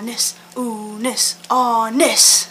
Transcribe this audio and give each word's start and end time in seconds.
Honest, 0.00 0.38
Unis, 0.56 1.36
honest. 1.50 2.48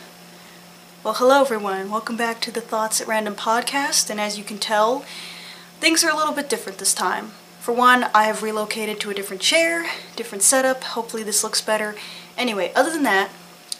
Well, 1.04 1.16
hello 1.16 1.42
everyone. 1.42 1.90
Welcome 1.90 2.16
back 2.16 2.42
to 2.42 2.52
the 2.52 2.62
Thoughts 2.62 3.02
at 3.02 3.08
Random 3.08 3.34
podcast. 3.34 4.12
And 4.12 4.22
as 4.22 4.38
you 4.38 4.44
can 4.44 4.60
tell, 4.60 5.00
things 5.80 6.04
are 6.04 6.12
a 6.12 6.16
little 6.16 6.36
bit 6.36 6.48
different 6.48 6.78
this 6.78 6.94
time. 6.94 7.32
For 7.60 7.74
one, 7.74 8.04
I 8.14 8.26
have 8.26 8.44
relocated 8.44 9.00
to 9.00 9.10
a 9.10 9.16
different 9.16 9.42
chair, 9.42 9.90
different 10.16 10.44
setup. 10.44 10.84
Hopefully, 10.84 11.24
this 11.24 11.44
looks 11.44 11.60
better. 11.60 11.96
Anyway, 12.38 12.72
other 12.76 12.92
than 12.92 13.02
that, 13.02 13.32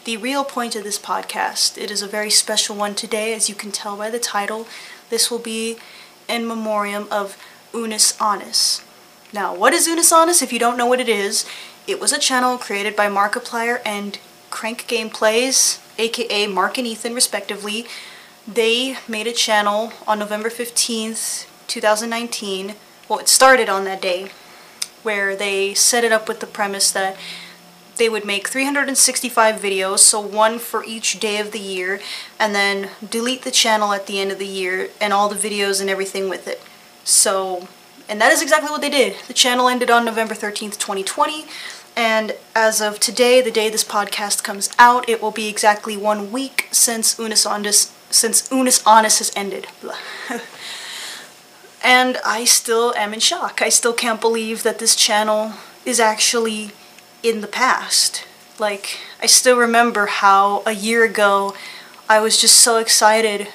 the 0.04 0.18
real 0.18 0.44
point 0.44 0.76
of 0.76 0.84
this 0.84 0.98
podcast, 0.98 1.78
it 1.78 1.92
is 1.92 2.02
a 2.02 2.08
very 2.08 2.32
special 2.32 2.76
one 2.76 2.96
today, 2.96 3.36
as 3.36 3.50
you 3.50 3.54
can 3.54 3.72
tell 3.72 3.96
by 3.96 4.10
the 4.10 4.18
title. 4.18 4.66
This 5.12 5.30
will 5.30 5.38
be 5.38 5.78
in 6.28 6.48
memoriam 6.48 7.08
of 7.12 7.38
Unus 7.72 8.20
Annus. 8.20 8.84
Now, 9.32 9.54
what 9.54 9.74
is 9.74 9.86
Unus 9.86 10.12
Annus? 10.12 10.42
If 10.42 10.52
you 10.52 10.58
don't 10.58 10.76
know 10.76 10.88
what 10.88 11.00
it 11.00 11.08
is, 11.08 11.46
it 11.90 12.00
was 12.00 12.14
a 12.14 12.20
channel 12.20 12.58
created 12.60 12.96
by 12.96 13.08
Markiplier 13.08 13.82
and 13.84 14.20
CrankGameplays, 14.52 15.80
aka 15.98 16.46
Mark 16.46 16.78
and 16.78 16.86
Ethan, 16.86 17.16
respectively. 17.16 17.88
They 18.48 18.98
made 19.08 19.26
a 19.26 19.34
channel 19.34 19.94
on 20.08 20.20
November 20.20 20.50
15th, 20.50 21.48
2019. 21.68 22.76
Well, 23.08 23.18
it 23.18 23.28
started 23.28 23.70
on 23.70 23.86
that 23.86 24.02
day, 24.02 24.30
where 25.02 25.36
they 25.36 25.74
set 25.74 26.04
it 26.04 26.12
up 26.12 26.28
with 26.28 26.42
the 26.42 26.48
premise 26.48 26.92
that 26.92 27.18
they 27.98 28.08
would 28.08 28.24
make 28.24 28.48
365 28.48 29.56
videos, 29.56 30.00
so 30.00 30.20
one 30.20 30.60
for 30.60 30.84
each 30.86 31.20
day 31.20 31.40
of 31.40 31.52
the 31.52 31.60
year, 31.60 32.00
and 32.40 32.54
then 32.54 32.92
delete 33.08 33.42
the 33.42 33.52
channel 33.52 33.94
at 33.94 34.06
the 34.06 34.20
end 34.20 34.32
of 34.32 34.38
the 34.38 34.48
year 34.48 34.90
and 35.02 35.12
all 35.12 35.28
the 35.28 35.36
videos 35.36 35.82
and 35.82 35.90
everything 35.90 36.30
with 36.30 36.48
it. 36.48 36.62
So, 37.04 37.68
and 38.08 38.22
that 38.22 38.32
is 38.32 38.42
exactly 38.42 38.70
what 38.70 38.82
they 38.82 38.90
did. 38.90 39.16
The 39.28 39.34
channel 39.34 39.68
ended 39.68 39.90
on 39.90 40.06
November 40.06 40.34
13th, 40.34 40.78
2020, 40.78 41.46
and 41.96 42.36
as 42.56 42.82
of 42.82 43.00
today, 43.00 43.42
the 43.42 43.52
day 43.52 43.70
this 43.70 43.84
podcast 43.84 44.44
comes 44.44 44.70
out, 44.80 45.08
it 45.08 45.22
will 45.22 45.32
be 45.32 45.48
exactly 45.48 45.98
one 45.98 46.32
week 46.32 46.68
since 46.72 47.18
Unus 47.20 47.46
Annus, 47.46 47.94
since 48.10 48.50
Unus 48.52 48.84
has 48.86 49.32
ended. 49.36 49.68
and 51.84 52.18
I 52.26 52.46
still 52.46 52.94
am 52.96 53.14
in 53.14 53.20
shock. 53.20 53.62
I 53.62 53.70
still 53.70 53.94
can't 53.94 54.22
believe 54.22 54.64
that 54.64 54.80
this 54.80 54.96
channel 54.96 55.54
is 55.86 56.00
actually 56.00 56.72
in 57.24 57.42
the 57.42 57.48
past. 57.48 58.26
Like, 58.60 59.00
I 59.22 59.26
still 59.26 59.58
remember 59.58 60.08
how 60.08 60.64
a 60.66 60.74
year 60.74 61.04
ago 61.04 61.56
I 62.08 62.20
was 62.20 62.40
just 62.40 62.60
so 62.60 62.78
excited 62.78 63.48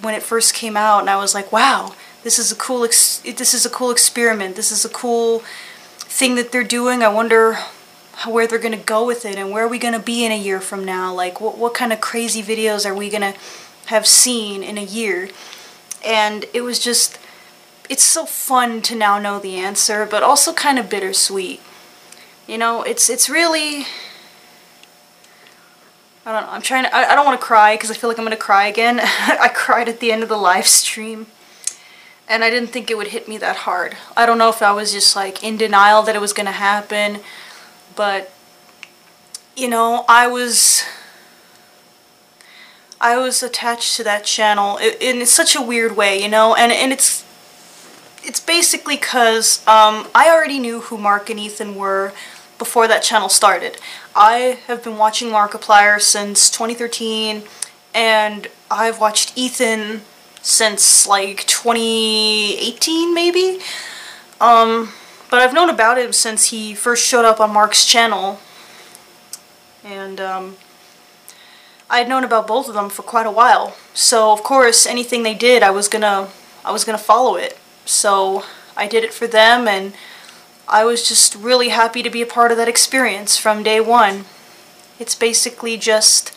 when 0.00 0.14
it 0.14 0.22
first 0.22 0.54
came 0.54 0.76
out, 0.76 1.00
and 1.00 1.10
I 1.10 1.16
was 1.16 1.34
like, 1.34 1.50
wow, 1.50 1.94
this 2.22 2.38
is 2.38 2.50
a 2.50 2.56
cool, 2.56 2.80
this 2.80 3.24
is 3.24 3.66
a 3.66 3.70
cool 3.70 3.90
experiment. 3.90 4.56
This 4.56 4.72
is 4.72 4.84
a 4.84 4.88
cool 4.88 5.42
thing 6.16 6.34
that 6.36 6.52
they're 6.52 6.64
doing. 6.64 7.02
I 7.02 7.08
wonder 7.08 7.58
where 8.26 8.46
they're 8.46 8.58
gonna 8.58 8.76
go 8.76 9.06
with 9.06 9.24
it, 9.24 9.36
and 9.36 9.50
where 9.50 9.64
are 9.64 9.68
we 9.68 9.78
gonna 9.78 9.98
be 9.98 10.24
in 10.24 10.32
a 10.32 10.38
year 10.38 10.60
from 10.60 10.84
now? 10.84 11.12
Like, 11.12 11.40
what 11.40 11.58
what 11.58 11.74
kind 11.74 11.92
of 11.92 12.00
crazy 12.00 12.42
videos 12.42 12.86
are 12.86 12.94
we 12.94 13.10
gonna 13.10 13.34
have 13.86 14.06
seen 14.06 14.62
in 14.62 14.78
a 14.78 14.84
year? 14.84 15.30
And 16.04 16.46
it 16.52 16.60
was 16.60 16.78
just, 16.78 17.18
it's 17.88 18.02
so 18.02 18.26
fun 18.26 18.82
to 18.82 18.94
now 18.94 19.18
know 19.18 19.38
the 19.38 19.56
answer, 19.56 20.06
but 20.06 20.22
also 20.22 20.52
kind 20.52 20.78
of 20.78 20.90
bittersweet 20.90 21.60
you 22.46 22.58
know, 22.58 22.82
it's 22.82 23.08
it's 23.08 23.28
really 23.28 23.86
I 26.26 26.32
don't 26.32 26.42
know. 26.46 26.52
I'm 26.52 26.62
trying 26.62 26.84
to 26.84 26.94
I, 26.94 27.12
I 27.12 27.14
don't 27.14 27.24
want 27.24 27.40
to 27.40 27.44
cry 27.44 27.74
because 27.74 27.90
I 27.90 27.94
feel 27.94 28.08
like 28.08 28.18
I'm 28.18 28.24
going 28.24 28.36
to 28.36 28.42
cry 28.42 28.66
again. 28.66 29.00
I 29.02 29.50
cried 29.54 29.88
at 29.88 30.00
the 30.00 30.12
end 30.12 30.22
of 30.22 30.28
the 30.28 30.36
live 30.36 30.66
stream. 30.66 31.26
And 32.26 32.42
I 32.42 32.50
didn't 32.50 32.68
think 32.68 32.90
it 32.90 32.96
would 32.96 33.08
hit 33.08 33.28
me 33.28 33.36
that 33.38 33.56
hard. 33.56 33.96
I 34.16 34.24
don't 34.24 34.38
know 34.38 34.48
if 34.48 34.62
I 34.62 34.72
was 34.72 34.92
just 34.92 35.14
like 35.14 35.44
in 35.44 35.56
denial 35.56 36.02
that 36.02 36.16
it 36.16 36.20
was 36.20 36.32
going 36.32 36.46
to 36.46 36.52
happen, 36.52 37.20
but 37.94 38.32
you 39.56 39.68
know, 39.68 40.04
I 40.08 40.26
was 40.26 40.84
I 43.00 43.18
was 43.18 43.42
attached 43.42 43.96
to 43.96 44.04
that 44.04 44.24
channel 44.24 44.78
in, 44.78 45.24
such 45.26 45.54
a 45.54 45.60
weird 45.60 45.96
way, 45.96 46.22
you 46.22 46.28
know, 46.28 46.54
and 46.54 46.72
and 46.72 46.92
it's 46.92 47.24
it's 48.22 48.40
basically 48.40 48.96
because 48.96 49.58
um, 49.68 50.08
I 50.14 50.30
already 50.30 50.58
knew 50.58 50.80
who 50.80 50.96
Mark 50.96 51.28
and 51.28 51.38
Ethan 51.38 51.74
were 51.74 52.12
before 52.58 52.88
that 52.88 53.02
channel 53.02 53.28
started. 53.28 53.76
I 54.16 54.58
have 54.66 54.82
been 54.82 54.96
watching 54.96 55.28
Markiplier 55.28 56.00
since 56.00 56.48
2013 56.48 57.42
and 57.92 58.48
I've 58.70 58.98
watched 58.98 59.36
Ethan 59.36 60.02
since 60.44 61.06
like 61.06 61.46
2018 61.46 63.14
maybe. 63.14 63.58
Um, 64.40 64.92
but 65.30 65.40
I've 65.40 65.54
known 65.54 65.70
about 65.70 65.98
him 65.98 66.12
since 66.12 66.50
he 66.50 66.74
first 66.74 67.04
showed 67.04 67.24
up 67.24 67.40
on 67.40 67.52
Mark's 67.52 67.84
channel. 67.84 68.38
And 69.82 70.20
um, 70.20 70.56
I 71.88 71.98
had 71.98 72.08
known 72.08 72.24
about 72.24 72.46
both 72.46 72.68
of 72.68 72.74
them 72.74 72.90
for 72.90 73.02
quite 73.02 73.26
a 73.26 73.30
while. 73.30 73.76
So 73.94 74.32
of 74.32 74.42
course 74.42 74.86
anything 74.86 75.22
they 75.22 75.34
did 75.34 75.62
I 75.62 75.70
was 75.70 75.88
gonna 75.88 76.28
I 76.64 76.72
was 76.72 76.84
gonna 76.84 76.98
follow 76.98 77.36
it. 77.36 77.58
So 77.86 78.44
I 78.76 78.86
did 78.86 79.02
it 79.02 79.14
for 79.14 79.26
them 79.26 79.66
and 79.66 79.94
I 80.68 80.84
was 80.84 81.06
just 81.08 81.34
really 81.34 81.70
happy 81.70 82.02
to 82.02 82.10
be 82.10 82.22
a 82.22 82.26
part 82.26 82.50
of 82.50 82.58
that 82.58 82.68
experience 82.68 83.36
from 83.36 83.62
day 83.62 83.80
one. 83.80 84.26
It's 84.98 85.14
basically 85.14 85.76
just, 85.76 86.33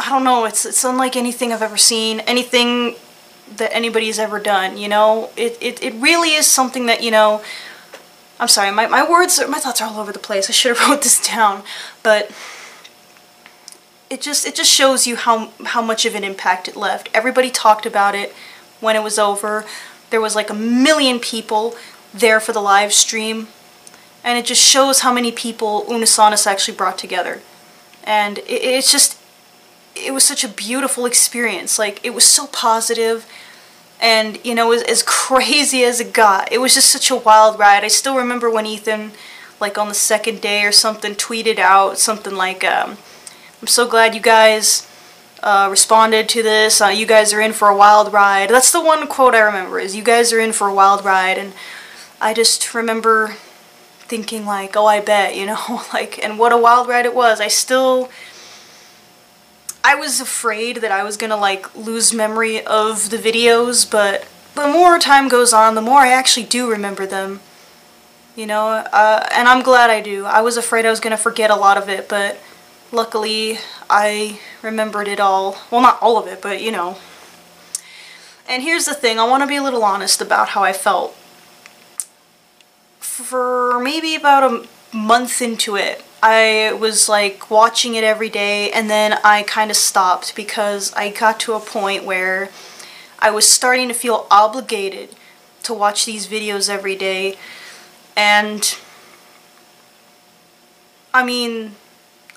I 0.00 0.08
don't 0.08 0.24
know, 0.24 0.46
it's, 0.46 0.64
it's 0.64 0.82
unlike 0.82 1.14
anything 1.14 1.52
I've 1.52 1.62
ever 1.62 1.76
seen, 1.76 2.20
anything 2.20 2.96
that 3.56 3.74
anybody's 3.74 4.18
ever 4.18 4.40
done, 4.40 4.78
you 4.78 4.88
know? 4.88 5.30
It, 5.36 5.58
it, 5.60 5.82
it 5.82 5.94
really 5.94 6.30
is 6.30 6.46
something 6.46 6.86
that, 6.86 7.02
you 7.02 7.10
know, 7.10 7.42
I'm 8.38 8.48
sorry, 8.48 8.70
my, 8.70 8.86
my 8.86 9.08
words, 9.08 9.38
my 9.48 9.58
thoughts 9.58 9.82
are 9.82 9.90
all 9.90 10.00
over 10.00 10.12
the 10.12 10.18
place. 10.18 10.48
I 10.48 10.52
should 10.52 10.76
have 10.76 10.88
wrote 10.88 11.02
this 11.02 11.24
down, 11.26 11.62
but 12.02 12.30
it 14.08 14.22
just, 14.22 14.46
it 14.46 14.54
just 14.54 14.70
shows 14.70 15.06
you 15.06 15.16
how, 15.16 15.50
how 15.66 15.82
much 15.82 16.06
of 16.06 16.14
an 16.14 16.24
impact 16.24 16.66
it 16.66 16.76
left. 16.76 17.10
Everybody 17.12 17.50
talked 17.50 17.84
about 17.84 18.14
it 18.14 18.34
when 18.80 18.96
it 18.96 19.02
was 19.02 19.18
over. 19.18 19.66
There 20.08 20.20
was 20.20 20.34
like 20.34 20.48
a 20.48 20.54
million 20.54 21.20
people 21.20 21.76
there 22.14 22.40
for 22.40 22.52
the 22.52 22.60
live 22.62 22.94
stream. 22.94 23.48
And 24.24 24.38
it 24.38 24.46
just 24.46 24.62
shows 24.62 25.00
how 25.00 25.12
many 25.12 25.30
people 25.30 25.84
Unus 25.88 26.18
Annus 26.18 26.46
actually 26.46 26.76
brought 26.76 26.98
together. 26.98 27.40
And 28.04 28.38
it, 28.38 28.48
it's 28.48 28.90
just, 28.90 29.19
it 29.94 30.12
was 30.12 30.24
such 30.24 30.44
a 30.44 30.48
beautiful 30.48 31.06
experience. 31.06 31.78
Like, 31.78 32.04
it 32.04 32.14
was 32.14 32.24
so 32.24 32.46
positive 32.46 33.26
and 34.00 34.42
you 34.44 34.54
know 34.54 34.72
as, 34.72 34.82
as 34.84 35.02
crazy 35.06 35.84
as 35.84 36.00
it 36.00 36.12
got. 36.12 36.50
It 36.52 36.58
was 36.58 36.74
just 36.74 36.88
such 36.88 37.10
a 37.10 37.16
wild 37.16 37.58
ride. 37.58 37.84
I 37.84 37.88
still 37.88 38.16
remember 38.16 38.50
when 38.50 38.66
ethan 38.66 39.12
like 39.60 39.76
on 39.76 39.88
the 39.88 39.94
second 39.94 40.40
day 40.40 40.64
or 40.64 40.72
something 40.72 41.14
tweeted 41.14 41.58
out 41.58 41.98
something 41.98 42.34
like 42.34 42.64
um, 42.64 42.96
i'm 43.60 43.68
so 43.68 43.86
glad 43.86 44.14
you 44.14 44.20
guys 44.20 44.90
uh, 45.42 45.68
responded 45.70 46.28
to 46.28 46.42
this. 46.42 46.80
Uh, 46.80 46.88
you 46.88 47.06
guys 47.06 47.32
are 47.32 47.40
in 47.40 47.52
for 47.52 47.68
a 47.68 47.76
wild 47.76 48.12
ride. 48.12 48.50
That's 48.50 48.72
the 48.72 48.82
one 48.82 49.06
quote 49.06 49.34
i 49.34 49.40
remember 49.40 49.78
is 49.78 49.96
you 49.96 50.02
guys 50.02 50.32
are 50.32 50.40
in 50.40 50.52
for 50.52 50.68
a 50.68 50.74
wild 50.74 51.04
ride. 51.04 51.38
And 51.38 51.52
I 52.20 52.34
just 52.34 52.74
remember 52.74 53.36
thinking 54.00 54.44
like, 54.44 54.76
oh, 54.76 54.86
I 54.86 55.00
bet, 55.00 55.36
you 55.36 55.46
know, 55.46 55.82
like, 55.92 56.22
and 56.22 56.38
what 56.38 56.52
a 56.52 56.58
wild 56.58 56.88
ride 56.88 57.06
it 57.06 57.14
was. 57.14 57.40
I 57.40 57.48
still, 57.48 58.10
I 59.82 59.94
was 59.94 60.20
afraid 60.20 60.76
that 60.78 60.92
I 60.92 61.02
was 61.02 61.16
gonna 61.16 61.36
like 61.36 61.74
lose 61.74 62.12
memory 62.12 62.64
of 62.64 63.10
the 63.10 63.16
videos, 63.16 63.90
but 63.90 64.26
the 64.54 64.68
more 64.68 64.98
time 64.98 65.28
goes 65.28 65.52
on, 65.52 65.74
the 65.74 65.82
more 65.82 66.00
I 66.00 66.12
actually 66.12 66.46
do 66.46 66.70
remember 66.70 67.06
them. 67.06 67.40
You 68.36 68.46
know, 68.46 68.68
uh, 68.68 69.28
and 69.32 69.48
I'm 69.48 69.62
glad 69.62 69.90
I 69.90 70.00
do. 70.00 70.24
I 70.24 70.40
was 70.40 70.56
afraid 70.56 70.86
I 70.86 70.90
was 70.90 71.00
gonna 71.00 71.16
forget 71.16 71.50
a 71.50 71.56
lot 71.56 71.76
of 71.76 71.88
it, 71.88 72.08
but 72.08 72.38
luckily 72.92 73.58
I 73.88 74.40
remembered 74.62 75.08
it 75.08 75.20
all. 75.20 75.58
Well, 75.70 75.80
not 75.80 76.00
all 76.02 76.18
of 76.18 76.26
it, 76.26 76.40
but 76.42 76.62
you 76.62 76.72
know. 76.72 76.98
And 78.48 78.62
here's 78.62 78.84
the 78.84 78.94
thing, 78.94 79.18
I 79.18 79.28
want 79.28 79.42
to 79.42 79.46
be 79.46 79.56
a 79.56 79.62
little 79.62 79.84
honest 79.84 80.20
about 80.20 80.50
how 80.50 80.64
I 80.64 80.72
felt 80.72 81.14
for 82.98 83.78
maybe 83.78 84.14
about 84.14 84.42
a 84.42 84.96
month 84.96 85.40
into 85.40 85.76
it, 85.76 86.02
I 86.22 86.72
was 86.78 87.08
like 87.08 87.50
watching 87.50 87.94
it 87.94 88.04
every 88.04 88.28
day 88.28 88.70
and 88.70 88.90
then 88.90 89.18
I 89.24 89.42
kind 89.42 89.70
of 89.70 89.76
stopped 89.76 90.36
because 90.36 90.92
I 90.94 91.10
got 91.10 91.40
to 91.40 91.54
a 91.54 91.60
point 91.60 92.04
where 92.04 92.50
I 93.18 93.30
was 93.30 93.48
starting 93.48 93.88
to 93.88 93.94
feel 93.94 94.26
obligated 94.30 95.10
to 95.62 95.74
watch 95.74 96.04
these 96.04 96.26
videos 96.26 96.68
every 96.68 96.94
day. 96.94 97.38
And 98.16 98.76
I 101.14 101.24
mean 101.24 101.76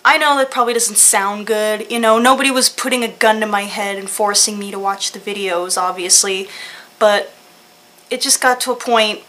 I 0.06 0.18
know 0.18 0.38
that 0.38 0.51
probably 0.51 0.74
doesn't 0.74 0.97
sound 0.97 1.47
good 1.47 1.91
you 1.91 2.00
know 2.00 2.19
nobody 2.19 2.51
was 2.51 2.69
putting 2.69 3.03
a 3.03 3.07
gun 3.07 3.39
to 3.41 3.45
my 3.45 3.63
head 3.63 3.97
and 3.97 4.09
forcing 4.09 4.57
me 4.57 4.71
to 4.71 4.80
watch 4.80 5.12
the 5.12 5.19
videos 5.19 5.77
obviously 5.77 6.47
but 7.00 7.33
it 8.09 8.21
just 8.21 8.41
got 8.41 8.59
to 8.62 8.71
a 8.71 8.75
point 8.75 9.21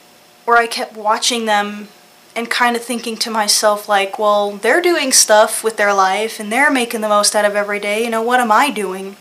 where 0.45 0.56
I 0.56 0.67
kept 0.67 0.97
watching 0.97 1.47
them 1.47 1.89
and 2.37 2.51
kind 2.51 2.77
of 2.77 2.83
thinking 2.83 3.17
to 3.19 3.31
myself 3.31 3.89
like, 3.89 4.19
well, 4.19 4.53
they're 4.53 4.83
doing 4.83 5.13
stuff 5.13 5.63
with 5.63 5.77
their 5.77 5.95
life 5.95 6.41
and 6.41 6.51
they're 6.51 6.71
making 6.71 7.01
the 7.01 7.09
most 7.09 7.35
out 7.37 7.45
of 7.45 7.55
every 7.55 7.79
day, 7.79 8.03
you 8.05 8.11
know, 8.11 8.23
what 8.23 8.41
am 8.41 8.51
I 8.51 8.71
doing? 8.71 9.17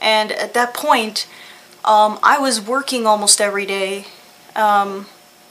And 0.00 0.32
at 0.32 0.54
that 0.54 0.74
point, 0.74 1.26
um, 1.84 2.18
I 2.22 2.38
was 2.38 2.60
working 2.60 3.06
almost 3.06 3.40
every 3.40 3.66
day, 3.66 4.06
um, 4.56 5.06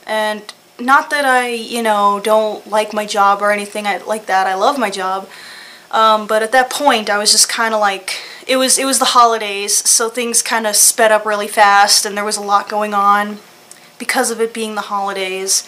and 0.07 0.53
not 0.79 1.09
that 1.11 1.25
I, 1.25 1.49
you 1.49 1.83
know, 1.83 2.19
don't 2.23 2.67
like 2.67 2.93
my 2.93 3.05
job 3.05 3.41
or 3.41 3.51
anything 3.51 3.85
like 4.07 4.25
that. 4.25 4.47
I 4.47 4.55
love 4.55 4.79
my 4.79 4.89
job. 4.89 5.29
Um, 5.91 6.25
but 6.25 6.41
at 6.41 6.51
that 6.51 6.71
point, 6.71 7.09
I 7.09 7.19
was 7.19 7.31
just 7.31 7.47
kind 7.47 7.75
of 7.75 7.79
like, 7.79 8.15
it 8.47 8.57
was 8.57 8.79
it 8.79 8.85
was 8.85 8.97
the 8.97 9.05
holidays, 9.05 9.77
so 9.87 10.09
things 10.09 10.41
kind 10.41 10.65
of 10.65 10.75
sped 10.75 11.11
up 11.11 11.23
really 11.25 11.47
fast, 11.47 12.05
and 12.05 12.17
there 12.17 12.25
was 12.25 12.37
a 12.37 12.41
lot 12.41 12.67
going 12.67 12.95
on 12.95 13.37
because 13.99 14.31
of 14.31 14.41
it 14.41 14.53
being 14.53 14.73
the 14.73 14.81
holidays, 14.81 15.67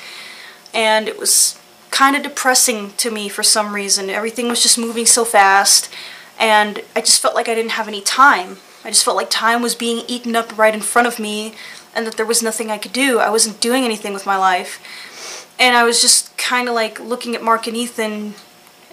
and 0.75 1.07
it 1.07 1.17
was 1.17 1.59
kind 1.89 2.15
of 2.15 2.23
depressing 2.23 2.91
to 2.97 3.09
me 3.09 3.29
for 3.29 3.41
some 3.41 3.73
reason. 3.73 4.09
Everything 4.09 4.49
was 4.49 4.61
just 4.61 4.77
moving 4.77 5.05
so 5.05 5.25
fast, 5.25 5.91
and 6.37 6.81
I 6.95 7.01
just 7.01 7.21
felt 7.21 7.33
like 7.33 7.49
I 7.49 7.55
didn't 7.55 7.71
have 7.71 7.87
any 7.87 8.01
time. 8.01 8.57
I 8.83 8.89
just 8.89 9.03
felt 9.03 9.17
like 9.17 9.31
time 9.31 9.63
was 9.63 9.73
being 9.73 10.05
eaten 10.07 10.35
up 10.35 10.55
right 10.57 10.73
in 10.75 10.81
front 10.81 11.07
of 11.07 11.17
me, 11.17 11.55
and 11.95 12.05
that 12.05 12.17
there 12.17 12.25
was 12.25 12.43
nothing 12.43 12.69
I 12.69 12.77
could 12.77 12.93
do. 12.93 13.19
I 13.19 13.31
wasn't 13.31 13.61
doing 13.61 13.83
anything 13.83 14.13
with 14.13 14.25
my 14.27 14.37
life. 14.37 15.51
And 15.57 15.75
I 15.77 15.85
was 15.85 16.01
just 16.01 16.37
kind 16.37 16.67
of 16.67 16.75
like 16.75 16.99
looking 16.99 17.33
at 17.33 17.41
Mark 17.41 17.65
and 17.65 17.77
Ethan 17.77 18.35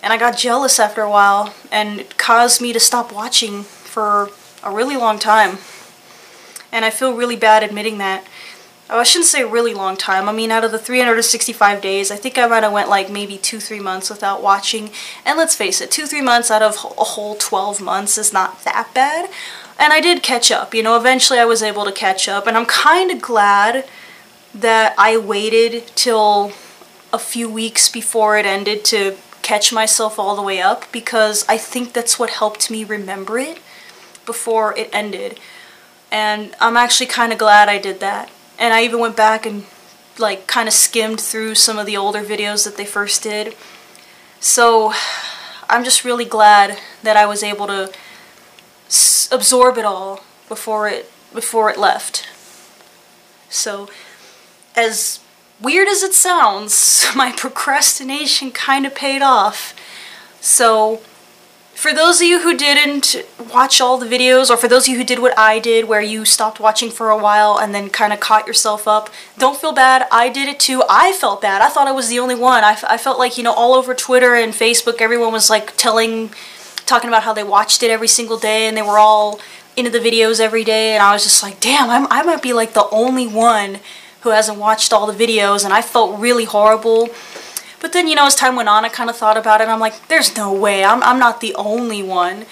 and 0.03 0.13
I 0.13 0.19
got 0.19 0.37
jealous 0.37 0.81
after 0.81 1.03
a 1.03 1.11
while, 1.11 1.55
and 1.71 2.01
it 2.01 2.19
caused 2.19 2.61
me 2.61 2.73
to 2.73 2.81
stop 2.81 3.13
watching 3.13 3.63
for 3.63 4.31
a 4.65 4.71
really 4.71 4.97
long 4.97 5.19
time. 5.19 5.59
And 6.73 6.85
I 6.85 6.91
feel 6.91 7.15
really 7.15 7.37
bad 7.37 7.63
admitting 7.63 7.99
that. 7.99 8.27
Oh, 8.91 8.99
I 8.99 9.05
shouldn't 9.05 9.29
say 9.29 9.45
really 9.45 9.73
long 9.73 9.97
time. 9.97 10.29
I 10.29 10.33
mean, 10.33 10.51
out 10.51 10.65
of 10.65 10.73
the 10.73 10.79
365 10.79 11.81
days, 11.81 12.11
I 12.11 12.17
think 12.17 12.37
I 12.37 12.47
might 12.47 12.63
have 12.63 12.73
went 12.73 12.89
like 12.89 13.11
maybe 13.11 13.39
two, 13.39 13.59
three 13.59 13.81
months 13.81 14.11
without 14.11 14.43
watching. 14.43 14.91
And 15.25 15.39
let's 15.39 15.55
face 15.55 15.81
it, 15.81 15.91
two, 15.91 16.07
three 16.07 16.21
months 16.21 16.51
out 16.51 16.63
of 16.63 16.75
a 16.75 17.05
whole 17.05 17.37
12 17.37 17.81
months 17.81 18.19
is 18.19 18.33
not 18.33 18.65
that 18.65 18.91
bad. 18.93 19.31
And 19.79 19.93
I 19.93 20.01
did 20.01 20.23
catch 20.23 20.51
up. 20.51 20.75
You 20.75 20.83
know, 20.83 20.97
eventually 20.97 21.39
I 21.39 21.45
was 21.45 21.63
able 21.63 21.85
to 21.85 21.93
catch 21.93 22.29
up. 22.29 22.47
And 22.47 22.57
I'm 22.57 22.67
kind 22.67 23.11
of 23.11 23.23
glad 23.23 23.87
that 24.55 24.95
I 24.99 25.17
waited 25.17 25.87
till 25.95 26.53
a 27.13 27.19
few 27.19 27.49
weeks 27.49 27.89
before 27.89 28.37
it 28.37 28.47
ended 28.47 28.85
to 28.87 29.17
catch 29.43 29.73
myself 29.73 30.19
all 30.19 30.37
the 30.37 30.43
way 30.43 30.61
up 30.61 30.91
because 30.93 31.45
I 31.49 31.59
think 31.59 31.93
that's 31.93 32.19
what 32.19 32.31
helped 32.31 32.71
me 32.71 32.85
remember 32.85 33.39
it 33.39 33.59
before 34.25 34.77
it 34.77 34.89
ended. 34.93 35.39
And 36.11 36.55
I'm 36.61 36.77
actually 36.77 37.07
kind 37.07 37.33
of 37.33 37.39
glad 37.39 37.69
I 37.69 37.79
did 37.79 38.01
that. 38.01 38.31
And 38.63 38.73
I 38.73 38.85
even 38.85 39.01
went 39.01 39.17
back 39.17 39.45
and 39.45 39.67
like 40.19 40.47
kind 40.47 40.69
of 40.69 40.73
skimmed 40.73 41.21
through 41.21 41.57
some 41.57 41.79
of 41.79 41.85
the 41.85 41.97
older 41.97 42.23
videos 42.23 42.65
that 42.65 42.77
they 42.77 42.85
first 42.85 43.25
did. 43.25 43.57
So 44.39 44.93
I'm 45.69 45.83
just 45.83 46.05
really 46.05 46.25
glad 46.25 46.79
that 47.03 47.17
I 47.17 47.27
was 47.27 47.43
able 47.43 47.67
to 47.67 47.93
absorb 49.33 49.79
it 49.79 49.85
all 49.85 50.23
before 50.49 50.89
it 50.89 51.11
before 51.35 51.71
it 51.71 51.79
left. 51.79 52.29
So 53.49 53.89
as 54.77 55.19
weird 55.61 55.89
as 55.89 56.05
it 56.05 56.15
sounds, 56.15 57.07
my 57.17 57.33
procrastination 57.33 58.53
kind 58.53 58.87
of 58.87 58.95
paid 58.95 59.23
off. 59.23 59.75
So, 60.41 61.01
for 61.83 61.93
those 61.93 62.21
of 62.21 62.29
you 62.29 62.39
who 62.39 62.57
didn't 62.57 63.17
watch 63.53 63.81
all 63.81 63.99
the 63.99 64.07
videos, 64.07 64.51
or 64.51 64.57
for 64.57 64.69
those 64.69 64.85
of 64.85 64.93
you 64.93 64.99
who 64.99 65.05
did 65.05 65.19
what 65.19 65.37
I 65.37 65.59
did, 65.59 65.89
where 65.89 66.01
you 66.01 66.25
stopped 66.25 66.61
watching 66.61 66.93
for 66.93 67.11
a 67.11 67.19
while 67.19 67.59
and 67.59 67.75
then 67.75 67.91
kind 67.91 68.13
of 68.13 68.21
caught 68.21 68.47
yourself 68.47 68.87
up, 68.87 69.11
don't 69.37 69.61
feel 69.61 69.73
bad. 69.73 70.07
I 70.13 70.29
did 70.29 70.49
it 70.49 70.61
too. 70.61 70.85
I 70.89 71.11
felt 71.11 71.43
bad. 71.43 71.61
I 71.61 71.69
thought 71.69 71.89
I 71.89 71.93
was 71.93 72.09
the 72.09 72.21
only 72.21 72.37
one. 72.37 72.63
I, 72.63 72.79
I 72.89 72.99
felt 72.99 73.19
like, 73.19 73.37
you 73.37 73.43
know, 73.43 73.53
all 73.53 73.75
over 73.75 73.95
Twitter 73.95 74.37
and 74.37 74.53
Facebook, 74.53 75.01
everyone 75.01 75.33
was 75.33 75.51
like 75.51 75.77
telling, 75.77 76.31
talking 76.87 77.09
about 77.09 77.25
how 77.25 77.33
they 77.33 77.43
watched 77.43 77.83
it 77.83 77.91
every 77.91 78.07
single 78.07 78.39
day 78.39 78.69
and 78.69 78.77
they 78.77 78.83
were 78.83 79.01
all 79.01 79.41
into 79.77 79.91
the 79.91 79.99
videos 79.99 80.39
every 80.39 80.63
day. 80.63 80.95
And 80.95 81.03
I 81.03 81.13
was 81.13 81.25
just 81.25 81.43
like, 81.43 81.59
damn, 81.59 81.91
I'm, 81.91 82.07
I 82.13 82.23
might 82.23 82.43
be 82.43 82.53
like 82.53 82.75
the 82.75 82.89
only 82.91 83.27
one 83.27 83.81
who 84.21 84.31
hasn't 84.31 84.57
watched 84.57 84.93
all 84.93 85.11
the 85.11 85.27
videos 85.27 85.65
and 85.65 85.75
I 85.75 85.83
felt 85.83 86.21
really 86.21 86.45
horrible. 86.45 87.09
But 87.83 87.93
then, 87.93 88.07
you 88.07 88.15
know, 88.15 88.27
as 88.27 88.37
time 88.37 88.55
went 88.55 88.69
on, 88.69 88.85
I 88.85 88.89
kind 88.89 89.11
of 89.11 89.17
thought 89.17 89.37
about 89.37 89.61
it 89.61 89.69
I'm 89.69 89.81
like, 89.81 90.09
there's 90.09 90.37
no 90.37 90.55
way, 90.55 90.85
I'm, 90.85 91.03
I'm 91.03 91.19
not 91.19 91.41
the 91.41 91.55
only 91.57 92.03
one. 92.03 92.47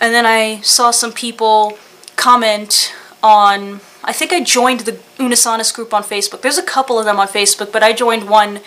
And 0.00 0.14
then 0.14 0.26
I 0.26 0.60
saw 0.60 0.90
some 0.90 1.12
people 1.12 1.78
comment 2.16 2.94
on, 3.22 3.80
I 4.04 4.12
think 4.12 4.32
I 4.32 4.44
joined 4.44 4.80
the 4.80 5.00
Unus 5.18 5.46
Annus 5.46 5.72
group 5.72 5.94
on 5.94 6.02
Facebook. 6.02 6.42
There's 6.42 6.58
a 6.58 6.62
couple 6.62 6.98
of 6.98 7.06
them 7.06 7.18
on 7.18 7.26
Facebook, 7.28 7.72
but 7.72 7.82
I 7.82 7.94
joined 7.94 8.28
one 8.28 8.60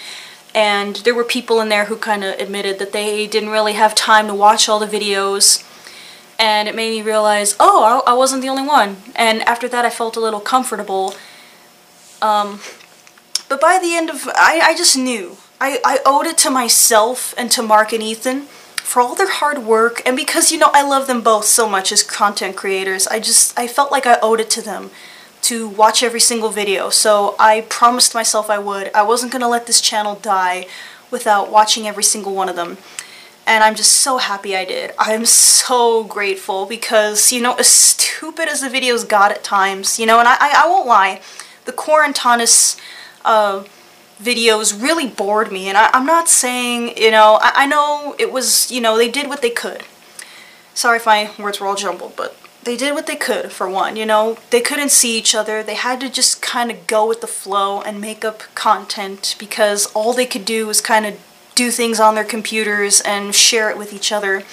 and 0.55 0.95
there 0.97 1.13
were 1.13 1.23
people 1.23 1.61
in 1.61 1.69
there 1.69 1.85
who 1.85 1.95
kind 1.95 2.23
of 2.23 2.39
admitted 2.39 2.79
that 2.79 2.91
they 2.91 3.27
didn't 3.27 3.49
really 3.49 3.73
have 3.73 3.93
time 3.93 4.25
to 4.25 4.33
watch 4.33 4.67
all 4.67 4.79
the 4.79 4.87
videos 4.87 5.63
and 6.39 6.67
it 6.67 6.75
made 6.75 6.89
me 6.89 7.01
realize, 7.03 7.55
oh, 7.59 8.03
I, 8.07 8.11
I 8.11 8.15
wasn't 8.15 8.41
the 8.41 8.49
only 8.49 8.63
one. 8.63 8.97
And 9.15 9.43
after 9.43 9.67
that 9.67 9.85
I 9.85 9.91
felt 9.91 10.17
a 10.17 10.19
little 10.19 10.39
comfortable 10.39 11.13
um, 12.21 12.59
but 13.49 13.61
by 13.61 13.79
the 13.79 13.95
end 13.95 14.09
of, 14.09 14.27
I, 14.35 14.59
I 14.63 14.75
just 14.75 14.97
knew. 14.97 15.37
I, 15.59 15.79
I 15.83 15.99
owed 16.05 16.27
it 16.27 16.37
to 16.39 16.49
myself 16.49 17.33
and 17.37 17.51
to 17.51 17.63
Mark 17.63 17.91
and 17.91 18.03
Ethan 18.03 18.41
for 18.77 19.01
all 19.01 19.15
their 19.15 19.29
hard 19.29 19.59
work 19.59 20.01
and 20.05 20.15
because, 20.15 20.51
you 20.51 20.57
know, 20.57 20.69
I 20.73 20.87
love 20.87 21.07
them 21.07 21.21
both 21.21 21.45
so 21.45 21.67
much 21.67 21.91
as 21.91 22.03
content 22.03 22.55
creators. 22.55 23.07
I 23.07 23.19
just, 23.19 23.57
I 23.59 23.67
felt 23.67 23.91
like 23.91 24.05
I 24.05 24.19
owed 24.21 24.39
it 24.39 24.49
to 24.51 24.61
them 24.61 24.91
to 25.43 25.67
watch 25.67 26.03
every 26.03 26.19
single 26.19 26.49
video. 26.49 26.89
So 26.89 27.35
I 27.39 27.61
promised 27.69 28.13
myself 28.13 28.49
I 28.49 28.59
would. 28.59 28.91
I 28.93 29.03
wasn't 29.03 29.31
to 29.33 29.47
let 29.47 29.65
this 29.65 29.81
channel 29.81 30.15
die 30.15 30.67
without 31.09 31.51
watching 31.51 31.87
every 31.87 32.03
single 32.03 32.35
one 32.35 32.49
of 32.49 32.55
them. 32.55 32.77
And 33.45 33.63
I'm 33.63 33.75
just 33.75 33.93
so 33.93 34.17
happy 34.17 34.55
I 34.57 34.65
did. 34.65 34.93
I'm 34.99 35.25
so 35.25 36.03
grateful 36.03 36.65
because, 36.65 37.31
you 37.31 37.41
know, 37.41 37.55
as 37.55 37.67
stupid 37.67 38.49
as 38.49 38.61
the 38.61 38.67
videos 38.67 39.07
got 39.07 39.31
at 39.31 39.43
times, 39.43 39.97
you 39.99 40.05
know, 40.05 40.19
and 40.19 40.27
I, 40.27 40.35
I, 40.39 40.63
I 40.65 40.67
won't 40.67 40.85
lie, 40.85 41.21
the 41.63 41.71
Quarantanis 41.71 42.77
uh, 43.23 43.63
videos 44.21 44.81
really 44.81 45.07
bored 45.07 45.51
me. 45.51 45.67
And 45.67 45.77
I, 45.77 45.89
am 45.93 46.05
not 46.05 46.27
saying, 46.27 46.97
you 46.97 47.11
know, 47.11 47.39
I, 47.41 47.63
I 47.63 47.65
know 47.67 48.15
it 48.17 48.31
was, 48.31 48.71
you 48.71 48.81
know, 48.81 48.97
they 48.97 49.09
did 49.09 49.27
what 49.27 49.41
they 49.41 49.49
could. 49.49 49.83
Sorry 50.73 50.97
if 50.97 51.05
my 51.05 51.31
words 51.39 51.59
were 51.59 51.67
all 51.67 51.75
jumbled, 51.75 52.15
but 52.15 52.37
they 52.63 52.75
did 52.75 52.93
what 52.93 53.07
they 53.07 53.15
could, 53.15 53.51
for 53.51 53.69
one, 53.69 53.95
you 53.95 54.05
know. 54.05 54.37
They 54.49 54.61
couldn't 54.61 54.91
see 54.91 55.17
each 55.17 55.33
other. 55.33 55.63
They 55.63 55.75
had 55.75 56.01
to 56.01 56.09
just 56.09 56.41
kind 56.41 56.69
of 56.69 56.85
go 56.85 57.07
with 57.07 57.21
the 57.21 57.27
flow 57.27 57.81
and 57.81 58.01
make 58.01 58.25
up 58.25 58.43
content 58.55 59.35
because 59.39 59.85
all 59.93 60.13
they 60.13 60.25
could 60.25 60.45
do 60.45 60.67
was 60.67 60.81
kind 60.81 61.05
of 61.05 61.19
do 61.55 61.71
things 61.71 61.99
on 61.99 62.15
their 62.15 62.23
computers 62.23 63.01
and 63.01 63.33
share 63.33 63.69
it 63.69 63.77
with 63.77 63.93
each 63.93 64.11
other. 64.11 64.43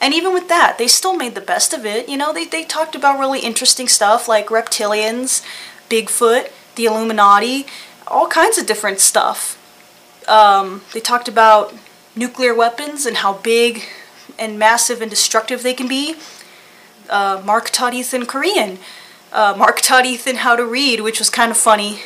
And 0.00 0.14
even 0.14 0.32
with 0.32 0.48
that, 0.48 0.76
they 0.78 0.86
still 0.86 1.16
made 1.16 1.34
the 1.34 1.40
best 1.40 1.72
of 1.72 1.84
it. 1.84 2.08
You 2.08 2.16
know, 2.16 2.32
they, 2.32 2.44
they 2.44 2.64
talked 2.64 2.94
about 2.94 3.18
really 3.18 3.40
interesting 3.40 3.88
stuff 3.88 4.28
like 4.28 4.46
reptilians, 4.46 5.44
Bigfoot, 5.88 6.50
the 6.76 6.86
Illuminati, 6.86 7.66
all 8.10 8.26
kinds 8.26 8.58
of 8.58 8.66
different 8.66 9.00
stuff. 9.00 9.56
Um, 10.28 10.82
they 10.92 11.00
talked 11.00 11.28
about 11.28 11.74
nuclear 12.16 12.54
weapons 12.54 13.06
and 13.06 13.18
how 13.18 13.34
big 13.34 13.84
and 14.38 14.58
massive 14.58 15.00
and 15.00 15.10
destructive 15.10 15.62
they 15.62 15.74
can 15.74 15.88
be. 15.88 16.16
Uh, 17.08 17.42
Mark 17.44 17.70
taught 17.70 17.94
Ethan 17.94 18.26
Korean. 18.26 18.78
Uh, 19.32 19.54
Mark 19.56 19.80
taught 19.80 20.06
Ethan 20.06 20.36
how 20.36 20.56
to 20.56 20.64
read, 20.64 21.00
which 21.00 21.18
was 21.18 21.30
kind 21.30 21.50
of 21.50 21.56
funny. 21.56 22.00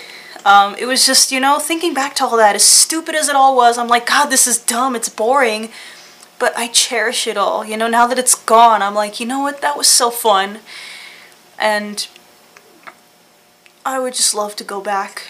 Um, 0.45 0.75
it 0.79 0.85
was 0.85 1.07
just, 1.07 1.33
you 1.33 1.41
know, 1.41 1.59
thinking 1.59 1.95
back 1.95 2.15
to 2.17 2.25
all 2.25 2.37
that, 2.37 2.55
as 2.55 2.65
stupid 2.65 3.15
as 3.15 3.29
it 3.29 3.37
all 3.37 3.57
was, 3.57 3.79
I'm 3.79 3.89
like, 3.89 4.07
God, 4.07 4.27
this 4.27 4.47
is 4.47 4.59
dumb, 4.59 4.95
it's 4.95 5.09
boring. 5.09 5.71
But 6.39 6.53
I 6.57 6.69
cherish 6.69 7.27
it 7.27 7.39
all. 7.39 7.65
You 7.65 7.79
know, 7.79 7.89
now 7.89 8.07
that 8.07 8.19
it's 8.19 8.35
gone, 8.35 8.83
I'm 8.83 8.95
like, 8.95 9.21
you 9.21 9.27
know 9.27 9.41
what, 9.41 9.63
that 9.63 9.79
was 9.79 9.89
so 9.89 10.11
fun. 10.11 10.59
And 11.59 12.07
I 13.87 13.99
would 13.99 14.15
just 14.15 14.35
love 14.35 14.55
to 14.57 14.65
go 14.65 14.83
back. 14.83 15.29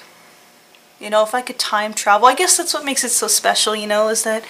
You 1.05 1.11
know, 1.11 1.23
if 1.23 1.35
I 1.35 1.43
could 1.43 1.59
time 1.59 1.93
travel, 1.93 2.27
I 2.27 2.35
guess 2.35 2.57
that's 2.57 2.73
what 2.73 2.83
makes 2.83 3.05
it 3.05 3.11
so 3.11 3.27
special, 3.27 3.77
you 3.77 3.87
know, 3.87 4.09
is 4.09 4.23
that 4.25 4.43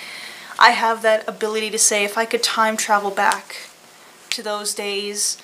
I 0.56 0.70
have 0.70 1.02
that 1.02 1.28
ability 1.28 1.68
to 1.70 1.78
say 1.80 2.04
if 2.04 2.16
I 2.16 2.26
could 2.26 2.44
time 2.44 2.76
travel 2.76 3.10
back 3.10 3.56
to 4.30 4.40
those 4.40 4.72
days, 4.72 5.36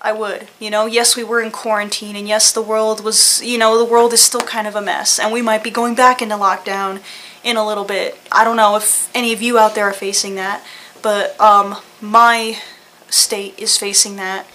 I 0.00 0.12
would. 0.12 0.46
You 0.60 0.70
know, 0.70 0.86
yes, 0.86 1.16
we 1.16 1.24
were 1.24 1.40
in 1.40 1.50
quarantine, 1.50 2.14
and 2.14 2.28
yes, 2.28 2.52
the 2.52 2.62
world 2.62 3.02
was, 3.02 3.42
you 3.42 3.58
know, 3.58 3.76
the 3.76 3.84
world 3.84 4.12
is 4.12 4.20
still 4.20 4.42
kind 4.42 4.68
of 4.68 4.76
a 4.76 4.80
mess, 4.80 5.18
and 5.18 5.32
we 5.32 5.42
might 5.42 5.64
be 5.64 5.70
going 5.72 5.96
back 5.96 6.22
into 6.22 6.36
lockdown 6.36 7.02
in 7.42 7.56
a 7.56 7.66
little 7.66 7.84
bit. 7.84 8.16
I 8.30 8.44
don't 8.44 8.56
know 8.56 8.76
if 8.76 9.10
any 9.12 9.32
of 9.32 9.42
you 9.42 9.58
out 9.58 9.74
there 9.74 9.86
are 9.86 9.92
facing 9.92 10.36
that, 10.36 10.64
but 11.02 11.38
um, 11.40 11.78
my 12.00 12.60
state 13.08 13.58
is 13.58 13.76
facing 13.76 14.14
that 14.16 14.46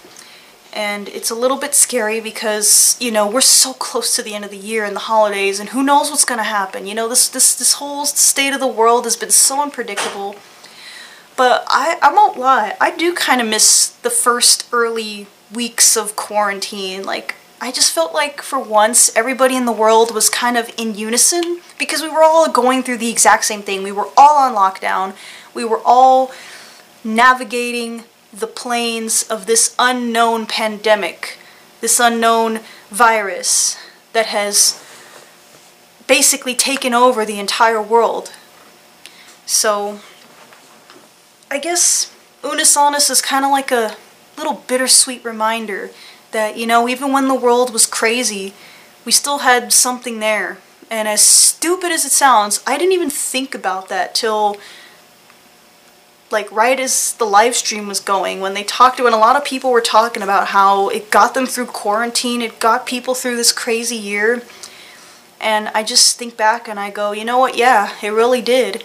and 0.73 1.09
it's 1.09 1.29
a 1.29 1.35
little 1.35 1.57
bit 1.57 1.75
scary 1.75 2.21
because 2.21 2.95
you 2.99 3.11
know 3.11 3.29
we're 3.29 3.41
so 3.41 3.73
close 3.73 4.15
to 4.15 4.23
the 4.23 4.33
end 4.33 4.45
of 4.45 4.51
the 4.51 4.57
year 4.57 4.85
and 4.85 4.95
the 4.95 5.01
holidays 5.01 5.59
and 5.59 5.69
who 5.69 5.83
knows 5.83 6.09
what's 6.09 6.25
going 6.25 6.37
to 6.37 6.43
happen. 6.43 6.87
You 6.87 6.95
know 6.95 7.07
this 7.07 7.27
this 7.27 7.55
this 7.55 7.73
whole 7.73 8.05
state 8.05 8.53
of 8.53 8.59
the 8.59 8.67
world 8.67 9.05
has 9.05 9.15
been 9.17 9.31
so 9.31 9.61
unpredictable. 9.61 10.35
But 11.37 11.65
I, 11.69 11.97
I 12.01 12.13
won't 12.13 12.37
lie 12.37 12.75
I 12.79 12.95
do 12.95 13.13
kind 13.13 13.41
of 13.41 13.47
miss 13.47 13.89
the 14.01 14.09
first 14.09 14.67
early 14.71 15.27
weeks 15.53 15.97
of 15.97 16.15
quarantine. 16.15 17.03
Like 17.03 17.35
I 17.59 17.71
just 17.71 17.93
felt 17.93 18.13
like 18.13 18.41
for 18.41 18.59
once 18.59 19.15
everybody 19.15 19.55
in 19.55 19.65
the 19.65 19.71
world 19.71 20.13
was 20.13 20.29
kind 20.29 20.57
of 20.57 20.73
in 20.77 20.95
unison 20.95 21.61
because 21.77 22.01
we 22.01 22.09
were 22.09 22.23
all 22.23 22.49
going 22.49 22.83
through 22.83 22.97
the 22.97 23.09
exact 23.09 23.45
same 23.45 23.61
thing. 23.61 23.83
We 23.83 23.91
were 23.91 24.07
all 24.17 24.37
on 24.37 24.55
lockdown. 24.55 25.15
We 25.53 25.65
were 25.65 25.81
all 25.83 26.31
navigating 27.03 28.05
the 28.33 28.47
planes 28.47 29.23
of 29.23 29.45
this 29.45 29.75
unknown 29.77 30.45
pandemic, 30.45 31.37
this 31.81 31.99
unknown 31.99 32.61
virus 32.89 33.77
that 34.13 34.27
has 34.27 34.81
basically 36.07 36.55
taken 36.55 36.93
over 36.93 37.25
the 37.25 37.39
entire 37.39 37.81
world. 37.81 38.31
So, 39.45 39.99
I 41.49 41.57
guess 41.59 42.13
Unus 42.43 42.75
Annus 42.77 43.09
is 43.09 43.21
kind 43.21 43.45
of 43.45 43.51
like 43.51 43.71
a 43.71 43.95
little 44.37 44.63
bittersweet 44.67 45.23
reminder 45.23 45.91
that, 46.31 46.57
you 46.57 46.65
know, 46.65 46.87
even 46.87 47.11
when 47.11 47.27
the 47.27 47.35
world 47.35 47.73
was 47.73 47.85
crazy, 47.85 48.53
we 49.05 49.11
still 49.11 49.39
had 49.39 49.73
something 49.73 50.19
there. 50.19 50.57
And 50.89 51.07
as 51.07 51.21
stupid 51.21 51.91
as 51.91 52.05
it 52.05 52.11
sounds, 52.11 52.61
I 52.65 52.77
didn't 52.77 52.93
even 52.93 53.09
think 53.09 53.55
about 53.55 53.89
that 53.89 54.15
till 54.15 54.57
like 56.31 56.51
right 56.51 56.79
as 56.79 57.13
the 57.13 57.25
live 57.25 57.55
stream 57.55 57.87
was 57.87 57.99
going 57.99 58.39
when 58.39 58.53
they 58.53 58.63
talked 58.63 58.97
to 58.97 59.03
when 59.03 59.13
a 59.13 59.17
lot 59.17 59.35
of 59.35 59.45
people 59.45 59.71
were 59.71 59.81
talking 59.81 60.23
about 60.23 60.47
how 60.47 60.89
it 60.89 61.11
got 61.11 61.33
them 61.33 61.45
through 61.45 61.67
quarantine, 61.67 62.41
it 62.41 62.59
got 62.59 62.85
people 62.85 63.13
through 63.13 63.35
this 63.35 63.51
crazy 63.51 63.95
year. 63.95 64.41
And 65.39 65.69
I 65.69 65.83
just 65.83 66.17
think 66.17 66.37
back 66.37 66.67
and 66.67 66.79
I 66.79 66.91
go, 66.91 67.11
you 67.13 67.25
know 67.25 67.39
what? 67.39 67.57
Yeah, 67.57 67.93
it 68.01 68.09
really 68.09 68.41
did. 68.41 68.83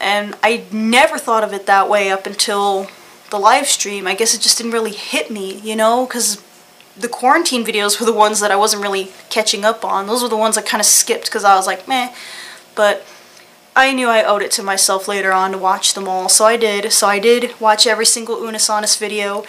And 0.00 0.36
I 0.42 0.64
never 0.70 1.18
thought 1.18 1.44
of 1.44 1.52
it 1.52 1.66
that 1.66 1.88
way 1.88 2.10
up 2.10 2.26
until 2.26 2.88
the 3.30 3.38
live 3.38 3.66
stream. 3.66 4.06
I 4.06 4.14
guess 4.14 4.34
it 4.34 4.40
just 4.40 4.58
didn't 4.58 4.72
really 4.72 4.92
hit 4.92 5.30
me, 5.30 5.60
you 5.60 5.74
know, 5.74 6.06
because 6.06 6.42
the 6.96 7.08
quarantine 7.08 7.64
videos 7.64 7.98
were 7.98 8.06
the 8.06 8.12
ones 8.12 8.40
that 8.40 8.50
I 8.50 8.56
wasn't 8.56 8.82
really 8.82 9.10
catching 9.30 9.64
up 9.64 9.84
on. 9.84 10.06
Those 10.06 10.22
were 10.22 10.28
the 10.28 10.36
ones 10.36 10.58
I 10.58 10.62
kind 10.62 10.80
of 10.80 10.86
skipped 10.86 11.26
because 11.26 11.44
I 11.44 11.54
was 11.56 11.66
like, 11.66 11.88
meh. 11.88 12.12
But 12.74 13.04
I 13.78 13.92
knew 13.92 14.08
I 14.08 14.24
owed 14.24 14.42
it 14.42 14.50
to 14.52 14.62
myself 14.64 15.06
later 15.06 15.32
on 15.32 15.52
to 15.52 15.58
watch 15.58 15.94
them 15.94 16.08
all, 16.08 16.28
so 16.28 16.44
I 16.44 16.56
did. 16.56 16.90
So 16.90 17.06
I 17.06 17.20
did 17.20 17.54
watch 17.60 17.86
every 17.86 18.06
single 18.06 18.44
Unus 18.44 18.68
Annus 18.68 18.96
video. 18.96 19.44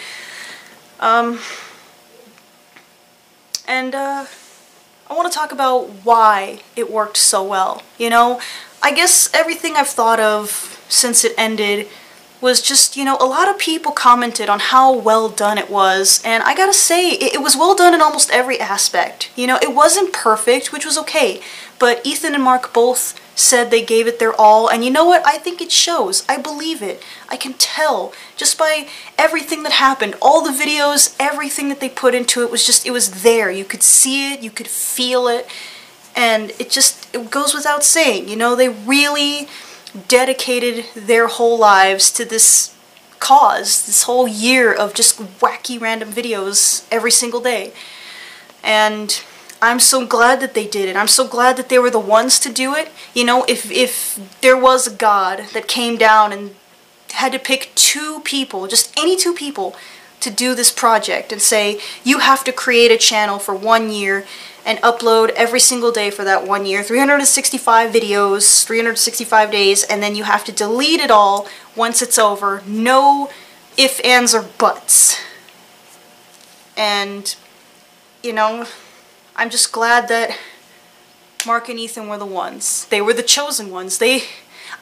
Um, 0.99 1.39
and 3.67 3.95
uh, 3.95 4.27
I 5.09 5.13
want 5.15 5.31
to 5.31 5.35
talk 5.35 5.51
about 5.51 5.87
why 6.03 6.61
it 6.75 6.91
worked 6.91 7.17
so 7.17 7.43
well. 7.43 7.81
You 7.97 8.11
know, 8.11 8.39
I 8.83 8.93
guess 8.93 9.31
everything 9.33 9.75
I've 9.75 9.87
thought 9.87 10.19
of 10.19 10.79
since 10.87 11.25
it 11.25 11.33
ended 11.35 11.87
was 12.39 12.61
just, 12.61 12.95
you 12.95 13.05
know, 13.05 13.17
a 13.19 13.25
lot 13.25 13.49
of 13.49 13.57
people 13.57 13.91
commented 13.91 14.47
on 14.47 14.59
how 14.59 14.95
well 14.95 15.29
done 15.29 15.57
it 15.57 15.71
was, 15.71 16.21
and 16.23 16.43
I 16.43 16.53
gotta 16.55 16.71
say, 16.71 17.09
it, 17.13 17.33
it, 17.33 17.41
was 17.41 17.57
well 17.57 17.75
done 17.75 17.95
in 17.95 18.01
almost 18.01 18.29
every 18.29 18.59
aspect. 18.59 19.31
You 19.35 19.47
know, 19.47 19.57
it 19.61 19.73
wasn't 19.73 20.13
perfect, 20.13 20.71
which 20.71 20.85
was 20.85 20.99
okay, 20.99 21.41
but 21.79 22.05
Ethan 22.05 22.35
and 22.35 22.43
Mark 22.43 22.73
both 22.73 23.19
said 23.39 23.71
they 23.71 23.83
gave 23.83 24.07
it 24.07 24.19
their 24.19 24.33
all, 24.39 24.67
and 24.67 24.83
you 24.83 24.91
know 24.91 25.05
what? 25.05 25.25
I 25.25 25.37
think 25.37 25.61
it 25.61 25.71
shows. 25.71 26.25
I 26.27 26.37
believe 26.37 26.81
it. 26.81 27.01
I 27.29 27.37
can 27.37 27.53
tell 27.53 28.13
just 28.35 28.57
by 28.57 28.87
everything 29.17 29.63
that 29.63 29.71
happened. 29.73 30.15
All 30.21 30.43
the 30.43 30.51
videos, 30.51 31.15
everything 31.19 31.69
that 31.69 31.79
they 31.79 31.89
put 31.89 32.13
into 32.13 32.43
it 32.43 32.51
was 32.51 32.65
just, 32.65 32.85
it 32.85 32.91
was 32.91 33.23
there. 33.23 33.49
You 33.49 33.65
could 33.65 33.83
see 33.83 34.33
it, 34.33 34.41
you 34.41 34.51
could 34.51 34.67
feel 34.67 35.27
it, 35.27 35.47
and 36.15 36.51
it 36.59 36.69
just, 36.69 37.13
it 37.15 37.31
goes 37.31 37.53
without 37.53 37.83
saying, 37.83 38.27
you 38.27 38.35
know, 38.35 38.55
they 38.55 38.69
really 38.69 39.47
dedicated 40.07 40.85
their 40.93 41.27
whole 41.27 41.57
lives 41.57 42.11
to 42.11 42.25
this 42.25 42.75
cause, 43.19 43.85
this 43.85 44.03
whole 44.03 44.27
year 44.27 44.73
of 44.73 44.93
just 44.93 45.19
wacky 45.39 45.79
random 45.79 46.11
videos 46.11 46.85
every 46.91 47.11
single 47.11 47.41
day. 47.41 47.73
And 48.63 49.23
I'm 49.61 49.79
so 49.79 50.05
glad 50.05 50.39
that 50.39 50.53
they 50.53 50.65
did 50.65 50.87
it. 50.87 50.95
I'm 50.95 51.07
so 51.07 51.27
glad 51.27 51.57
that 51.57 51.69
they 51.69 51.79
were 51.79 51.89
the 51.89 51.99
ones 51.99 52.39
to 52.39 52.51
do 52.51 52.75
it. 52.75 52.89
You 53.13 53.25
know, 53.25 53.45
if 53.47 53.69
if 53.71 54.19
there 54.41 54.57
was 54.57 54.87
a 54.87 54.95
god 54.95 55.45
that 55.53 55.67
came 55.67 55.97
down 55.97 56.31
and 56.31 56.55
had 57.11 57.33
to 57.33 57.39
pick 57.39 57.71
two 57.75 58.21
people, 58.21 58.67
just 58.67 58.97
any 58.97 59.17
two 59.17 59.33
people 59.33 59.75
to 60.21 60.29
do 60.29 60.53
this 60.53 60.71
project 60.71 61.31
and 61.31 61.41
say, 61.41 61.79
you 62.03 62.19
have 62.19 62.43
to 62.43 62.51
create 62.51 62.91
a 62.91 62.97
channel 62.97 63.39
for 63.39 63.55
one 63.55 63.91
year 63.91 64.25
and 64.65 64.79
upload 64.79 65.29
every 65.29 65.59
single 65.59 65.91
day 65.91 66.09
for 66.09 66.23
that 66.23 66.45
one 66.45 66.65
year, 66.65 66.83
365 66.83 67.91
videos, 67.91 68.65
365 68.65 69.51
days, 69.51 69.83
and 69.83 70.03
then 70.03 70.15
you 70.15 70.23
have 70.25 70.43
to 70.43 70.51
delete 70.51 70.99
it 70.99 71.09
all 71.09 71.47
once 71.75 72.01
it's 72.01 72.19
over. 72.19 72.61
No 72.67 73.29
ifs, 73.77 73.99
ands, 74.01 74.35
or 74.35 74.43
buts. 74.57 75.19
And, 76.75 77.35
you 78.21 78.33
know, 78.33 78.67
I'm 79.39 79.49
just 79.49 79.71
glad 79.71 80.09
that 80.09 80.37
Mark 81.47 81.69
and 81.69 81.79
Ethan 81.79 82.09
were 82.09 82.17
the 82.17 82.25
ones. 82.25 82.83
They 82.89 82.99
were 82.99 83.13
the 83.13 83.23
chosen 83.23 83.71
ones. 83.71 83.97
They, 83.97 84.23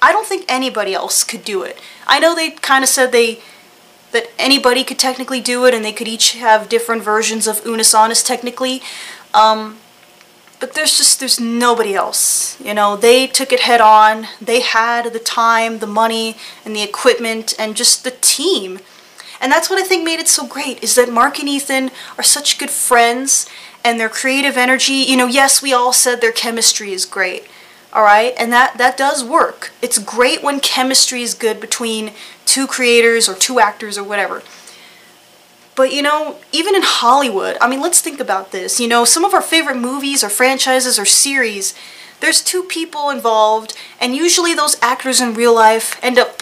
I 0.02 0.12
don't 0.12 0.26
think 0.26 0.46
anybody 0.50 0.96
else 0.96 1.24
could 1.24 1.46
do 1.46 1.62
it. 1.62 1.80
I 2.08 2.18
know 2.18 2.34
they 2.34 2.50
kind 2.50 2.84
of 2.84 2.90
said 2.90 3.12
they 3.12 3.40
that 4.14 4.32
anybody 4.40 4.84
could 4.84 4.98
technically 4.98 5.42
do 5.42 5.66
it 5.66 5.76
and 5.76 5.86
they 5.86 5.92
could 5.92 6.08
each 6.08 6.32
have 6.32 6.70
different 6.70 7.04
versions 7.04 7.46
of 7.46 7.64
Unus 7.68 7.94
Annus 7.94 8.24
technically, 8.24 8.82
um, 9.32 9.78
but 10.60 10.74
there's 10.74 10.98
just, 10.98 11.20
there's 11.20 11.40
nobody 11.40 11.94
else. 11.94 12.60
You 12.60 12.74
know, 12.74 12.98
they 12.98 13.28
took 13.28 13.52
it 13.52 13.60
head 13.60 13.80
on. 13.80 14.26
They 14.42 14.62
had 14.62 15.14
the 15.14 15.20
time, 15.20 15.78
the 15.78 15.86
money, 15.86 16.36
and 16.66 16.76
the 16.76 16.82
equipment, 16.82 17.54
and 17.60 17.76
just 17.76 18.04
the 18.04 18.16
team. 18.22 18.80
And 19.40 19.52
that's 19.52 19.70
what 19.70 19.78
I 19.78 19.84
think 19.84 20.04
made 20.04 20.20
it 20.20 20.28
so 20.28 20.48
great, 20.48 20.82
is 20.82 20.96
that 20.96 21.12
Mark 21.12 21.38
and 21.38 21.48
Ethan 21.48 21.92
are 22.18 22.24
such 22.24 22.58
good 22.58 22.72
friends, 22.72 23.48
and 23.88 23.98
their 23.98 24.10
creative 24.10 24.58
energy, 24.58 24.96
you 24.96 25.16
know, 25.16 25.28
yes, 25.28 25.62
we 25.62 25.72
all 25.72 25.94
said 25.94 26.20
their 26.20 26.34
chemistry 26.34 26.92
is 26.92 27.06
great. 27.06 27.48
Alright, 27.96 28.34
and 28.38 28.52
that, 28.52 28.78
that 28.78 28.98
does 28.98 29.24
work. 29.24 29.72
It's 29.82 29.98
great 29.98 30.44
when 30.44 30.60
chemistry 30.60 31.22
is 31.22 31.34
good 31.34 31.62
between 31.62 32.12
two 32.46 32.68
creators 32.68 33.30
or 33.30 33.34
two 33.34 33.62
actors 33.62 33.98
or 33.98 34.04
whatever. 34.04 34.44
But 35.74 35.94
you 35.94 36.02
know, 36.02 36.38
even 36.52 36.76
in 36.76 36.82
Hollywood, 36.84 37.56
I 37.62 37.70
mean, 37.70 37.80
let's 37.80 38.02
think 38.02 38.20
about 38.20 38.52
this. 38.52 38.78
You 38.78 38.90
know, 38.90 39.06
some 39.06 39.24
of 39.24 39.34
our 39.34 39.42
favorite 39.42 39.78
movies 39.78 40.22
or 40.22 40.28
franchises 40.28 41.00
or 41.00 41.06
series, 41.06 41.74
there's 42.20 42.44
two 42.44 42.64
people 42.64 43.10
involved, 43.10 43.74
and 44.02 44.14
usually 44.18 44.54
those 44.54 44.76
actors 44.82 45.22
in 45.22 45.34
real 45.34 45.56
life 45.56 45.98
end 46.04 46.20
up 46.20 46.37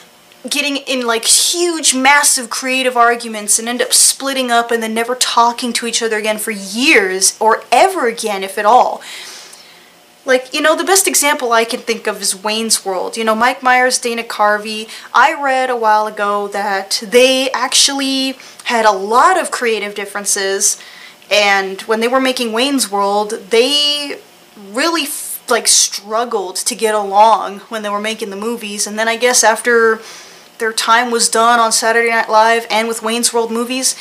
getting 0.49 0.77
in 0.77 1.05
like 1.05 1.25
huge, 1.25 1.95
massive 1.95 2.49
creative 2.49 2.95
arguments 2.97 3.59
and 3.59 3.67
end 3.67 3.81
up 3.81 3.93
splitting 3.93 4.51
up 4.51 4.71
and 4.71 4.81
then 4.81 4.93
never 4.93 5.15
talking 5.15 5.73
to 5.73 5.87
each 5.87 6.01
other 6.01 6.17
again 6.17 6.37
for 6.37 6.51
years 6.51 7.37
or 7.39 7.63
ever 7.71 8.07
again, 8.07 8.43
if 8.43 8.57
at 8.57 8.65
all. 8.65 9.01
Like, 10.25 10.53
you 10.53 10.61
know, 10.61 10.75
the 10.75 10.83
best 10.83 11.07
example 11.07 11.51
I 11.51 11.65
can 11.65 11.81
think 11.81 12.07
of 12.07 12.19
is 12.19 12.35
Wayne's 12.35 12.83
World. 12.83 13.15
You 13.15 13.23
know, 13.23 13.35
Mike 13.35 13.61
Myers, 13.61 13.99
Dana 13.99 14.23
Carvey. 14.23 14.89
I 15.13 15.39
read 15.39 15.69
a 15.69 15.75
while 15.75 16.07
ago 16.07 16.47
that 16.47 17.03
they 17.05 17.51
actually 17.51 18.35
had 18.63 18.85
a 18.85 18.91
lot 18.91 19.39
of 19.39 19.51
creative 19.51 19.93
differences, 19.93 20.81
and 21.29 21.81
when 21.81 21.99
they 21.99 22.07
were 22.07 22.19
making 22.19 22.53
Wayne's 22.53 22.91
World, 22.91 23.31
they 23.51 24.19
really 24.57 25.05
like 25.47 25.67
struggled 25.67 26.55
to 26.55 26.73
get 26.73 26.95
along 26.95 27.59
when 27.69 27.83
they 27.83 27.89
were 27.89 27.99
making 27.99 28.31
the 28.31 28.35
movies. 28.35 28.87
And 28.87 28.97
then 28.97 29.07
I 29.07 29.17
guess 29.17 29.43
after 29.43 30.01
their 30.57 30.73
time 30.73 31.11
was 31.11 31.29
done 31.29 31.59
on 31.59 31.71
Saturday 31.71 32.09
Night 32.09 32.29
Live 32.29 32.65
and 32.69 32.87
with 32.87 33.01
Wayne's 33.01 33.33
World 33.33 33.51
movies, 33.51 33.95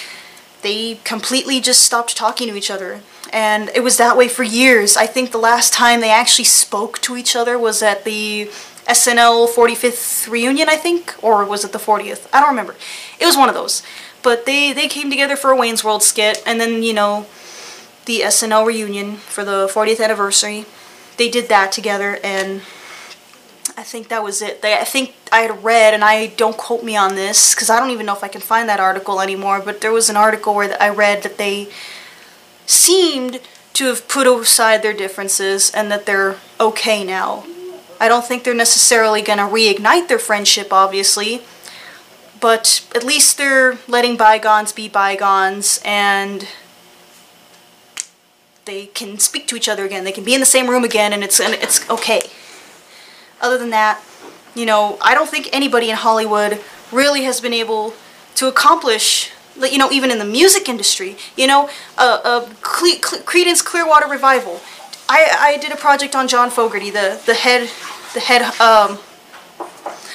they 0.62 0.96
completely 1.04 1.61
just 1.61 1.82
stopped 1.82 2.16
talking 2.16 2.49
to 2.49 2.56
each 2.56 2.70
other 2.70 3.00
and 3.34 3.68
it 3.75 3.82
was 3.82 3.96
that 3.96 4.16
way 4.16 4.28
for 4.28 4.44
years. 4.44 4.96
I 4.96 5.06
think 5.06 5.32
the 5.32 5.38
last 5.38 5.73
time 5.73 6.00
they 6.00 6.11
actually 6.11 6.44
spoke 6.44 7.00
to 7.00 7.16
each 7.16 7.34
other 7.34 7.58
was 7.58 7.82
at 7.82 8.04
the 8.04 8.49
SNL 8.87 9.49
45th 9.49 10.30
reunion, 10.30 10.68
I 10.68 10.76
think, 10.76 11.16
or 11.20 11.44
was 11.44 11.64
it 11.64 11.73
the 11.73 11.78
40th? 11.78 12.28
I 12.32 12.38
don't 12.38 12.50
remember. 12.50 12.76
It 13.18 13.26
was 13.26 13.37
one 13.37 13.49
of 13.49 13.54
those. 13.56 13.82
But 14.23 14.46
they, 14.46 14.73
they 14.73 14.87
came 14.87 15.11
together 15.11 15.34
for 15.34 15.50
a 15.50 15.56
Wayne's 15.56 15.82
World 15.82 16.04
skit, 16.04 16.44
and 16.46 16.61
then, 16.61 16.84
you 16.84 16.92
know, 16.92 17.26
the 18.04 18.20
SNL 18.20 18.64
reunion 18.64 19.16
for 19.16 19.44
the 19.44 19.66
40th 19.66 20.02
anniversary. 20.02 20.64
They 21.16 21.28
did 21.28 21.49
that 21.49 21.73
together, 21.73 22.20
and 22.23 22.62
think 23.85 24.09
that 24.09 24.25
was 24.25 24.43
it. 24.43 24.62
They, 24.62 24.75
I 24.75 24.85
think 24.85 25.14
I 25.31 25.41
had 25.41 25.62
read, 25.62 25.95
and 25.95 26.03
I 26.05 26.29
don't 26.29 26.57
quote 26.57 26.83
me 26.83 26.97
on 26.97 27.14
this, 27.14 27.55
because 27.55 27.71
I 27.71 27.79
don't 27.79 27.91
even 27.91 28.07
know 28.07 28.14
if 28.14 28.25
I 28.25 28.29
can 28.29 28.41
find 28.41 28.69
that 28.69 28.81
article 28.81 29.21
anymore, 29.21 29.62
but 29.64 29.81
there 29.81 29.93
was 29.93 30.11
an 30.11 30.17
article 30.17 30.55
where 30.55 30.76
I 30.83 30.88
read 30.88 31.23
that 31.23 31.38
they 31.38 31.69
seemed 32.67 33.41
to 33.75 33.87
have 33.87 34.09
put 34.09 34.26
aside 34.26 34.83
their 34.83 34.93
differences 34.93 35.71
and 35.73 35.91
that 35.91 36.07
they're 36.07 36.37
okay 36.61 37.05
now. 37.05 37.45
I 38.00 38.09
don't 38.09 38.25
think 38.25 38.45
they're 38.45 38.55
necessarily 38.55 39.23
going 39.23 39.38
to 39.38 39.45
reignite 39.45 40.09
their 40.09 40.19
friendship, 40.19 40.73
obviously, 40.73 41.43
but 42.41 42.87
at 42.95 43.05
least 43.05 43.38
they're 43.38 43.79
letting 43.88 44.17
bygones 44.17 44.73
be 44.73 44.88
bygones 44.88 45.81
and 45.85 46.47
they 48.64 48.87
can 48.87 49.19
speak 49.19 49.47
to 49.49 49.57
each 49.57 49.69
other 49.69 49.85
again. 49.85 50.05
They 50.05 50.12
can 50.12 50.25
be 50.25 50.35
in 50.35 50.41
the 50.41 50.47
same 50.47 50.69
room 50.69 50.85
again 50.85 51.12
and 51.12 51.23
it's, 51.23 51.41
and 51.41 51.55
it's 51.55 51.88
okay. 51.91 52.23
Other 53.41 53.59
than 53.59 53.71
that, 53.71 54.03
you 54.55 54.67
know, 54.67 54.99
I 55.03 55.14
don't 55.14 55.29
think 55.29 55.49
anybody 55.53 55.91
in 55.91 55.97
Hollywood 55.97 56.61
really 56.93 57.25
has 57.25 57.41
been 57.41 57.53
able 57.53 57.95
to 58.37 58.49
accomplish 58.49 59.31
you 59.57 59.79
know, 59.79 59.91
even 59.91 60.11
in 60.11 60.19
the 60.19 60.25
music 60.25 60.69
industry, 60.69 61.17
you 61.37 61.47
know, 61.47 61.71
uh, 61.97 62.49
Cle 62.61 62.97
Cle 63.00 63.55
Clearwater 63.55 64.09
Revival. 64.09 64.61
I, 65.09 65.37
I 65.38 65.57
did 65.59 65.73
a 65.73 65.76
project 65.76 66.14
on 66.14 66.29
John 66.29 66.50
Fogerty, 66.50 66.91
the, 66.91 67.21
the 67.26 67.35
head, 67.35 67.69
the 68.14 68.21
head, 68.21 68.43
um, 68.61 68.99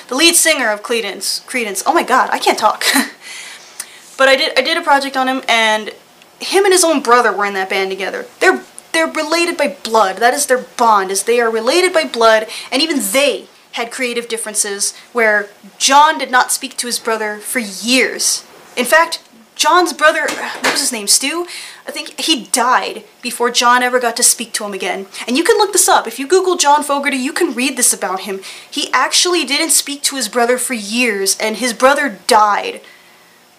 the 0.08 0.16
lead 0.16 0.36
singer 0.36 0.70
of 0.72 0.82
Creedence. 0.82 1.46
Creedence. 1.46 1.84
Oh 1.86 1.94
my 1.94 2.04
god, 2.04 2.30
I 2.32 2.40
can't 2.40 2.58
talk. 2.58 2.84
but 4.18 4.28
I 4.28 4.36
did, 4.36 4.58
I 4.58 4.62
did 4.62 4.78
a 4.78 4.82
project 4.82 5.16
on 5.16 5.28
him, 5.28 5.44
and 5.48 5.92
him 6.40 6.66
and 6.66 6.74
his 6.74 6.84
own 6.84 7.02
brother 7.02 7.32
were 7.32 7.46
in 7.46 7.54
that 7.54 7.70
band 7.70 7.92
together. 7.92 8.26
They're, 8.40 8.64
they're 8.91 9.08
related 9.12 9.58
by 9.58 9.77
blood. 9.84 10.17
That 10.17 10.34
is 10.34 10.46
their 10.46 10.65
bond, 10.77 11.12
is 11.12 11.24
they 11.24 11.39
are 11.39 11.50
related 11.50 11.93
by 11.93 12.05
blood, 12.05 12.48
and 12.72 12.81
even 12.81 13.00
they 13.00 13.48
had 13.74 13.91
creative 13.91 14.27
differences 14.27 14.96
where 15.13 15.50
John 15.77 16.17
did 16.17 16.31
not 16.31 16.51
speak 16.51 16.75
to 16.77 16.88
his 16.88 17.00
brother 17.00 17.38
for 17.38 17.60
years. 17.60 18.46
In 18.75 18.86
fact, 18.86 19.24
John's 19.55 19.91
brother, 19.91 20.22
what 20.22 20.72
was 20.72 20.79
his 20.79 20.93
name, 20.93 21.08
Stu? 21.08 21.46
I 21.86 21.91
think 21.91 22.19
he 22.19 22.46
died 22.46 23.03
before 23.22 23.51
John 23.51 23.84
ever 23.84 24.00
got 24.00 24.15
to 24.15 24.24
speak 24.24 24.53
to 24.53 24.63
him 24.63 24.74
again. 24.74 25.08
And 25.27 25.38
you 25.38 25.43
can 25.43 25.58
look 25.58 25.74
this 25.74 25.89
up. 25.89 26.08
If 26.08 26.17
you 26.17 26.27
Google 26.27 26.55
John 26.55 26.81
Fogerty, 26.81 27.17
you 27.17 27.34
can 27.34 27.53
read 27.53 27.75
this 27.75 27.93
about 27.93 28.22
him. 28.22 28.39
He 28.72 28.89
actually 28.93 29.43
didn't 29.43 29.72
speak 29.72 30.01
to 30.03 30.15
his 30.15 30.29
brother 30.29 30.58
for 30.58 30.75
years, 30.75 31.38
and 31.39 31.58
his 31.58 31.74
brother 31.74 32.19
died 32.25 32.79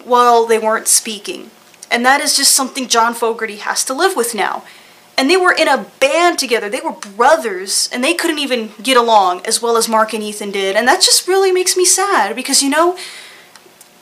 while 0.02 0.46
they 0.46 0.58
weren't 0.58 0.88
speaking. 0.88 1.50
And 1.90 2.04
that 2.06 2.20
is 2.20 2.36
just 2.36 2.54
something 2.54 2.88
John 2.88 3.12
Fogerty 3.12 3.56
has 3.56 3.84
to 3.84 3.92
live 3.92 4.16
with 4.16 4.34
now. 4.34 4.64
And 5.20 5.28
they 5.28 5.36
were 5.36 5.52
in 5.52 5.68
a 5.68 5.84
band 6.00 6.38
together. 6.38 6.70
They 6.70 6.80
were 6.80 6.92
brothers, 6.92 7.90
and 7.92 8.02
they 8.02 8.14
couldn't 8.14 8.38
even 8.38 8.70
get 8.82 8.96
along 8.96 9.44
as 9.44 9.60
well 9.60 9.76
as 9.76 9.86
Mark 9.86 10.14
and 10.14 10.22
Ethan 10.22 10.50
did. 10.50 10.76
And 10.76 10.88
that 10.88 11.02
just 11.02 11.28
really 11.28 11.52
makes 11.52 11.76
me 11.76 11.84
sad 11.84 12.34
because, 12.34 12.62
you 12.62 12.70
know, 12.70 12.96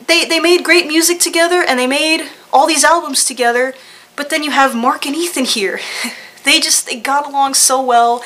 they, 0.07 0.25
they 0.25 0.39
made 0.39 0.63
great 0.63 0.87
music 0.87 1.19
together 1.19 1.65
and 1.67 1.77
they 1.77 1.89
made 1.89 2.31
all 2.53 2.69
these 2.69 2.85
albums 2.85 3.25
together, 3.25 3.75
but 4.15 4.31
then 4.31 4.45
you 4.45 4.53
have 4.53 4.77
Mark 4.77 5.07
and 5.07 5.17
Ethan 5.17 5.45
here. 5.45 5.81
they 6.45 6.61
just, 6.61 6.87
they 6.87 7.01
got 7.01 7.27
along 7.27 7.55
so 7.55 7.83
well. 7.83 8.23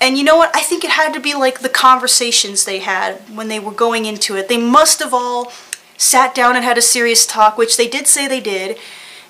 And 0.00 0.16
you 0.16 0.24
know 0.24 0.38
what? 0.38 0.56
I 0.56 0.62
think 0.62 0.84
it 0.84 0.92
had 0.92 1.12
to 1.12 1.20
be 1.20 1.34
like 1.34 1.60
the 1.60 1.68
conversations 1.68 2.64
they 2.64 2.78
had 2.78 3.16
when 3.36 3.48
they 3.48 3.60
were 3.60 3.72
going 3.72 4.06
into 4.06 4.36
it. 4.36 4.48
They 4.48 4.56
must 4.56 5.00
have 5.00 5.12
all 5.12 5.52
sat 5.98 6.34
down 6.34 6.56
and 6.56 6.64
had 6.64 6.78
a 6.78 6.82
serious 6.82 7.26
talk, 7.26 7.58
which 7.58 7.76
they 7.76 7.88
did 7.88 8.06
say 8.06 8.26
they 8.26 8.40
did, 8.40 8.78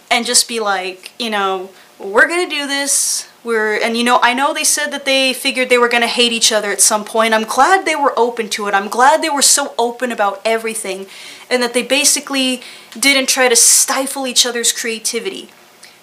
and 0.09 0.25
just 0.25 0.47
be 0.47 0.61
like, 0.61 1.11
you 1.19 1.31
know, 1.31 1.71
we're 2.05 2.29
gonna 2.29 2.49
do 2.49 2.67
this. 2.67 3.29
We're 3.45 3.75
and 3.81 3.97
you 3.97 4.05
know, 4.05 4.19
I 4.23 4.35
know 4.35 4.55
they 4.55 4.65
said 4.65 4.91
that 4.93 5.05
they 5.05 5.33
figured 5.33 5.69
they 5.69 5.79
were 5.79 5.89
gonna 5.89 6.07
hate 6.07 6.33
each 6.33 6.53
other 6.53 6.71
at 6.71 6.81
some 6.81 7.05
point. 7.05 7.35
I'm 7.35 7.45
glad 7.45 7.85
they 7.85 7.97
were 7.97 8.13
open 8.17 8.49
to 8.51 8.69
it. 8.69 8.75
I'm 8.75 8.89
glad 8.89 9.23
they 9.23 9.31
were 9.31 9.43
so 9.43 9.75
open 9.79 10.13
about 10.13 10.41
everything, 10.45 11.07
and 11.51 11.63
that 11.63 11.75
they 11.75 11.83
basically 11.83 12.63
didn't 12.99 13.29
try 13.29 13.49
to 13.49 13.57
stifle 13.57 14.27
each 14.27 14.47
other's 14.47 14.73
creativity. 14.73 15.51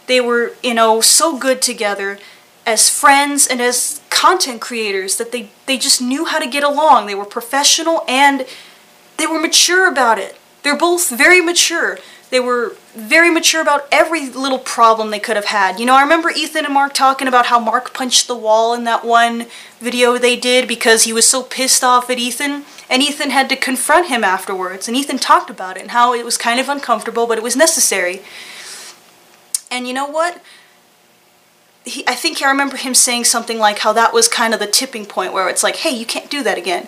They 0.07 0.19
were, 0.19 0.53
you 0.63 0.73
know, 0.73 1.01
so 1.01 1.37
good 1.37 1.61
together 1.61 2.19
as 2.65 2.89
friends 2.89 3.47
and 3.47 3.61
as 3.61 4.01
content 4.09 4.61
creators 4.61 5.17
that 5.17 5.31
they 5.31 5.49
they 5.65 5.77
just 5.77 6.01
knew 6.01 6.25
how 6.25 6.39
to 6.39 6.47
get 6.47 6.63
along. 6.63 7.07
They 7.07 7.15
were 7.15 7.25
professional 7.25 8.03
and 8.07 8.45
they 9.17 9.27
were 9.27 9.39
mature 9.39 9.87
about 9.87 10.17
it. 10.17 10.37
They're 10.63 10.77
both 10.77 11.09
very 11.09 11.41
mature. 11.41 11.99
They 12.29 12.39
were 12.39 12.75
very 12.95 13.31
mature 13.31 13.61
about 13.61 13.87
every 13.91 14.29
little 14.29 14.59
problem 14.59 15.09
they 15.09 15.19
could 15.19 15.35
have 15.35 15.45
had. 15.45 15.79
You 15.79 15.85
know, 15.87 15.95
I 15.95 16.03
remember 16.03 16.29
Ethan 16.29 16.65
and 16.65 16.73
Mark 16.73 16.93
talking 16.93 17.27
about 17.27 17.47
how 17.47 17.59
Mark 17.59 17.91
punched 17.93 18.27
the 18.27 18.35
wall 18.35 18.73
in 18.75 18.83
that 18.83 19.03
one 19.03 19.47
video 19.79 20.17
they 20.17 20.35
did 20.35 20.67
because 20.67 21.05
he 21.05 21.13
was 21.13 21.27
so 21.27 21.41
pissed 21.41 21.83
off 21.83 22.09
at 22.09 22.19
Ethan. 22.19 22.65
And 22.87 23.01
Ethan 23.01 23.31
had 23.31 23.49
to 23.49 23.55
confront 23.55 24.07
him 24.07 24.23
afterwards. 24.23 24.87
And 24.87 24.95
Ethan 24.95 25.17
talked 25.17 25.49
about 25.49 25.77
it 25.77 25.81
and 25.81 25.91
how 25.91 26.13
it 26.13 26.23
was 26.23 26.37
kind 26.37 26.59
of 26.59 26.69
uncomfortable, 26.69 27.25
but 27.25 27.37
it 27.37 27.43
was 27.43 27.55
necessary. 27.55 28.21
And 29.71 29.87
you 29.87 29.93
know 29.93 30.07
what? 30.07 30.41
He, 31.85 32.03
I 32.07 32.13
think 32.13 32.41
I 32.43 32.49
remember 32.49 32.77
him 32.77 32.93
saying 32.93 33.23
something 33.23 33.57
like 33.57 33.79
how 33.79 33.93
that 33.93 34.13
was 34.13 34.27
kind 34.27 34.53
of 34.53 34.59
the 34.59 34.67
tipping 34.67 35.05
point 35.05 35.33
where 35.33 35.49
it's 35.49 35.63
like, 35.63 35.77
hey, 35.77 35.91
you 35.91 36.05
can't 36.05 36.29
do 36.29 36.43
that 36.43 36.59
again. 36.59 36.87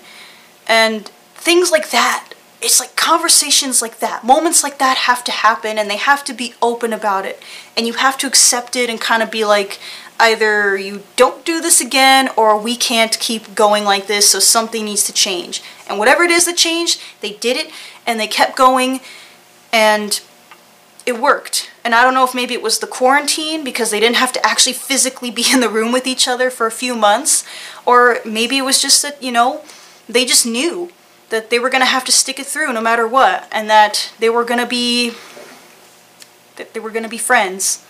And 0.68 1.08
things 1.34 1.72
like 1.72 1.90
that 1.90 2.31
it's 2.62 2.80
like 2.80 2.96
conversations 2.96 3.82
like 3.82 4.00
that, 4.00 4.24
moments 4.24 4.64
like 4.64 4.78
that 4.78 4.98
have 4.98 5.24
to 5.24 5.32
happen 5.32 5.80
and 5.80 5.90
they 5.90 5.98
have 5.98 6.24
to 6.26 6.34
be 6.34 6.54
open 6.62 6.94
about 6.94 7.26
it. 7.26 7.42
And 7.76 7.88
you 7.88 7.94
have 7.94 8.18
to 8.20 8.28
accept 8.28 8.76
it 8.76 8.90
and 8.90 9.02
kind 9.02 9.24
of 9.24 9.32
be 9.32 9.44
like, 9.44 9.80
either 10.20 10.78
you 10.78 11.02
don't 11.16 11.44
do 11.44 11.60
this 11.60 11.82
again 11.82 12.30
or 12.38 12.56
we 12.56 12.76
can't 12.76 13.20
keep 13.20 13.56
going 13.56 13.84
like 13.84 14.06
this, 14.06 14.30
so 14.30 14.40
something 14.40 14.86
needs 14.86 15.04
to 15.06 15.14
change. 15.14 15.64
And 15.90 15.98
whatever 15.98 16.24
it 16.24 16.30
is 16.30 16.46
that 16.46 16.58
changed, 16.58 17.02
they 17.22 17.34
did 17.34 17.58
it 17.58 17.72
and 18.06 18.20
they 18.20 18.28
kept 18.28 18.56
going 18.56 19.00
and 19.74 20.22
it 21.04 21.20
worked. 21.20 21.72
And 21.84 21.96
I 21.96 22.04
don't 22.04 22.14
know 22.14 22.24
if 22.24 22.36
maybe 22.36 22.54
it 22.54 22.62
was 22.62 22.78
the 22.78 22.86
quarantine 22.86 23.64
because 23.64 23.90
they 23.90 24.00
didn't 24.00 24.18
have 24.18 24.32
to 24.34 24.46
actually 24.46 24.74
physically 24.74 25.32
be 25.32 25.46
in 25.52 25.62
the 25.62 25.70
room 25.70 25.92
with 25.92 26.06
each 26.06 26.28
other 26.28 26.52
for 26.52 26.68
a 26.68 26.72
few 26.72 26.94
months, 26.94 27.44
or 27.88 28.20
maybe 28.24 28.60
it 28.60 28.66
was 28.66 28.80
just 28.80 29.02
that, 29.02 29.22
you 29.24 29.32
know, 29.32 29.64
they 30.08 30.26
just 30.26 30.46
knew 30.46 30.92
that 31.32 31.50
they 31.50 31.60
were 31.60 31.70
going 31.70 31.82
to 31.82 31.88
have 31.88 32.06
to 32.06 32.12
stick 32.12 32.40
it 32.40 32.46
through 32.46 32.72
no 32.72 32.82
matter 32.82 33.08
what, 33.08 33.48
and 33.52 33.70
that 33.70 34.14
they 34.20 34.30
were 34.30 34.46
going 34.46 34.60
to 34.60 34.68
be 34.68 35.14
that 36.58 36.74
they 36.74 36.80
were 36.80 36.92
going 36.92 37.04
to 37.04 37.10
be 37.10 37.18
friends. 37.18 37.84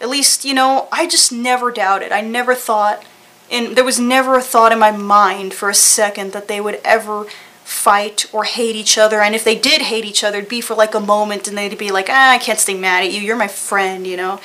At 0.00 0.08
least, 0.08 0.44
you 0.44 0.54
know, 0.54 0.88
I 0.90 1.06
just 1.06 1.30
never 1.30 1.70
doubted. 1.70 2.10
I 2.10 2.20
never 2.20 2.54
thought 2.54 3.04
and 3.50 3.76
there 3.76 3.84
was 3.84 3.98
never 3.98 4.36
a 4.36 4.42
thought 4.42 4.72
in 4.72 4.78
my 4.78 4.92
mind 4.92 5.52
for 5.52 5.68
a 5.68 5.74
second 5.74 6.32
that 6.32 6.46
they 6.46 6.60
would 6.60 6.80
ever 6.84 7.24
fight 7.64 8.32
or 8.32 8.44
hate 8.44 8.76
each 8.76 8.96
other. 8.96 9.20
And 9.20 9.34
if 9.34 9.44
they 9.44 9.58
did 9.58 9.82
hate 9.82 10.04
each 10.04 10.22
other, 10.22 10.38
it'd 10.38 10.48
be 10.48 10.60
for 10.60 10.74
like 10.74 10.94
a 10.94 11.00
moment 11.00 11.48
and 11.48 11.58
they'd 11.58 11.76
be 11.76 11.90
like, 11.90 12.06
ah, 12.08 12.30
I 12.30 12.38
can't 12.38 12.60
stay 12.60 12.74
mad 12.74 13.04
at 13.04 13.12
you. 13.12 13.20
You're 13.20 13.36
my 13.36 13.48
friend, 13.48 14.06
you 14.06 14.16
know. 14.16 14.40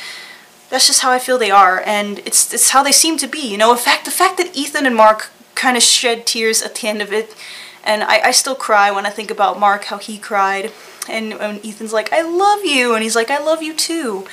That's 0.70 0.88
just 0.88 1.02
how 1.02 1.12
I 1.12 1.20
feel 1.20 1.38
they 1.38 1.52
are. 1.52 1.82
And 1.86 2.20
it's, 2.20 2.52
it's 2.52 2.72
how 2.72 2.82
they 2.82 2.92
seem 2.92 3.18
to 3.18 3.28
be, 3.28 3.48
you 3.48 3.58
know. 3.58 3.72
In 3.72 3.78
fact, 3.78 4.06
the 4.06 4.12
fact 4.12 4.38
that 4.38 4.56
Ethan 4.56 4.88
and 4.88 4.96
Mark 4.96 5.30
kind 5.54 5.78
of 5.78 5.84
shed 5.84 6.26
tears 6.26 6.64
at 6.64 6.76
the 6.76 6.88
end 6.88 7.02
of 7.02 7.14
it 7.14 7.36
and 7.86 8.04
I, 8.04 8.20
I 8.26 8.32
still 8.32 8.56
cry 8.56 8.92
when 8.92 9.06
I 9.06 9.10
think 9.10 9.30
about 9.30 9.60
Mark, 9.60 9.86
how 9.86 9.98
he 9.98 10.18
cried. 10.18 10.72
And 11.08 11.38
when 11.38 11.58
Ethan's 11.64 11.94
like, 11.94 12.12
I 12.12 12.22
love 12.22 12.66
you. 12.66 12.96
And 12.96 13.04
he's 13.04 13.16
like, 13.16 13.30
I 13.30 13.38
love 13.38 13.62
you 13.62 13.74
too. 13.74 14.26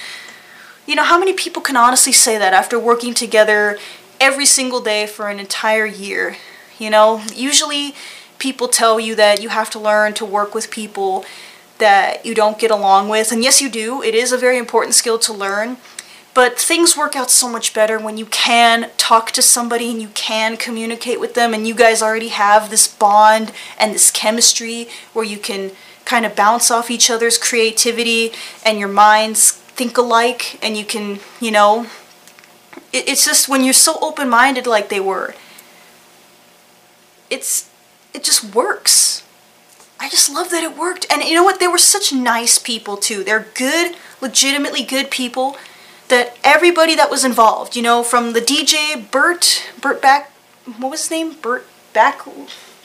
You 0.86 0.94
know, 0.96 1.04
how 1.04 1.18
many 1.18 1.34
people 1.34 1.62
can 1.62 1.76
honestly 1.76 2.12
say 2.12 2.38
that 2.38 2.54
after 2.54 2.78
working 2.78 3.14
together 3.14 3.78
every 4.18 4.46
single 4.46 4.80
day 4.80 5.06
for 5.06 5.28
an 5.28 5.38
entire 5.38 5.86
year? 5.86 6.36
You 6.78 6.90
know, 6.90 7.22
usually 7.34 7.94
people 8.38 8.68
tell 8.68 8.98
you 8.98 9.14
that 9.16 9.42
you 9.42 9.50
have 9.50 9.70
to 9.70 9.78
learn 9.78 10.14
to 10.14 10.24
work 10.24 10.54
with 10.54 10.70
people 10.70 11.24
that 11.78 12.24
you 12.24 12.34
don't 12.34 12.58
get 12.58 12.70
along 12.70 13.08
with. 13.08 13.32
And 13.32 13.42
yes, 13.42 13.60
you 13.60 13.68
do. 13.68 14.02
It 14.02 14.14
is 14.14 14.32
a 14.32 14.38
very 14.38 14.56
important 14.56 14.94
skill 14.94 15.18
to 15.20 15.32
learn. 15.32 15.76
But 16.34 16.58
things 16.58 16.96
work 16.96 17.14
out 17.14 17.30
so 17.30 17.48
much 17.48 17.74
better 17.74 17.98
when 17.98 18.16
you 18.16 18.24
can 18.26 18.90
talk 18.96 19.32
to 19.32 19.42
somebody 19.42 19.90
and 19.90 20.00
you 20.00 20.08
can 20.08 20.56
communicate 20.56 21.20
with 21.20 21.34
them 21.34 21.52
and 21.52 21.66
you 21.66 21.74
guys 21.74 22.00
already 22.00 22.28
have 22.28 22.70
this 22.70 22.88
bond 22.88 23.52
and 23.78 23.94
this 23.94 24.10
chemistry 24.10 24.88
where 25.12 25.26
you 25.26 25.36
can 25.36 25.72
kind 26.06 26.24
of 26.24 26.34
bounce 26.34 26.70
off 26.70 26.90
each 26.90 27.10
other's 27.10 27.36
creativity 27.36 28.32
and 28.64 28.78
your 28.78 28.88
minds 28.88 29.52
think 29.52 29.98
alike 29.98 30.58
and 30.64 30.76
you 30.76 30.84
can, 30.84 31.20
you 31.40 31.50
know, 31.50 31.86
it, 32.92 33.08
it's 33.08 33.26
just 33.26 33.48
when 33.48 33.62
you're 33.62 33.74
so 33.74 33.98
open-minded 34.00 34.66
like 34.66 34.88
they 34.88 35.00
were, 35.00 35.34
it's, 37.28 37.68
it 38.14 38.24
just 38.24 38.54
works. 38.54 39.22
I 40.00 40.08
just 40.08 40.32
love 40.32 40.50
that 40.50 40.64
it 40.64 40.76
worked. 40.76 41.06
And 41.12 41.22
you 41.22 41.34
know 41.34 41.44
what? 41.44 41.60
They 41.60 41.68
were 41.68 41.78
such 41.78 42.12
nice 42.12 42.58
people 42.58 42.96
too. 42.96 43.22
They're 43.22 43.46
good, 43.54 43.96
legitimately 44.20 44.82
good 44.82 45.10
people 45.10 45.56
that 46.12 46.37
everybody 46.44 46.94
that 46.94 47.11
was 47.11 47.25
involved, 47.25 47.75
you 47.75 47.81
know, 47.81 48.03
from 48.03 48.35
the 48.35 48.40
DJ 48.40 49.11
Bert, 49.11 49.66
Bert 49.81 50.03
Back, 50.03 50.31
what 50.77 50.90
was 50.90 51.05
his 51.05 51.11
name? 51.11 51.33
Bert 51.40 51.66
Back, 51.94 52.18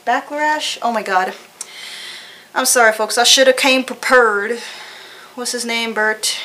Backlarash? 0.06 0.78
Oh 0.82 0.94
my 0.94 1.04
god. 1.04 1.34
I'm 2.56 2.66
sorry 2.66 2.94
folks, 2.94 3.18
I 3.18 3.26
should 3.26 3.48
have 3.48 3.58
came 3.58 3.84
prepared. 3.84 4.60
What's 5.36 5.52
his 5.52 5.66
name, 5.66 5.94
Bert? 5.94 6.40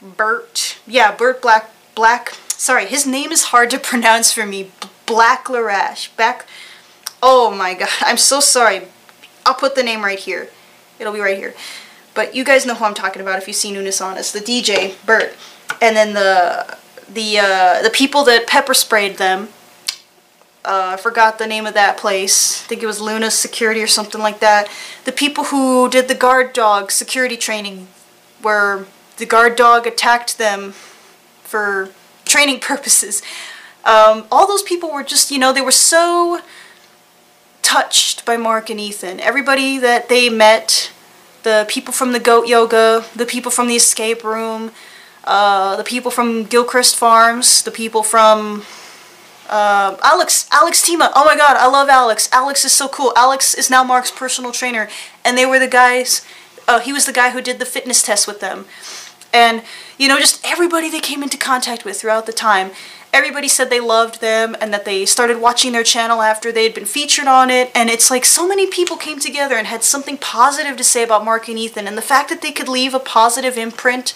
Bert, 0.00 0.78
yeah, 0.86 1.12
Bert 1.12 1.42
Black, 1.42 1.70
Black, 1.96 2.30
sorry, 2.46 2.86
his 2.86 3.04
name 3.04 3.32
is 3.32 3.46
hard 3.46 3.70
to 3.70 3.78
pronounce 3.90 4.30
for 4.30 4.46
me. 4.46 4.70
Black 5.06 5.46
Larash, 5.46 6.14
back, 6.16 6.46
oh 7.20 7.50
my 7.50 7.74
god, 7.74 7.88
I'm 8.00 8.16
so 8.16 8.38
sorry. 8.38 8.82
I'll 9.44 9.54
put 9.54 9.74
the 9.74 9.82
name 9.82 10.04
right 10.04 10.20
here. 10.20 10.50
It'll 11.00 11.12
be 11.12 11.18
right 11.18 11.36
here. 11.36 11.54
But 12.14 12.34
you 12.34 12.44
guys 12.44 12.64
know 12.64 12.74
who 12.74 12.84
I'm 12.84 12.94
talking 12.94 13.20
about 13.20 13.38
if 13.38 13.48
you've 13.48 13.56
seen 13.56 13.74
Unus 13.74 14.00
Annus. 14.00 14.32
The 14.32 14.40
DJ, 14.40 14.94
Bert. 15.04 15.34
And 15.82 15.96
then 15.96 16.14
the 16.14 16.76
the 17.12 17.38
uh, 17.38 17.82
the 17.82 17.90
people 17.90 18.24
that 18.24 18.46
pepper 18.46 18.74
sprayed 18.74 19.18
them. 19.18 19.48
Uh, 20.64 20.92
I 20.94 20.96
forgot 20.96 21.38
the 21.38 21.46
name 21.46 21.66
of 21.66 21.74
that 21.74 21.98
place. 21.98 22.62
I 22.62 22.68
think 22.68 22.82
it 22.82 22.86
was 22.86 22.98
Luna 22.98 23.30
Security 23.30 23.82
or 23.82 23.86
something 23.86 24.20
like 24.20 24.40
that. 24.40 24.70
The 25.04 25.12
people 25.12 25.44
who 25.44 25.90
did 25.90 26.08
the 26.08 26.14
guard 26.14 26.54
dog 26.54 26.90
security 26.90 27.36
training 27.36 27.88
where 28.40 28.86
the 29.18 29.26
guard 29.26 29.56
dog 29.56 29.86
attacked 29.86 30.38
them 30.38 30.72
for 31.42 31.90
training 32.24 32.60
purposes. 32.60 33.22
Um, 33.84 34.26
all 34.32 34.46
those 34.46 34.62
people 34.62 34.90
were 34.90 35.02
just, 35.02 35.30
you 35.30 35.38
know, 35.38 35.52
they 35.52 35.60
were 35.60 35.70
so 35.70 36.40
touched 37.60 38.24
by 38.24 38.38
Mark 38.38 38.70
and 38.70 38.80
Ethan. 38.80 39.20
Everybody 39.20 39.78
that 39.78 40.08
they 40.08 40.30
met 40.30 40.90
the 41.44 41.64
people 41.68 41.92
from 41.92 42.12
the 42.12 42.20
goat 42.20 42.48
yoga, 42.48 43.04
the 43.14 43.26
people 43.26 43.50
from 43.50 43.68
the 43.68 43.76
escape 43.76 44.24
room, 44.24 44.72
uh, 45.24 45.76
the 45.76 45.84
people 45.84 46.10
from 46.10 46.44
Gilchrist 46.44 46.96
Farms, 46.96 47.62
the 47.62 47.70
people 47.70 48.02
from 48.02 48.64
uh, 49.48 49.96
Alex, 50.02 50.48
Alex 50.50 50.82
Tima. 50.82 51.10
Oh 51.14 51.24
my 51.24 51.36
god, 51.36 51.56
I 51.56 51.68
love 51.68 51.88
Alex. 51.88 52.28
Alex 52.32 52.64
is 52.64 52.72
so 52.72 52.88
cool. 52.88 53.12
Alex 53.16 53.54
is 53.54 53.70
now 53.70 53.84
Mark's 53.84 54.10
personal 54.10 54.52
trainer, 54.52 54.88
and 55.24 55.38
they 55.38 55.46
were 55.46 55.58
the 55.58 55.68
guys. 55.68 56.26
Uh, 56.66 56.80
he 56.80 56.92
was 56.92 57.04
the 57.06 57.12
guy 57.12 57.30
who 57.30 57.40
did 57.40 57.58
the 57.58 57.66
fitness 57.66 58.02
test 58.02 58.26
with 58.26 58.40
them, 58.40 58.64
and, 59.32 59.62
you 59.98 60.08
know, 60.08 60.18
just 60.18 60.40
everybody 60.44 60.90
they 60.90 61.00
came 61.00 61.22
into 61.22 61.36
contact 61.36 61.84
with 61.84 62.00
throughout 62.00 62.26
the 62.26 62.32
time. 62.32 62.70
Everybody 63.14 63.46
said 63.46 63.70
they 63.70 63.78
loved 63.78 64.20
them 64.20 64.56
and 64.60 64.74
that 64.74 64.84
they 64.84 65.06
started 65.06 65.40
watching 65.40 65.70
their 65.70 65.84
channel 65.84 66.20
after 66.20 66.50
they 66.50 66.64
had 66.64 66.74
been 66.74 66.84
featured 66.84 67.28
on 67.28 67.48
it. 67.48 67.70
And 67.72 67.88
it's 67.88 68.10
like 68.10 68.24
so 68.24 68.48
many 68.48 68.66
people 68.66 68.96
came 68.96 69.20
together 69.20 69.54
and 69.54 69.68
had 69.68 69.84
something 69.84 70.18
positive 70.18 70.76
to 70.76 70.82
say 70.82 71.04
about 71.04 71.24
Mark 71.24 71.48
and 71.48 71.56
Ethan. 71.56 71.86
And 71.86 71.96
the 71.96 72.02
fact 72.02 72.28
that 72.30 72.42
they 72.42 72.50
could 72.50 72.68
leave 72.68 72.92
a 72.92 72.98
positive 72.98 73.56
imprint 73.56 74.14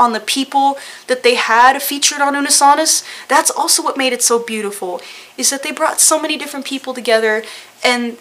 on 0.00 0.12
the 0.12 0.18
people 0.18 0.76
that 1.06 1.22
they 1.22 1.36
had 1.36 1.80
featured 1.80 2.20
on 2.20 2.34
Unus 2.34 2.60
Annus, 2.60 3.04
that's 3.28 3.52
also 3.52 3.84
what 3.84 3.96
made 3.96 4.12
it 4.12 4.20
so 4.20 4.40
beautiful, 4.42 5.00
is 5.38 5.50
that 5.50 5.62
they 5.62 5.70
brought 5.70 6.00
so 6.00 6.20
many 6.20 6.36
different 6.36 6.66
people 6.66 6.92
together 6.92 7.44
and 7.84 8.18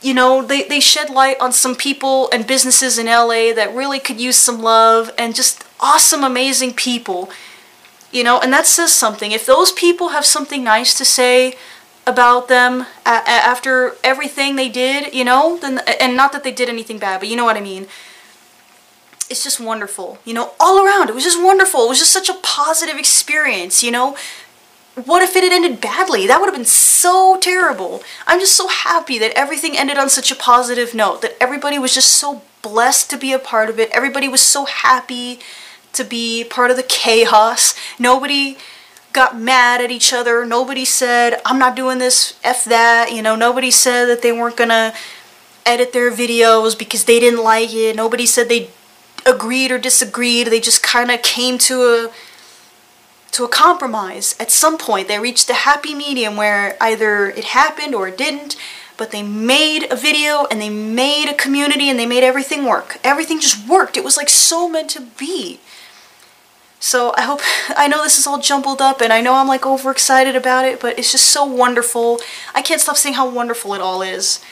you 0.00 0.14
know, 0.14 0.42
they, 0.42 0.62
they 0.62 0.80
shed 0.80 1.10
light 1.10 1.38
on 1.40 1.52
some 1.52 1.74
people 1.74 2.30
and 2.32 2.46
businesses 2.46 2.98
in 2.98 3.06
LA 3.06 3.52
that 3.52 3.74
really 3.74 3.98
could 3.98 4.18
use 4.18 4.36
some 4.36 4.62
love 4.62 5.10
and 5.18 5.34
just 5.34 5.64
awesome, 5.78 6.24
amazing 6.24 6.72
people. 6.72 7.28
You 8.12 8.24
know, 8.24 8.40
and 8.40 8.52
that 8.52 8.66
says 8.66 8.92
something. 8.92 9.32
If 9.32 9.46
those 9.46 9.72
people 9.72 10.08
have 10.08 10.24
something 10.24 10.64
nice 10.64 10.96
to 10.98 11.04
say 11.04 11.54
about 12.06 12.48
them 12.48 12.86
after 13.06 13.94
everything 14.02 14.56
they 14.56 14.68
did, 14.68 15.14
you 15.14 15.24
know, 15.24 15.58
then 15.58 15.80
and 16.00 16.16
not 16.16 16.32
that 16.32 16.42
they 16.42 16.50
did 16.50 16.68
anything 16.68 16.98
bad, 16.98 17.20
but 17.20 17.28
you 17.28 17.36
know 17.36 17.44
what 17.44 17.56
I 17.56 17.60
mean 17.60 17.86
it's 19.30 19.44
just 19.44 19.60
wonderful. 19.60 20.18
You 20.24 20.34
know, 20.34 20.52
all 20.58 20.84
around, 20.84 21.08
it 21.08 21.14
was 21.14 21.22
just 21.22 21.40
wonderful. 21.42 21.84
It 21.84 21.88
was 21.88 22.00
just 22.00 22.12
such 22.12 22.28
a 22.28 22.34
positive 22.42 22.96
experience, 22.96 23.82
you 23.82 23.92
know. 23.92 24.16
What 25.04 25.22
if 25.22 25.36
it 25.36 25.44
had 25.44 25.52
ended 25.52 25.80
badly? 25.80 26.26
That 26.26 26.40
would 26.40 26.48
have 26.48 26.56
been 26.56 26.64
so 26.64 27.38
terrible. 27.40 28.02
I'm 28.26 28.40
just 28.40 28.56
so 28.56 28.66
happy 28.66 29.18
that 29.20 29.30
everything 29.38 29.78
ended 29.78 29.96
on 29.96 30.10
such 30.10 30.32
a 30.32 30.34
positive 30.34 30.94
note, 30.94 31.22
that 31.22 31.36
everybody 31.40 31.78
was 31.78 31.94
just 31.94 32.10
so 32.10 32.42
blessed 32.60 33.08
to 33.10 33.16
be 33.16 33.32
a 33.32 33.38
part 33.38 33.70
of 33.70 33.78
it. 33.78 33.88
Everybody 33.92 34.28
was 34.28 34.42
so 34.42 34.64
happy 34.64 35.38
to 35.92 36.04
be 36.04 36.44
part 36.44 36.70
of 36.70 36.76
the 36.76 36.82
chaos. 36.82 37.74
Nobody 37.98 38.56
got 39.12 39.38
mad 39.38 39.80
at 39.80 39.90
each 39.90 40.12
other. 40.12 40.44
Nobody 40.46 40.84
said, 40.84 41.40
I'm 41.44 41.58
not 41.58 41.74
doing 41.74 41.98
this, 41.98 42.38
F 42.44 42.64
that. 42.64 43.12
You 43.12 43.22
know, 43.22 43.36
nobody 43.36 43.70
said 43.70 44.06
that 44.06 44.22
they 44.22 44.32
weren't 44.32 44.56
gonna 44.56 44.94
edit 45.66 45.92
their 45.92 46.10
videos 46.10 46.78
because 46.78 47.04
they 47.04 47.20
didn't 47.20 47.42
like 47.42 47.72
it. 47.72 47.96
Nobody 47.96 48.26
said 48.26 48.48
they 48.48 48.70
agreed 49.26 49.70
or 49.70 49.78
disagreed. 49.78 50.48
They 50.48 50.60
just 50.60 50.82
kind 50.82 51.10
of 51.10 51.22
came 51.22 51.58
to 51.58 51.82
a 51.82 52.10
to 53.32 53.44
a 53.44 53.48
compromise. 53.48 54.34
At 54.40 54.50
some 54.50 54.76
point, 54.76 55.06
they 55.06 55.18
reached 55.18 55.48
a 55.50 55.54
happy 55.54 55.94
medium 55.94 56.36
where 56.36 56.76
either 56.80 57.30
it 57.30 57.44
happened 57.44 57.94
or 57.94 58.08
it 58.08 58.18
didn't, 58.18 58.56
but 58.96 59.12
they 59.12 59.22
made 59.22 59.86
a 59.90 59.96
video 59.96 60.46
and 60.50 60.60
they 60.60 60.68
made 60.68 61.28
a 61.28 61.34
community 61.34 61.88
and 61.88 61.98
they 61.98 62.06
made 62.06 62.24
everything 62.24 62.64
work. 62.64 62.98
Everything 63.04 63.40
just 63.40 63.68
worked. 63.68 63.96
It 63.96 64.04
was 64.04 64.16
like 64.16 64.28
so 64.28 64.68
meant 64.68 64.90
to 64.90 65.00
be. 65.00 65.60
So 66.80 67.12
I 67.16 67.22
hope, 67.22 67.40
I 67.76 67.86
know 67.86 68.02
this 68.02 68.18
is 68.18 68.26
all 68.26 68.40
jumbled 68.40 68.80
up 68.80 69.00
and 69.00 69.12
I 69.12 69.20
know 69.20 69.34
I'm 69.34 69.46
like 69.46 69.64
overexcited 69.64 70.34
about 70.34 70.64
it, 70.64 70.80
but 70.80 70.98
it's 70.98 71.12
just 71.12 71.26
so 71.26 71.44
wonderful. 71.44 72.20
I 72.54 72.62
can't 72.62 72.80
stop 72.80 72.96
saying 72.96 73.14
how 73.14 73.30
wonderful 73.30 73.74
it 73.74 73.80
all 73.80 74.02
is. 74.02 74.42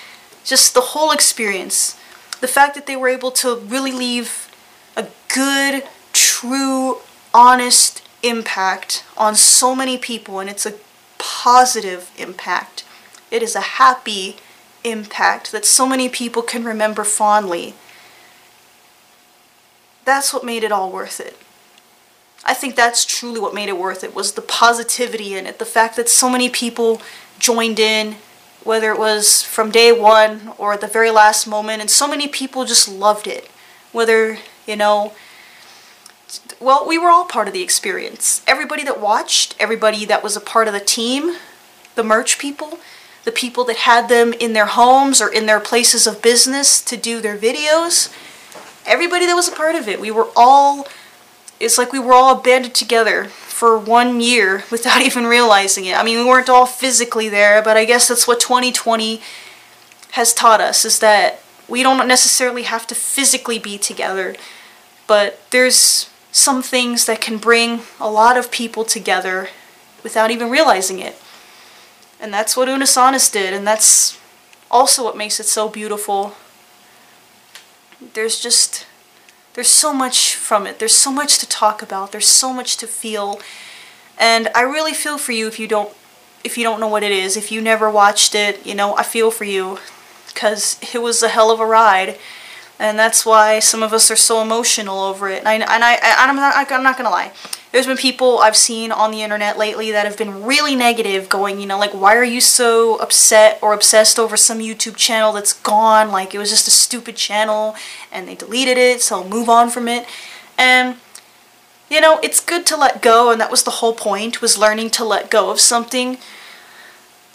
Just 0.44 0.74
the 0.74 0.80
whole 0.80 1.10
experience. 1.10 1.98
The 2.40 2.46
fact 2.48 2.74
that 2.76 2.86
they 2.86 2.94
were 2.94 3.08
able 3.08 3.32
to 3.32 3.56
really 3.56 3.90
leave 3.90 4.48
a 4.96 5.08
good, 5.34 5.84
true, 6.12 6.98
honest 7.34 8.06
impact 8.22 9.04
on 9.16 9.34
so 9.34 9.74
many 9.74 9.98
people, 9.98 10.38
and 10.38 10.48
it's 10.48 10.66
a 10.66 10.74
positive 11.18 12.10
impact. 12.16 12.84
It 13.30 13.42
is 13.42 13.54
a 13.54 13.60
happy 13.60 14.36
impact 14.84 15.52
that 15.52 15.64
so 15.64 15.86
many 15.86 16.08
people 16.08 16.42
can 16.42 16.64
remember 16.64 17.04
fondly. 17.04 17.74
That's 20.04 20.32
what 20.32 20.44
made 20.44 20.64
it 20.64 20.72
all 20.72 20.90
worth 20.90 21.20
it. 21.20 21.36
I 22.44 22.54
think 22.54 22.76
that's 22.76 23.04
truly 23.04 23.40
what 23.40 23.54
made 23.54 23.68
it 23.68 23.78
worth 23.78 24.04
it 24.04 24.14
was 24.14 24.32
the 24.32 24.42
positivity 24.42 25.34
in 25.34 25.46
it, 25.46 25.58
the 25.58 25.64
fact 25.64 25.96
that 25.96 26.08
so 26.08 26.30
many 26.30 26.48
people 26.48 27.02
joined 27.38 27.78
in, 27.78 28.16
whether 28.64 28.92
it 28.92 28.98
was 28.98 29.42
from 29.42 29.70
day 29.70 29.92
one 29.92 30.52
or 30.58 30.72
at 30.72 30.80
the 30.80 30.86
very 30.86 31.10
last 31.10 31.46
moment, 31.46 31.80
and 31.80 31.90
so 31.90 32.08
many 32.08 32.28
people 32.28 32.64
just 32.64 32.88
loved 32.88 33.26
it. 33.26 33.50
Whether 33.92 34.38
you 34.66 34.76
know, 34.76 35.12
well, 36.60 36.86
we 36.86 36.98
were 36.98 37.08
all 37.08 37.24
part 37.24 37.48
of 37.48 37.54
the 37.54 37.62
experience. 37.62 38.42
Everybody 38.46 38.84
that 38.84 39.00
watched, 39.00 39.56
everybody 39.58 40.04
that 40.04 40.22
was 40.22 40.36
a 40.36 40.40
part 40.40 40.68
of 40.68 40.74
the 40.74 40.80
team, 40.80 41.36
the 41.94 42.04
merch 42.04 42.38
people, 42.38 42.78
the 43.24 43.32
people 43.32 43.64
that 43.64 43.76
had 43.76 44.08
them 44.08 44.32
in 44.34 44.52
their 44.52 44.66
homes 44.66 45.20
or 45.20 45.32
in 45.32 45.46
their 45.46 45.60
places 45.60 46.06
of 46.06 46.22
business 46.22 46.80
to 46.82 46.96
do 46.96 47.20
their 47.20 47.36
videos, 47.36 48.12
everybody 48.86 49.26
that 49.26 49.34
was 49.34 49.48
a 49.48 49.52
part 49.52 49.74
of 49.74 49.88
it. 49.88 50.00
We 50.00 50.10
were 50.10 50.28
all, 50.36 50.86
it's 51.60 51.78
like 51.78 51.92
we 51.92 51.98
were 51.98 52.14
all 52.14 52.36
banded 52.36 52.74
together 52.74 53.24
for 53.26 53.78
one 53.78 54.20
year 54.20 54.64
without 54.70 55.02
even 55.02 55.26
realizing 55.26 55.84
it. 55.84 55.98
I 55.98 56.02
mean, 56.02 56.18
we 56.18 56.24
weren't 56.24 56.48
all 56.48 56.66
physically 56.66 57.28
there, 57.28 57.62
but 57.62 57.76
I 57.76 57.84
guess 57.84 58.08
that's 58.08 58.26
what 58.26 58.40
2020 58.40 59.20
has 60.12 60.32
taught 60.32 60.60
us, 60.60 60.84
is 60.84 61.00
that 61.00 61.40
we 61.68 61.82
don't 61.82 62.08
necessarily 62.08 62.62
have 62.62 62.86
to 62.86 62.94
physically 62.94 63.58
be 63.58 63.76
together 63.76 64.34
but 65.08 65.40
there's 65.50 66.10
some 66.30 66.62
things 66.62 67.06
that 67.06 67.20
can 67.20 67.38
bring 67.38 67.80
a 67.98 68.08
lot 68.08 68.36
of 68.36 68.52
people 68.52 68.84
together 68.84 69.48
without 70.04 70.30
even 70.30 70.50
realizing 70.50 71.00
it. 71.00 71.20
And 72.20 72.32
that's 72.32 72.56
what 72.56 72.68
Unus 72.68 72.96
Annus 72.96 73.28
did, 73.30 73.52
and 73.54 73.66
that's 73.66 74.20
also 74.70 75.02
what 75.02 75.16
makes 75.16 75.40
it 75.40 75.46
so 75.46 75.68
beautiful. 75.68 76.36
There's 78.12 78.38
just, 78.38 78.86
there's 79.58 79.66
so 79.66 79.92
much 79.92 80.36
from 80.36 80.68
it. 80.68 80.78
There's 80.78 80.94
so 80.94 81.10
much 81.10 81.38
to 81.38 81.48
talk 81.48 81.82
about. 81.82 82.12
There's 82.12 82.28
so 82.28 82.52
much 82.52 82.76
to 82.76 82.86
feel. 82.86 83.40
And 84.16 84.46
I 84.54 84.62
really 84.62 84.92
feel 84.92 85.18
for 85.18 85.32
you 85.32 85.48
if 85.48 85.58
you 85.58 85.66
don't, 85.66 85.92
if 86.44 86.56
you 86.56 86.62
don't 86.62 86.78
know 86.78 86.86
what 86.86 87.02
it 87.02 87.10
is. 87.10 87.36
If 87.36 87.50
you 87.50 87.60
never 87.60 87.90
watched 87.90 88.36
it, 88.36 88.64
you 88.64 88.76
know, 88.76 88.96
I 88.96 89.02
feel 89.02 89.32
for 89.32 89.42
you. 89.42 89.80
Because 90.28 90.78
it 90.94 91.02
was 91.02 91.24
a 91.24 91.28
hell 91.28 91.50
of 91.50 91.58
a 91.58 91.66
ride 91.66 92.20
and 92.78 92.96
that's 92.96 93.26
why 93.26 93.58
some 93.58 93.82
of 93.82 93.92
us 93.92 94.12
are 94.12 94.16
so 94.16 94.40
emotional 94.40 95.00
over 95.00 95.28
it. 95.28 95.40
And 95.44 95.48
I 95.48 95.54
and 95.54 95.82
I 95.82 95.94
and 95.94 96.30
I'm 96.30 96.36
not 96.36 96.54
I'm 96.70 96.84
not 96.84 96.96
gonna 96.96 97.10
lie. 97.10 97.32
There's 97.70 97.86
been 97.86 97.98
people 97.98 98.38
I've 98.38 98.56
seen 98.56 98.90
on 98.90 99.10
the 99.10 99.22
internet 99.22 99.58
lately 99.58 99.90
that 99.92 100.06
have 100.06 100.16
been 100.16 100.44
really 100.44 100.74
negative, 100.74 101.28
going, 101.28 101.60
you 101.60 101.66
know, 101.66 101.78
like 101.78 101.92
why 101.92 102.16
are 102.16 102.24
you 102.24 102.40
so 102.40 102.96
upset 102.96 103.58
or 103.60 103.74
obsessed 103.74 104.18
over 104.18 104.36
some 104.36 104.58
YouTube 104.58 104.96
channel 104.96 105.32
that's 105.32 105.52
gone? 105.52 106.10
Like 106.10 106.34
it 106.34 106.38
was 106.38 106.50
just 106.50 106.66
a 106.66 106.70
stupid 106.70 107.16
channel 107.16 107.76
and 108.10 108.26
they 108.26 108.34
deleted 108.34 108.78
it, 108.78 109.02
so 109.02 109.22
move 109.22 109.48
on 109.48 109.68
from 109.68 109.86
it. 109.86 110.06
And 110.56 110.96
you 111.90 112.00
know, 112.00 112.20
it's 112.22 112.40
good 112.40 112.66
to 112.66 112.76
let 112.76 113.00
go, 113.00 113.30
and 113.30 113.40
that 113.40 113.50
was 113.50 113.62
the 113.62 113.70
whole 113.70 113.94
point 113.94 114.42
was 114.42 114.58
learning 114.58 114.90
to 114.90 115.04
let 115.04 115.30
go 115.30 115.50
of 115.50 115.58
something 115.58 116.18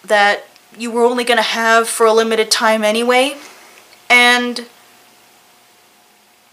that 0.06 0.46
you 0.78 0.92
were 0.92 1.04
only 1.04 1.24
gonna 1.24 1.42
have 1.42 1.88
for 1.88 2.06
a 2.06 2.14
limited 2.14 2.52
time 2.52 2.84
anyway. 2.84 3.36
And 4.10 4.68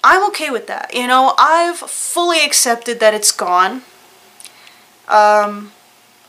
I'm 0.02 0.26
okay 0.28 0.50
with 0.50 0.66
that. 0.66 0.94
You 0.94 1.06
know, 1.06 1.34
I've 1.38 1.76
fully 1.76 2.44
accepted 2.44 3.00
that 3.00 3.14
it's 3.14 3.32
gone. 3.32 3.82
Um, 5.08 5.72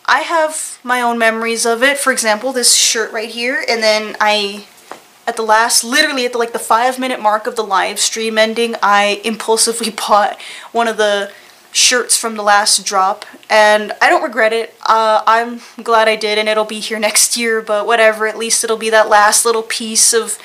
I 0.05 0.19
have 0.21 0.79
my 0.84 1.01
own 1.01 1.17
memories 1.17 1.65
of 1.65 1.84
it. 1.84 1.97
For 1.97 2.12
example, 2.12 2.51
this 2.51 2.75
shirt 2.75 3.12
right 3.12 3.29
here, 3.29 3.63
and 3.69 3.81
then 3.81 4.17
I, 4.19 4.65
at 5.25 5.38
the 5.38 5.43
last, 5.43 5.84
literally 5.84 6.25
at 6.25 6.34
the, 6.34 6.38
like 6.38 6.51
the 6.51 6.60
five 6.60 6.99
minute 6.99 7.21
mark 7.21 7.47
of 7.47 7.55
the 7.55 7.63
live 7.63 7.99
stream 7.99 8.38
ending, 8.38 8.75
I 8.81 9.21
impulsively 9.23 9.89
bought 10.07 10.39
one 10.71 10.88
of 10.88 10.97
the 10.97 11.31
shirts 11.71 12.17
from 12.17 12.36
the 12.36 12.43
last 12.43 12.86
drop, 12.86 13.23
and 13.49 13.93
I 14.01 14.10
don't 14.10 14.23
regret 14.23 14.51
it. 14.51 14.75
Uh, 14.86 15.23
I'm 15.25 15.62
glad 15.81 16.10
I 16.10 16.17
did, 16.17 16.38
and 16.38 16.49
it'll 16.49 16.65
be 16.65 16.81
here 16.81 16.99
next 17.07 17.38
year, 17.38 17.62
but 17.62 17.88
whatever, 17.88 18.27
at 18.27 18.38
least 18.38 18.63
it'll 18.65 18.77
be 18.77 18.89
that 18.89 19.07
last 19.07 19.45
little 19.45 19.63
piece 19.63 20.13
of 20.13 20.38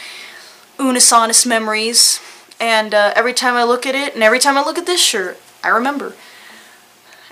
Unus 0.79 1.13
Annus 1.13 1.45
memories. 1.45 2.21
And 2.59 2.95
uh, 2.95 3.13
every 3.15 3.35
time 3.35 3.55
I 3.55 3.65
look 3.65 3.87
at 3.87 3.95
it, 3.95 4.15
and 4.15 4.23
every 4.23 4.39
time 4.39 4.57
I 4.57 4.65
look 4.65 4.79
at 4.79 4.87
this 4.87 5.03
shirt, 5.03 5.39
I 5.63 5.69
remember. 5.69 6.15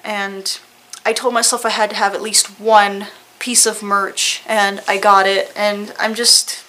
And 0.04 0.58
I 1.06 1.12
told 1.12 1.32
myself 1.32 1.64
I 1.64 1.70
had 1.70 1.90
to 1.90 1.96
have 1.96 2.14
at 2.14 2.22
least 2.22 2.60
one 2.60 3.06
piece 3.38 3.66
of 3.66 3.82
merch, 3.82 4.42
and 4.46 4.82
I 4.86 4.98
got 4.98 5.26
it, 5.26 5.52
and 5.56 5.94
I'm 5.98 6.14
just... 6.14 6.62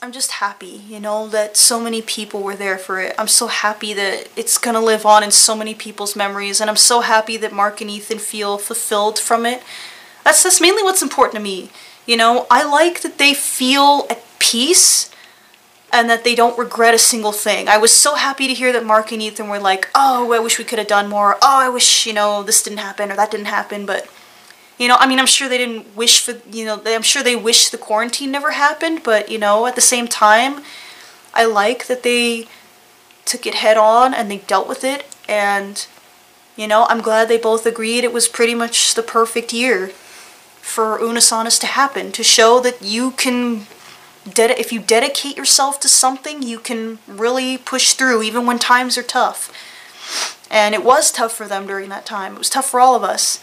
I'm 0.00 0.12
just 0.12 0.30
happy, 0.32 0.84
you 0.86 1.00
know, 1.00 1.26
that 1.28 1.56
so 1.56 1.80
many 1.80 2.02
people 2.02 2.40
were 2.40 2.54
there 2.54 2.78
for 2.78 3.00
it. 3.00 3.16
I'm 3.18 3.26
so 3.26 3.48
happy 3.48 3.92
that 3.94 4.28
it's 4.36 4.56
gonna 4.56 4.80
live 4.80 5.04
on 5.04 5.24
in 5.24 5.32
so 5.32 5.56
many 5.56 5.74
people's 5.74 6.14
memories, 6.14 6.60
and 6.60 6.70
I'm 6.70 6.76
so 6.76 7.00
happy 7.00 7.36
that 7.38 7.52
Mark 7.52 7.80
and 7.80 7.90
Ethan 7.90 8.20
feel 8.20 8.58
fulfilled 8.58 9.18
from 9.18 9.44
it. 9.44 9.60
That's, 10.22 10.42
that's 10.44 10.60
mainly 10.60 10.84
what's 10.84 11.02
important 11.02 11.34
to 11.34 11.40
me. 11.42 11.70
You 12.06 12.16
know, 12.16 12.46
I 12.48 12.62
like 12.62 13.00
that 13.00 13.18
they 13.18 13.34
feel 13.34 14.06
at 14.08 14.22
peace 14.38 15.10
and 15.92 16.10
that 16.10 16.24
they 16.24 16.34
don't 16.34 16.58
regret 16.58 16.94
a 16.94 16.98
single 16.98 17.32
thing. 17.32 17.68
I 17.68 17.78
was 17.78 17.92
so 17.92 18.14
happy 18.14 18.46
to 18.46 18.54
hear 18.54 18.72
that 18.72 18.84
Mark 18.84 19.10
and 19.10 19.22
Ethan 19.22 19.48
were 19.48 19.58
like, 19.58 19.88
oh, 19.94 20.32
I 20.32 20.38
wish 20.38 20.58
we 20.58 20.64
could 20.64 20.78
have 20.78 20.88
done 20.88 21.08
more. 21.08 21.36
Oh, 21.36 21.60
I 21.60 21.68
wish, 21.68 22.06
you 22.06 22.12
know, 22.12 22.42
this 22.42 22.62
didn't 22.62 22.78
happen 22.78 23.10
or 23.10 23.16
that 23.16 23.30
didn't 23.30 23.46
happen. 23.46 23.86
But, 23.86 24.08
you 24.78 24.86
know, 24.86 24.96
I 24.98 25.06
mean, 25.06 25.18
I'm 25.18 25.26
sure 25.26 25.48
they 25.48 25.58
didn't 25.58 25.96
wish 25.96 26.22
for, 26.22 26.34
you 26.50 26.66
know, 26.66 26.82
I'm 26.84 27.02
sure 27.02 27.22
they 27.22 27.36
wish 27.36 27.70
the 27.70 27.78
quarantine 27.78 28.30
never 28.30 28.52
happened. 28.52 29.02
But, 29.02 29.30
you 29.30 29.38
know, 29.38 29.66
at 29.66 29.76
the 29.76 29.80
same 29.80 30.08
time, 30.08 30.62
I 31.32 31.44
like 31.46 31.86
that 31.86 32.02
they 32.02 32.48
took 33.24 33.46
it 33.46 33.54
head 33.54 33.76
on 33.76 34.12
and 34.12 34.30
they 34.30 34.38
dealt 34.38 34.68
with 34.68 34.84
it 34.84 35.06
and 35.28 35.86
you 36.58 36.66
know, 36.66 36.86
I'm 36.90 37.00
glad 37.00 37.28
they 37.28 37.38
both 37.38 37.66
agreed 37.66 38.02
it 38.02 38.12
was 38.12 38.26
pretty 38.26 38.54
much 38.54 38.94
the 38.94 39.02
perfect 39.02 39.52
year 39.52 39.88
for 40.60 40.98
Unus 40.98 41.30
Annus 41.30 41.56
to 41.60 41.68
happen 41.68 42.10
to 42.10 42.24
show 42.24 42.58
that 42.60 42.82
you 42.82 43.12
can 43.12 43.68
if 44.36 44.72
you 44.72 44.80
dedicate 44.80 45.36
yourself 45.36 45.80
to 45.80 45.88
something, 45.88 46.42
you 46.42 46.58
can 46.58 46.98
really 47.06 47.58
push 47.58 47.92
through 47.92 48.22
even 48.22 48.46
when 48.46 48.58
times 48.58 48.98
are 48.98 49.02
tough. 49.02 49.52
And 50.50 50.74
it 50.74 50.84
was 50.84 51.12
tough 51.12 51.32
for 51.32 51.46
them 51.46 51.66
during 51.66 51.88
that 51.90 52.06
time. 52.06 52.34
It 52.34 52.38
was 52.38 52.50
tough 52.50 52.68
for 52.68 52.80
all 52.80 52.94
of 52.94 53.02
us. 53.02 53.42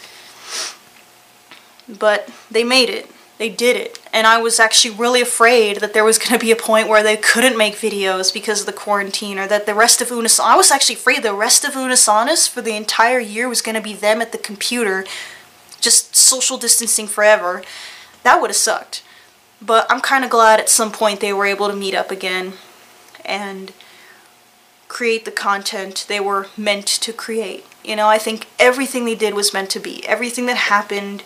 But 1.88 2.30
they 2.50 2.64
made 2.64 2.90
it. 2.90 3.10
They 3.38 3.48
did 3.50 3.76
it. 3.76 3.98
And 4.12 4.26
I 4.26 4.38
was 4.38 4.58
actually 4.58 4.94
really 4.94 5.20
afraid 5.20 5.78
that 5.78 5.92
there 5.92 6.04
was 6.04 6.18
going 6.18 6.38
to 6.38 6.44
be 6.44 6.50
a 6.50 6.56
point 6.56 6.88
where 6.88 7.02
they 7.02 7.16
couldn't 7.16 7.56
make 7.56 7.74
videos 7.74 8.32
because 8.32 8.60
of 8.60 8.66
the 8.66 8.72
quarantine 8.72 9.38
or 9.38 9.46
that 9.46 9.66
the 9.66 9.74
rest 9.74 10.00
of 10.00 10.10
Unus 10.10 10.40
I 10.40 10.56
was 10.56 10.70
actually 10.70 10.94
afraid 10.96 11.22
the 11.22 11.34
rest 11.34 11.64
of 11.64 11.74
Unus 11.74 12.08
Annus 12.08 12.48
for 12.48 12.62
the 12.62 12.74
entire 12.74 13.20
year 13.20 13.48
was 13.48 13.62
going 13.62 13.74
to 13.74 13.82
be 13.82 13.92
them 13.92 14.22
at 14.22 14.32
the 14.32 14.38
computer 14.38 15.04
just 15.80 16.16
social 16.16 16.56
distancing 16.56 17.06
forever. 17.06 17.62
That 18.22 18.40
would 18.40 18.50
have 18.50 18.56
sucked. 18.56 19.02
But 19.60 19.86
I'm 19.90 20.00
kind 20.00 20.24
of 20.24 20.30
glad 20.30 20.60
at 20.60 20.68
some 20.68 20.92
point 20.92 21.20
they 21.20 21.32
were 21.32 21.46
able 21.46 21.68
to 21.68 21.76
meet 21.76 21.94
up 21.94 22.10
again 22.10 22.54
and 23.24 23.72
create 24.88 25.24
the 25.24 25.30
content 25.30 26.04
they 26.08 26.20
were 26.20 26.48
meant 26.56 26.86
to 26.86 27.12
create. 27.12 27.64
You 27.84 27.96
know, 27.96 28.08
I 28.08 28.18
think 28.18 28.46
everything 28.58 29.04
they 29.04 29.14
did 29.14 29.34
was 29.34 29.52
meant 29.52 29.70
to 29.70 29.80
be. 29.80 30.06
Everything 30.06 30.46
that 30.46 30.56
happened 30.56 31.22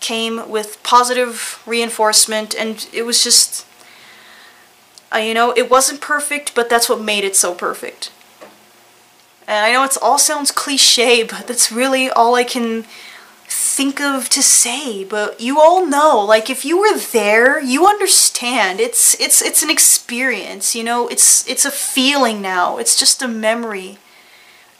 came 0.00 0.48
with 0.48 0.82
positive 0.82 1.62
reinforcement 1.66 2.54
and 2.54 2.88
it 2.92 3.02
was 3.02 3.24
just 3.24 3.66
uh, 5.14 5.18
you 5.18 5.34
know, 5.34 5.52
it 5.56 5.70
wasn't 5.70 6.00
perfect, 6.00 6.54
but 6.54 6.68
that's 6.68 6.88
what 6.88 7.00
made 7.00 7.24
it 7.24 7.36
so 7.36 7.54
perfect. 7.54 8.10
And 9.46 9.64
I 9.64 9.72
know 9.72 9.84
it 9.84 9.96
all 10.02 10.18
sounds 10.18 10.50
cliche, 10.50 11.22
but 11.30 11.46
that's 11.46 11.70
really 11.70 12.10
all 12.10 12.34
I 12.34 12.44
can 12.44 12.84
think 13.56 14.00
of 14.00 14.28
to 14.28 14.42
say, 14.42 15.02
but 15.02 15.40
you 15.40 15.58
all 15.58 15.86
know, 15.86 16.20
like 16.20 16.50
if 16.50 16.64
you 16.64 16.78
were 16.78 16.98
there, 16.98 17.58
you 17.60 17.86
understand. 17.86 18.80
It's 18.80 19.18
it's 19.18 19.40
it's 19.40 19.62
an 19.62 19.70
experience, 19.70 20.74
you 20.74 20.84
know, 20.84 21.08
it's 21.08 21.46
it's 21.48 21.64
a 21.64 21.70
feeling 21.70 22.42
now. 22.42 22.76
It's 22.76 22.98
just 22.98 23.22
a 23.22 23.28
memory. 23.28 23.98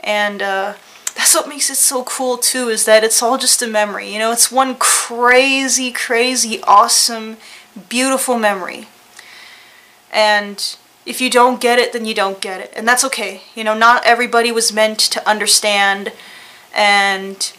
And 0.00 0.42
uh 0.42 0.74
that's 1.16 1.34
what 1.34 1.48
makes 1.48 1.70
it 1.70 1.76
so 1.76 2.04
cool 2.04 2.36
too 2.36 2.68
is 2.68 2.84
that 2.84 3.02
it's 3.02 3.22
all 3.22 3.38
just 3.38 3.62
a 3.62 3.66
memory. 3.66 4.12
You 4.12 4.18
know, 4.18 4.30
it's 4.30 4.52
one 4.52 4.74
crazy 4.76 5.90
crazy 5.90 6.60
awesome 6.64 7.38
beautiful 7.88 8.38
memory. 8.38 8.88
And 10.12 10.76
if 11.06 11.20
you 11.20 11.30
don't 11.30 11.60
get 11.60 11.78
it, 11.78 11.94
then 11.94 12.04
you 12.04 12.14
don't 12.14 12.42
get 12.42 12.60
it. 12.60 12.72
And 12.76 12.86
that's 12.86 13.04
okay. 13.04 13.42
You 13.54 13.64
know, 13.64 13.74
not 13.74 14.04
everybody 14.04 14.52
was 14.52 14.72
meant 14.72 14.98
to 14.98 15.26
understand 15.26 16.12
and 16.74 17.52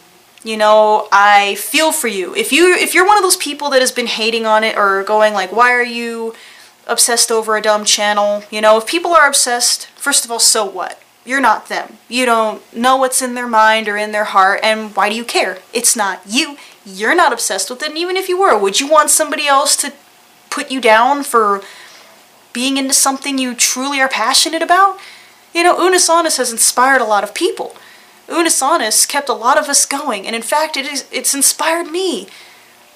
you 0.47 0.55
know, 0.55 1.09
I 1.11 1.55
feel 1.55 1.91
for 1.91 2.07
you. 2.07 2.33
If 2.33 2.53
you 2.53 2.73
if 2.73 2.93
you're 2.93 3.05
one 3.05 3.17
of 3.17 3.23
those 3.23 3.35
people 3.35 3.69
that 3.71 3.81
has 3.81 3.91
been 3.91 4.07
hating 4.07 4.45
on 4.45 4.63
it 4.63 4.77
or 4.77 5.03
going 5.03 5.33
like, 5.33 5.51
why 5.51 5.73
are 5.73 5.83
you 5.83 6.33
obsessed 6.87 7.31
over 7.31 7.57
a 7.57 7.61
dumb 7.61 7.83
channel? 7.83 8.43
You 8.49 8.61
know, 8.61 8.77
if 8.77 8.87
people 8.87 9.13
are 9.13 9.27
obsessed, 9.27 9.87
first 9.87 10.23
of 10.23 10.31
all, 10.31 10.39
so 10.39 10.65
what? 10.65 11.01
You're 11.25 11.41
not 11.41 11.67
them. 11.67 11.97
You 12.07 12.25
don't 12.25 12.61
know 12.73 12.95
what's 12.95 13.21
in 13.21 13.33
their 13.33 13.47
mind 13.47 13.89
or 13.89 13.97
in 13.97 14.13
their 14.13 14.23
heart, 14.23 14.61
and 14.63 14.95
why 14.95 15.09
do 15.09 15.15
you 15.15 15.25
care? 15.25 15.57
It's 15.73 15.97
not 15.97 16.21
you. 16.25 16.55
You're 16.85 17.15
not 17.15 17.33
obsessed 17.33 17.69
with 17.69 17.83
it, 17.83 17.89
and 17.89 17.97
even 17.97 18.15
if 18.15 18.29
you 18.29 18.39
were, 18.39 18.57
would 18.57 18.79
you 18.79 18.87
want 18.87 19.09
somebody 19.09 19.45
else 19.45 19.75
to 19.77 19.91
put 20.49 20.71
you 20.71 20.79
down 20.79 21.23
for 21.23 21.61
being 22.53 22.77
into 22.77 22.93
something 22.93 23.37
you 23.37 23.53
truly 23.53 23.99
are 23.99 24.07
passionate 24.07 24.61
about? 24.61 24.97
You 25.53 25.63
know, 25.63 25.77
Unus 25.77 26.09
Annus 26.09 26.37
has 26.37 26.53
inspired 26.53 27.01
a 27.01 27.05
lot 27.05 27.25
of 27.25 27.33
people. 27.33 27.75
Unus 28.29 28.61
Annus 28.61 29.05
kept 29.05 29.29
a 29.29 29.33
lot 29.33 29.57
of 29.57 29.69
us 29.69 29.85
going, 29.85 30.27
and 30.27 30.35
in 30.35 30.41
fact, 30.41 30.77
it 30.77 30.85
is, 30.85 31.07
it's 31.11 31.33
inspired 31.33 31.87
me. 31.87 32.27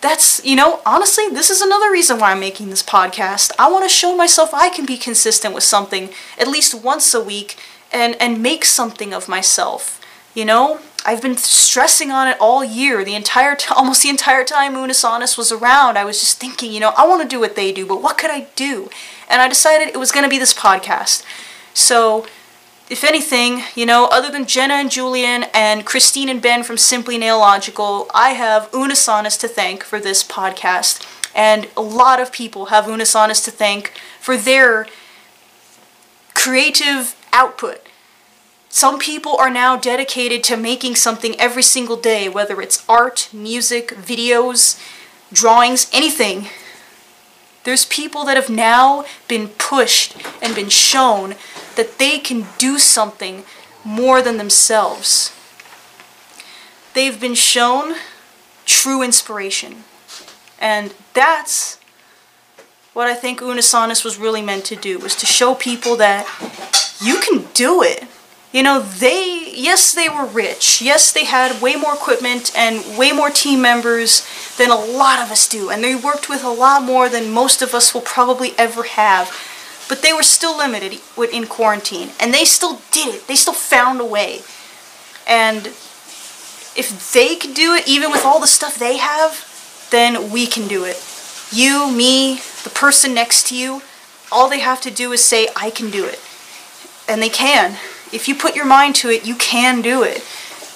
That's, 0.01 0.43
you 0.43 0.55
know, 0.55 0.81
honestly, 0.85 1.29
this 1.29 1.49
is 1.49 1.61
another 1.61 1.91
reason 1.91 2.19
why 2.19 2.31
I'm 2.31 2.39
making 2.39 2.69
this 2.69 2.81
podcast. 2.81 3.51
I 3.59 3.71
want 3.71 3.85
to 3.85 3.89
show 3.89 4.15
myself 4.15 4.51
I 4.53 4.69
can 4.69 4.85
be 4.85 4.97
consistent 4.97 5.53
with 5.53 5.63
something 5.63 6.09
at 6.39 6.47
least 6.47 6.73
once 6.73 7.13
a 7.13 7.23
week 7.23 7.57
and, 7.91 8.15
and 8.19 8.41
make 8.41 8.65
something 8.65 9.13
of 9.13 9.29
myself. 9.29 10.01
You 10.33 10.45
know, 10.45 10.79
I've 11.05 11.21
been 11.21 11.37
stressing 11.37 12.11
on 12.11 12.27
it 12.27 12.37
all 12.39 12.63
year, 12.63 13.03
the 13.03 13.15
entire 13.15 13.55
t- 13.55 13.73
almost 13.75 14.03
the 14.03 14.09
entire 14.09 14.43
time 14.43 14.75
Unus 14.75 15.03
Annus 15.03 15.37
was 15.37 15.51
around. 15.51 15.97
I 15.97 16.05
was 16.05 16.19
just 16.19 16.39
thinking, 16.39 16.71
you 16.71 16.79
know, 16.79 16.93
I 16.97 17.07
want 17.07 17.21
to 17.21 17.27
do 17.27 17.39
what 17.39 17.55
they 17.55 17.71
do, 17.71 17.85
but 17.85 18.01
what 18.01 18.17
could 18.17 18.31
I 18.31 18.47
do? 18.55 18.89
And 19.29 19.41
I 19.41 19.47
decided 19.47 19.87
it 19.87 19.99
was 19.99 20.11
going 20.11 20.23
to 20.23 20.29
be 20.29 20.39
this 20.39 20.53
podcast. 20.53 21.23
So, 21.73 22.25
if 22.91 23.05
anything, 23.05 23.63
you 23.73 23.85
know, 23.85 24.09
other 24.11 24.29
than 24.29 24.45
Jenna 24.45 24.73
and 24.73 24.91
Julian 24.91 25.45
and 25.53 25.85
Christine 25.85 26.27
and 26.27 26.41
Ben 26.41 26.61
from 26.61 26.75
Simply 26.75 27.17
Nailogical, 27.17 28.07
I 28.13 28.31
have 28.31 28.69
Unus 28.73 29.07
Annus 29.07 29.37
to 29.37 29.47
thank 29.47 29.81
for 29.81 29.97
this 29.97 30.25
podcast. 30.25 31.07
And 31.33 31.69
a 31.77 31.81
lot 31.81 32.19
of 32.19 32.33
people 32.33 32.65
have 32.65 32.89
Unus 32.89 33.15
Annus 33.15 33.45
to 33.45 33.51
thank 33.51 33.93
for 34.19 34.35
their 34.35 34.87
creative 36.33 37.15
output. 37.31 37.87
Some 38.67 38.99
people 38.99 39.37
are 39.37 39.49
now 39.49 39.77
dedicated 39.77 40.43
to 40.45 40.57
making 40.57 40.95
something 40.95 41.39
every 41.39 41.63
single 41.63 41.95
day, 41.95 42.27
whether 42.27 42.59
it's 42.59 42.83
art, 42.89 43.29
music, 43.31 43.91
videos, 43.91 44.77
drawings, 45.31 45.89
anything. 45.93 46.49
There's 47.63 47.85
people 47.85 48.25
that 48.25 48.35
have 48.35 48.49
now 48.49 49.05
been 49.29 49.47
pushed 49.47 50.17
and 50.41 50.53
been 50.53 50.69
shown 50.69 51.35
that 51.75 51.97
they 51.97 52.19
can 52.19 52.47
do 52.57 52.77
something 52.77 53.43
more 53.83 54.21
than 54.21 54.37
themselves. 54.37 55.35
They've 56.93 57.19
been 57.19 57.35
shown 57.35 57.95
true 58.65 59.01
inspiration. 59.01 59.83
And 60.59 60.93
that's 61.13 61.79
what 62.93 63.07
I 63.07 63.15
think 63.15 63.41
Unus 63.41 63.73
Annus 63.73 64.03
was 64.03 64.17
really 64.17 64.41
meant 64.41 64.65
to 64.65 64.75
do, 64.75 64.99
was 64.99 65.15
to 65.15 65.25
show 65.25 65.55
people 65.55 65.95
that 65.97 66.27
you 67.01 67.19
can 67.19 67.47
do 67.53 67.81
it. 67.81 68.03
You 68.51 68.63
know, 68.63 68.81
they, 68.81 69.49
yes, 69.55 69.93
they 69.93 70.09
were 70.09 70.25
rich. 70.25 70.81
Yes, 70.81 71.13
they 71.13 71.23
had 71.23 71.61
way 71.61 71.75
more 71.77 71.93
equipment 71.93 72.51
and 72.55 72.97
way 72.97 73.13
more 73.13 73.29
team 73.29 73.61
members 73.61 74.27
than 74.57 74.69
a 74.69 74.75
lot 74.75 75.19
of 75.19 75.31
us 75.31 75.47
do. 75.47 75.69
And 75.69 75.81
they 75.81 75.95
worked 75.95 76.27
with 76.27 76.43
a 76.43 76.49
lot 76.49 76.83
more 76.83 77.07
than 77.07 77.31
most 77.31 77.61
of 77.61 77.73
us 77.73 77.93
will 77.93 78.01
probably 78.01 78.51
ever 78.57 78.83
have 78.83 79.31
but 79.89 80.01
they 80.01 80.13
were 80.13 80.23
still 80.23 80.57
limited 80.57 80.99
in 81.33 81.47
quarantine, 81.47 82.09
and 82.19 82.33
they 82.33 82.45
still 82.45 82.81
did 82.91 83.15
it. 83.15 83.27
They 83.27 83.35
still 83.35 83.53
found 83.53 83.99
a 83.99 84.05
way. 84.05 84.41
And 85.27 85.67
if 86.75 87.11
they 87.13 87.35
could 87.35 87.53
do 87.53 87.73
it, 87.73 87.87
even 87.87 88.11
with 88.11 88.25
all 88.25 88.39
the 88.39 88.47
stuff 88.47 88.77
they 88.77 88.97
have, 88.97 89.47
then 89.91 90.31
we 90.31 90.47
can 90.47 90.67
do 90.67 90.85
it. 90.85 90.97
You, 91.51 91.91
me, 91.91 92.35
the 92.63 92.69
person 92.69 93.13
next 93.13 93.47
to 93.47 93.57
you, 93.57 93.81
all 94.31 94.49
they 94.49 94.59
have 94.59 94.79
to 94.81 94.91
do 94.91 95.11
is 95.11 95.23
say, 95.23 95.49
I 95.55 95.69
can 95.69 95.91
do 95.91 96.05
it. 96.05 96.19
And 97.09 97.21
they 97.21 97.29
can. 97.29 97.73
If 98.13 98.27
you 98.27 98.35
put 98.35 98.55
your 98.55 98.65
mind 98.65 98.95
to 98.95 99.09
it, 99.09 99.25
you 99.25 99.35
can 99.35 99.81
do 99.81 100.03
it. 100.03 100.25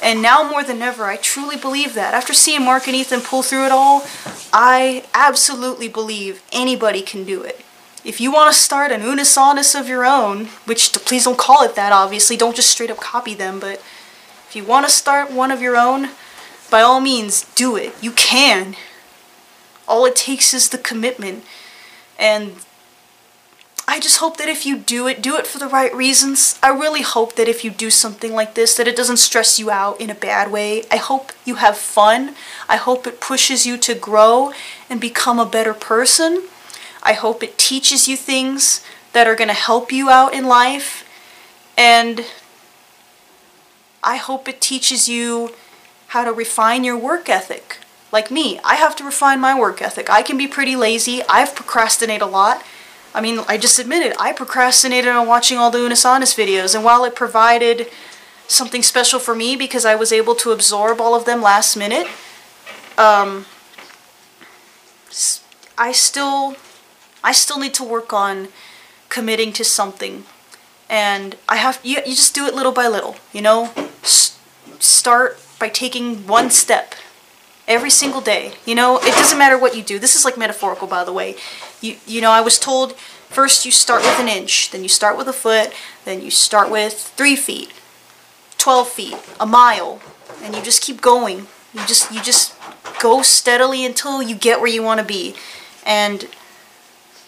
And 0.03 0.21
now 0.21 0.47
more 0.49 0.63
than 0.63 0.81
ever, 0.81 1.05
I 1.05 1.15
truly 1.15 1.55
believe 1.55 1.93
that. 1.95 2.13
After 2.13 2.33
seeing 2.33 2.63
Mark 2.63 2.87
and 2.87 2.95
Ethan 2.95 3.21
pull 3.21 3.41
through 3.41 3.65
it 3.65 3.71
all, 3.71 4.05
I 4.51 5.05
absolutely 5.13 5.87
believe 5.87 6.43
anybody 6.51 7.01
can 7.01 7.23
do 7.23 7.41
it. 7.41 7.61
If 8.05 8.21
you 8.21 8.31
want 8.31 8.53
to 8.53 8.59
start 8.59 8.91
an 8.91 9.01
Unus 9.01 9.35
Annus 9.35 9.73
of 9.73 9.89
your 9.89 10.05
own, 10.05 10.45
which 10.65 10.93
please 10.93 11.23
don't 11.23 11.39
call 11.39 11.63
it 11.63 11.75
that 11.75 11.91
obviously, 11.91 12.37
don't 12.37 12.55
just 12.55 12.69
straight 12.69 12.91
up 12.91 12.97
copy 12.97 13.33
them, 13.33 13.59
but 13.59 13.81
if 14.47 14.55
you 14.55 14.63
want 14.63 14.85
to 14.85 14.91
start 14.91 15.31
one 15.31 15.49
of 15.49 15.59
your 15.59 15.75
own, 15.75 16.09
by 16.69 16.81
all 16.81 16.99
means, 16.99 17.51
do 17.55 17.75
it. 17.75 17.95
You 18.03 18.11
can. 18.11 18.75
All 19.87 20.05
it 20.05 20.15
takes 20.15 20.53
is 20.53 20.69
the 20.69 20.77
commitment. 20.77 21.43
And 22.19 22.57
I 23.87 23.99
just 23.99 24.19
hope 24.19 24.37
that 24.37 24.49
if 24.49 24.67
you 24.67 24.77
do 24.77 25.07
it, 25.07 25.19
do 25.19 25.35
it 25.35 25.47
for 25.47 25.57
the 25.57 25.67
right 25.67 25.93
reasons. 25.93 26.59
I 26.61 26.69
really 26.69 27.01
hope 27.01 27.35
that 27.37 27.47
if 27.47 27.63
you 27.63 27.71
do 27.71 27.89
something 27.89 28.33
like 28.33 28.53
this, 28.53 28.77
that 28.77 28.87
it 28.87 28.95
doesn't 28.95 29.17
stress 29.17 29.57
you 29.57 29.71
out 29.71 29.99
in 29.99 30.11
a 30.11 30.15
bad 30.15 30.51
way. 30.51 30.83
I 30.91 30.97
hope 30.97 31.31
you 31.43 31.55
have 31.55 31.75
fun. 31.75 32.35
I 32.69 32.75
hope 32.75 33.07
it 33.07 33.19
pushes 33.19 33.65
you 33.65 33.77
to 33.79 33.95
grow 33.95 34.53
and 34.91 35.01
become 35.01 35.39
a 35.39 35.45
better 35.45 35.73
person. 35.73 36.43
I 37.05 37.13
hope 37.13 37.43
it 37.43 37.57
teaches 37.57 38.07
you 38.07 38.17
things 38.17 38.83
that 39.13 39.27
are 39.27 39.35
going 39.35 39.47
to 39.47 39.53
help 39.53 39.91
you 39.91 40.09
out 40.09 40.33
in 40.33 40.45
life. 40.45 41.07
And 41.77 42.25
I 44.03 44.17
hope 44.17 44.49
it 44.49 44.59
teaches 44.59 45.07
you 45.07 45.51
how 46.07 46.25
to 46.25 46.33
refine 46.33 46.83
your 46.83 46.97
work 46.97 47.29
ethic. 47.29 47.77
Like 48.11 48.31
me, 48.31 48.59
I 48.63 48.75
have 48.75 48.95
to 48.97 49.03
refine 49.03 49.39
my 49.39 49.57
work 49.57 49.81
ethic. 49.81 50.09
I 50.09 50.23
can 50.23 50.37
be 50.37 50.47
pretty 50.47 50.75
lazy. 50.75 51.21
I've 51.29 51.55
procrastinated 51.55 52.23
a 52.23 52.25
lot. 52.25 52.63
I 53.13 53.21
mean, 53.21 53.39
I 53.47 53.57
just 53.57 53.79
admitted, 53.79 54.13
I 54.19 54.33
procrastinated 54.33 55.09
on 55.09 55.25
watching 55.25 55.57
all 55.57 55.71
the 55.71 55.79
Unus 55.79 56.05
Annus 56.05 56.35
videos, 56.35 56.75
and 56.75 56.83
while 56.83 57.05
it 57.05 57.15
provided 57.15 57.87
something 58.47 58.83
special 58.83 59.19
for 59.19 59.33
me 59.33 59.55
because 59.55 59.85
I 59.85 59.95
was 59.95 60.11
able 60.11 60.35
to 60.35 60.51
absorb 60.51 60.99
all 60.99 61.15
of 61.15 61.23
them 61.23 61.41
last 61.41 61.77
minute, 61.77 62.07
um, 62.97 63.45
I 65.77 65.93
still 65.93 66.57
I 67.25 67.33
still 67.33 67.59
need 67.59 67.73
to 67.75 67.83
work 67.83 68.13
on 68.13 68.49
committing 69.09 69.51
to 69.53 69.63
something 69.65 70.23
And 70.89 71.35
I 71.49 71.55
have, 71.57 71.79
you, 71.83 71.97
you 72.05 72.13
just 72.13 72.35
do 72.35 72.45
it 72.45 72.53
little 72.53 72.71
by 72.71 72.87
little, 72.87 73.15
you 73.33 73.41
know? 73.41 73.71
S 74.03 74.37
start 74.79 75.39
by 75.59 75.69
taking 75.69 76.27
one 76.27 76.51
step 76.51 76.93
every 77.67 77.89
single 77.89 78.21
day. 78.21 78.53
You 78.65 78.75
know, 78.75 78.97
it 78.99 79.13
doesn't 79.15 79.39
matter 79.39 79.57
what 79.57 79.75
you 79.75 79.81
do. 79.83 79.97
This 79.97 80.15
is 80.15 80.25
like 80.25 80.37
metaphorical, 80.37 80.87
by 80.87 81.03
the 81.03 81.13
way. 81.13 81.35
You, 81.81 81.95
you 82.05 82.21
know, 82.21 82.31
I 82.31 82.41
was 82.41 82.59
told 82.59 82.93
first 83.29 83.65
you 83.65 83.71
start 83.71 84.03
with 84.03 84.19
an 84.19 84.27
inch, 84.27 84.69
then 84.71 84.83
you 84.83 84.89
start 84.89 85.17
with 85.17 85.27
a 85.27 85.33
foot, 85.33 85.73
then 86.05 86.21
you 86.21 86.29
start 86.29 86.69
with 86.69 86.93
three 86.93 87.35
feet, 87.35 87.73
12 88.59 88.87
feet, 88.87 89.17
a 89.39 89.45
mile, 89.45 90.01
and 90.43 90.55
you 90.55 90.61
just 90.61 90.83
keep 90.83 91.01
going. 91.01 91.47
You 91.73 91.81
just, 91.87 92.11
you 92.13 92.21
just 92.21 92.53
go 93.01 93.23
steadily 93.23 93.85
until 93.85 94.21
you 94.21 94.35
get 94.35 94.59
where 94.59 94.69
you 94.69 94.83
want 94.83 94.99
to 94.99 95.05
be. 95.05 95.35
And 95.85 96.27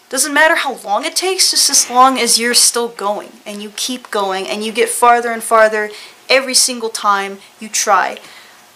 doesn't 0.09 0.33
matter 0.33 0.55
how 0.55 0.75
long 0.77 1.03
it 1.03 1.15
takes, 1.15 1.51
just 1.51 1.69
as 1.69 1.89
long 1.89 2.17
as 2.17 2.39
you're 2.39 2.53
still 2.53 2.87
going 2.87 3.31
and 3.45 3.61
you 3.61 3.71
keep 3.75 4.09
going 4.09 4.47
and 4.47 4.63
you 4.63 4.71
get 4.71 4.89
farther 4.89 5.31
and 5.31 5.43
farther 5.43 5.89
every 6.29 6.53
single 6.53 6.89
time 6.89 7.39
you 7.59 7.67
try. 7.67 8.17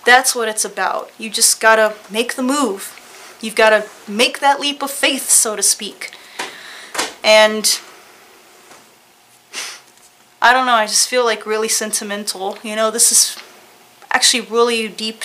That's 0.06 0.36
what 0.36 0.50
it's 0.50 0.66
about. 0.66 1.12
You 1.18 1.30
just 1.30 1.62
gotta 1.62 1.96
make 2.10 2.36
the 2.36 2.44
move. 2.44 2.98
You've 3.42 3.56
gotta 3.56 3.88
make 4.08 4.40
that 4.40 4.60
leap 4.60 4.84
of 4.84 4.92
faith, 4.92 5.30
so 5.30 5.56
to 5.56 5.64
speak. 5.64 6.12
And 7.24 7.80
I 10.42 10.54
don't 10.54 10.66
know, 10.66 10.74
I 10.74 10.88
just 10.88 11.08
feel 11.08 11.24
like 11.24 11.46
really 11.46 11.70
sentimental. 11.70 12.58
You 12.64 12.76
know, 12.76 12.92
this 12.92 13.12
is 13.12 13.38
actually 14.12 14.42
really 14.42 14.88
deep. 14.88 15.24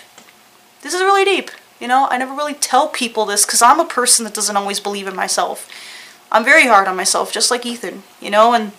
This 0.83 0.95
is 0.95 1.01
really 1.01 1.25
deep. 1.25 1.51
You 1.81 1.89
know, 1.89 2.07
I 2.11 2.19
never 2.19 2.35
really 2.35 2.55
tell 2.55 2.89
people 2.89 3.27
this 3.27 3.45
because 3.45 3.63
I'm 3.63 3.81
a 3.81 3.85
person 3.85 4.25
that 4.25 4.35
doesn't 4.35 4.57
always 4.57 4.81
believe 4.81 5.07
in 5.07 5.15
myself. 5.15 5.69
I'm 6.33 6.45
very 6.45 6.67
hard 6.67 6.89
on 6.89 6.97
myself, 6.97 7.33
just 7.33 7.51
like 7.51 7.65
Ethan, 7.65 8.03
you 8.21 8.31
know, 8.31 8.55
and 8.55 8.73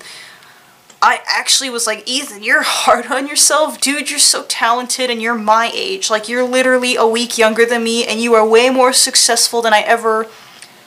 I 1.01 1.21
actually 1.27 1.69
was 1.69 1.85
like, 1.85 2.07
Ethan, 2.07 2.43
you're 2.43 2.63
hard 2.63 3.07
on 3.07 3.27
yourself. 3.27 3.79
Dude, 3.79 4.09
you're 4.09 4.19
so 4.19 4.43
talented 4.47 5.09
and 5.09 5.21
you're 5.21 5.35
my 5.35 5.71
age. 5.73 6.09
Like, 6.09 6.27
you're 6.27 6.43
literally 6.43 6.95
a 6.95 7.05
week 7.05 7.37
younger 7.37 7.65
than 7.65 7.83
me 7.83 8.05
and 8.05 8.19
you 8.19 8.33
are 8.33 8.47
way 8.47 8.69
more 8.69 8.93
successful 8.93 9.61
than 9.61 9.73
I 9.73 9.81
ever 9.81 10.25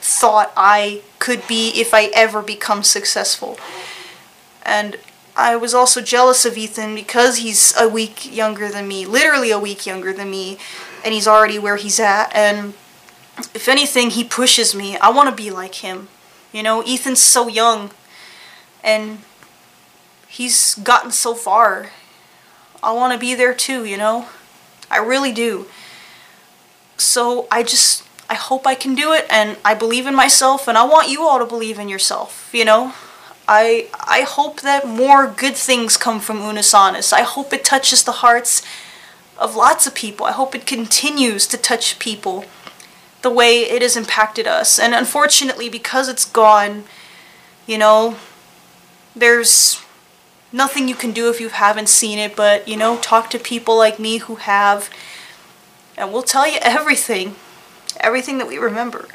thought 0.00 0.52
I 0.56 1.02
could 1.18 1.46
be 1.46 1.70
if 1.80 1.94
I 1.94 2.06
ever 2.06 2.42
become 2.42 2.82
successful. 2.82 3.58
And 4.62 4.96
I 5.36 5.56
was 5.56 5.74
also 5.74 6.00
jealous 6.00 6.44
of 6.44 6.58
Ethan 6.58 6.94
because 6.94 7.38
he's 7.38 7.74
a 7.78 7.88
week 7.88 8.34
younger 8.34 8.68
than 8.68 8.88
me, 8.88 9.06
literally 9.06 9.50
a 9.50 9.58
week 9.58 9.86
younger 9.86 10.12
than 10.12 10.30
me, 10.30 10.58
and 11.04 11.14
he's 11.14 11.26
already 11.26 11.58
where 11.58 11.76
he's 11.76 12.00
at. 12.00 12.34
And 12.34 12.74
if 13.54 13.68
anything, 13.68 14.10
he 14.10 14.24
pushes 14.24 14.74
me. 14.74 14.96
I 14.98 15.10
want 15.10 15.28
to 15.30 15.34
be 15.34 15.50
like 15.50 15.76
him. 15.76 16.08
You 16.52 16.62
know, 16.62 16.82
Ethan's 16.82 17.20
so 17.20 17.48
young, 17.48 17.92
and 18.82 19.18
he's 20.28 20.74
gotten 20.74 21.10
so 21.12 21.34
far. 21.34 21.90
I 22.82 22.92
want 22.92 23.12
to 23.12 23.18
be 23.18 23.34
there 23.34 23.54
too, 23.54 23.84
you 23.84 23.96
know? 23.96 24.26
I 24.90 24.98
really 24.98 25.32
do. 25.32 25.66
So 26.96 27.46
I 27.50 27.62
just, 27.62 28.02
I 28.28 28.34
hope 28.34 28.66
I 28.66 28.74
can 28.74 28.94
do 28.94 29.12
it, 29.12 29.26
and 29.30 29.58
I 29.64 29.74
believe 29.74 30.06
in 30.06 30.14
myself, 30.14 30.66
and 30.66 30.76
I 30.76 30.84
want 30.84 31.08
you 31.08 31.22
all 31.22 31.38
to 31.38 31.46
believe 31.46 31.78
in 31.78 31.88
yourself, 31.88 32.50
you 32.52 32.64
know? 32.64 32.94
I, 33.46 33.88
I 34.06 34.22
hope 34.22 34.60
that 34.60 34.86
more 34.86 35.26
good 35.26 35.56
things 35.56 35.96
come 35.96 36.20
from 36.20 36.40
Unus 36.40 36.74
Annus. 36.74 37.12
I 37.12 37.22
hope 37.22 37.52
it 37.52 37.64
touches 37.64 38.04
the 38.04 38.12
hearts 38.12 38.62
of 39.40 39.56
lots 39.56 39.86
of 39.86 39.94
people. 39.94 40.26
I 40.26 40.32
hope 40.32 40.54
it 40.54 40.66
continues 40.66 41.46
to 41.48 41.56
touch 41.56 41.98
people 41.98 42.44
the 43.22 43.30
way 43.30 43.62
it 43.62 43.82
has 43.82 43.96
impacted 43.96 44.46
us. 44.46 44.78
And 44.78 44.94
unfortunately, 44.94 45.68
because 45.68 46.08
it's 46.08 46.24
gone, 46.26 46.84
you 47.66 47.78
know, 47.78 48.16
there's 49.16 49.82
nothing 50.52 50.88
you 50.88 50.94
can 50.94 51.12
do 51.12 51.30
if 51.30 51.40
you 51.40 51.48
haven't 51.48 51.88
seen 51.88 52.18
it, 52.18 52.36
but, 52.36 52.68
you 52.68 52.76
know, 52.76 52.98
talk 52.98 53.30
to 53.30 53.38
people 53.38 53.76
like 53.76 53.98
me 53.98 54.18
who 54.18 54.36
have, 54.36 54.90
and 55.96 56.12
we'll 56.12 56.22
tell 56.22 56.46
you 56.46 56.58
everything. 56.62 57.34
Everything 57.98 58.38
that 58.38 58.46
we 58.46 58.58
remember. 58.58 59.08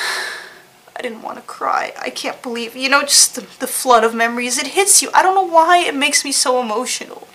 I 0.96 1.02
didn't 1.02 1.22
want 1.22 1.38
to 1.38 1.42
cry. 1.42 1.94
I 1.98 2.10
can't 2.10 2.42
believe, 2.42 2.76
you 2.76 2.88
know, 2.88 3.00
just 3.02 3.34
the, 3.34 3.40
the 3.58 3.66
flood 3.66 4.04
of 4.04 4.14
memories. 4.14 4.58
It 4.58 4.68
hits 4.68 5.00
you. 5.00 5.08
I 5.14 5.22
don't 5.22 5.34
know 5.34 5.54
why 5.54 5.78
it 5.78 5.94
makes 5.94 6.24
me 6.24 6.32
so 6.32 6.60
emotional. 6.60 7.26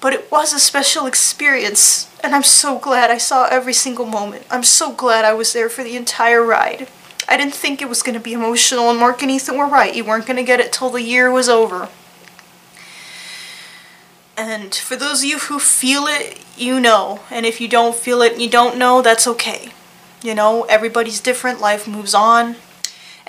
But 0.00 0.14
it 0.14 0.30
was 0.30 0.52
a 0.52 0.58
special 0.58 1.06
experience, 1.06 2.10
and 2.24 2.34
I'm 2.34 2.42
so 2.42 2.78
glad 2.78 3.10
I 3.10 3.18
saw 3.18 3.46
every 3.46 3.74
single 3.74 4.06
moment. 4.06 4.46
I'm 4.50 4.64
so 4.64 4.92
glad 4.92 5.24
I 5.24 5.34
was 5.34 5.52
there 5.52 5.68
for 5.68 5.84
the 5.84 5.96
entire 5.96 6.42
ride. 6.42 6.88
I 7.28 7.36
didn't 7.36 7.54
think 7.54 7.80
it 7.80 7.88
was 7.88 8.02
going 8.02 8.14
to 8.14 8.20
be 8.20 8.32
emotional, 8.32 8.90
and 8.90 8.98
Mark 8.98 9.22
and 9.22 9.30
Ethan 9.30 9.58
were 9.58 9.66
right. 9.66 9.94
You 9.94 10.04
weren't 10.04 10.26
going 10.26 10.38
to 10.38 10.42
get 10.42 10.58
it 10.58 10.72
till 10.72 10.90
the 10.90 11.02
year 11.02 11.30
was 11.30 11.48
over. 11.48 11.88
And 14.36 14.74
for 14.74 14.96
those 14.96 15.20
of 15.20 15.26
you 15.26 15.38
who 15.38 15.58
feel 15.58 16.06
it, 16.06 16.40
you 16.56 16.80
know. 16.80 17.20
And 17.30 17.44
if 17.44 17.60
you 17.60 17.68
don't 17.68 17.94
feel 17.94 18.22
it 18.22 18.32
and 18.32 18.42
you 18.42 18.48
don't 18.48 18.78
know, 18.78 19.02
that's 19.02 19.26
okay. 19.26 19.72
You 20.22 20.34
know, 20.34 20.64
everybody's 20.64 21.20
different, 21.20 21.60
life 21.60 21.86
moves 21.86 22.14
on. 22.14 22.56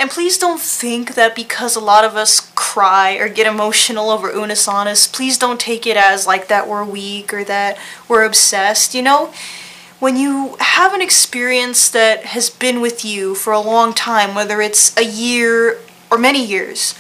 And 0.02 0.10
please 0.10 0.40
don't 0.40 0.60
think 0.60 1.14
that 1.14 1.36
because 1.36 1.76
a 1.76 1.80
lot 1.80 2.04
of 2.04 2.16
us 2.16 2.40
cry 2.56 3.18
or 3.18 3.30
get 3.30 3.46
emotional 3.46 4.10
over 4.10 4.32
Unus 4.32 4.68
Annus, 4.68 5.06
please 5.06 5.38
don't 5.38 5.60
take 5.60 5.86
it 5.86 5.96
as 5.96 6.26
like 6.26 6.48
that 6.48 6.68
we're 6.68 6.84
weak 6.84 7.32
or 7.32 7.44
that 7.44 7.78
we're 8.08 8.24
obsessed, 8.24 8.96
you 8.96 9.04
know? 9.04 9.32
When 10.00 10.18
you 10.18 10.56
have 10.60 10.96
an 10.96 11.04
experience 11.04 11.88
that 11.92 12.26
has 12.26 12.50
been 12.50 12.82
with 12.82 13.06
you 13.06 13.36
for 13.36 13.54
a 13.54 13.60
long 13.60 13.94
time, 13.94 14.34
whether 14.34 14.60
it's 14.60 14.98
a 14.98 15.06
year 15.06 15.78
or 16.10 16.18
many 16.18 16.44
years, 16.44 16.96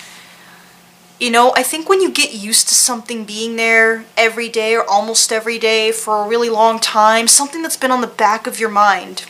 you 1.19 1.31
know, 1.31 1.53
I 1.55 1.63
think 1.63 1.89
when 1.89 2.01
you 2.01 2.11
get 2.11 2.35
used 2.35 2.67
to 2.67 2.75
something 2.75 3.25
being 3.25 3.55
there 3.55 4.05
every 4.15 4.47
day 4.47 4.75
or 4.75 4.87
almost 4.87 5.31
every 5.31 5.57
day 5.57 5.91
for 5.91 6.23
a 6.23 6.27
really 6.27 6.49
long 6.49 6.79
time, 6.79 7.27
something 7.27 7.63
that's 7.63 7.77
been 7.77 7.89
on 7.89 8.01
the 8.01 8.05
back 8.05 8.45
of 8.45 8.59
your 8.59 8.69
mind 8.69 9.21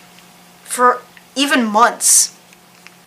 for 0.65 1.01
even 1.37 1.63
months, 1.63 2.37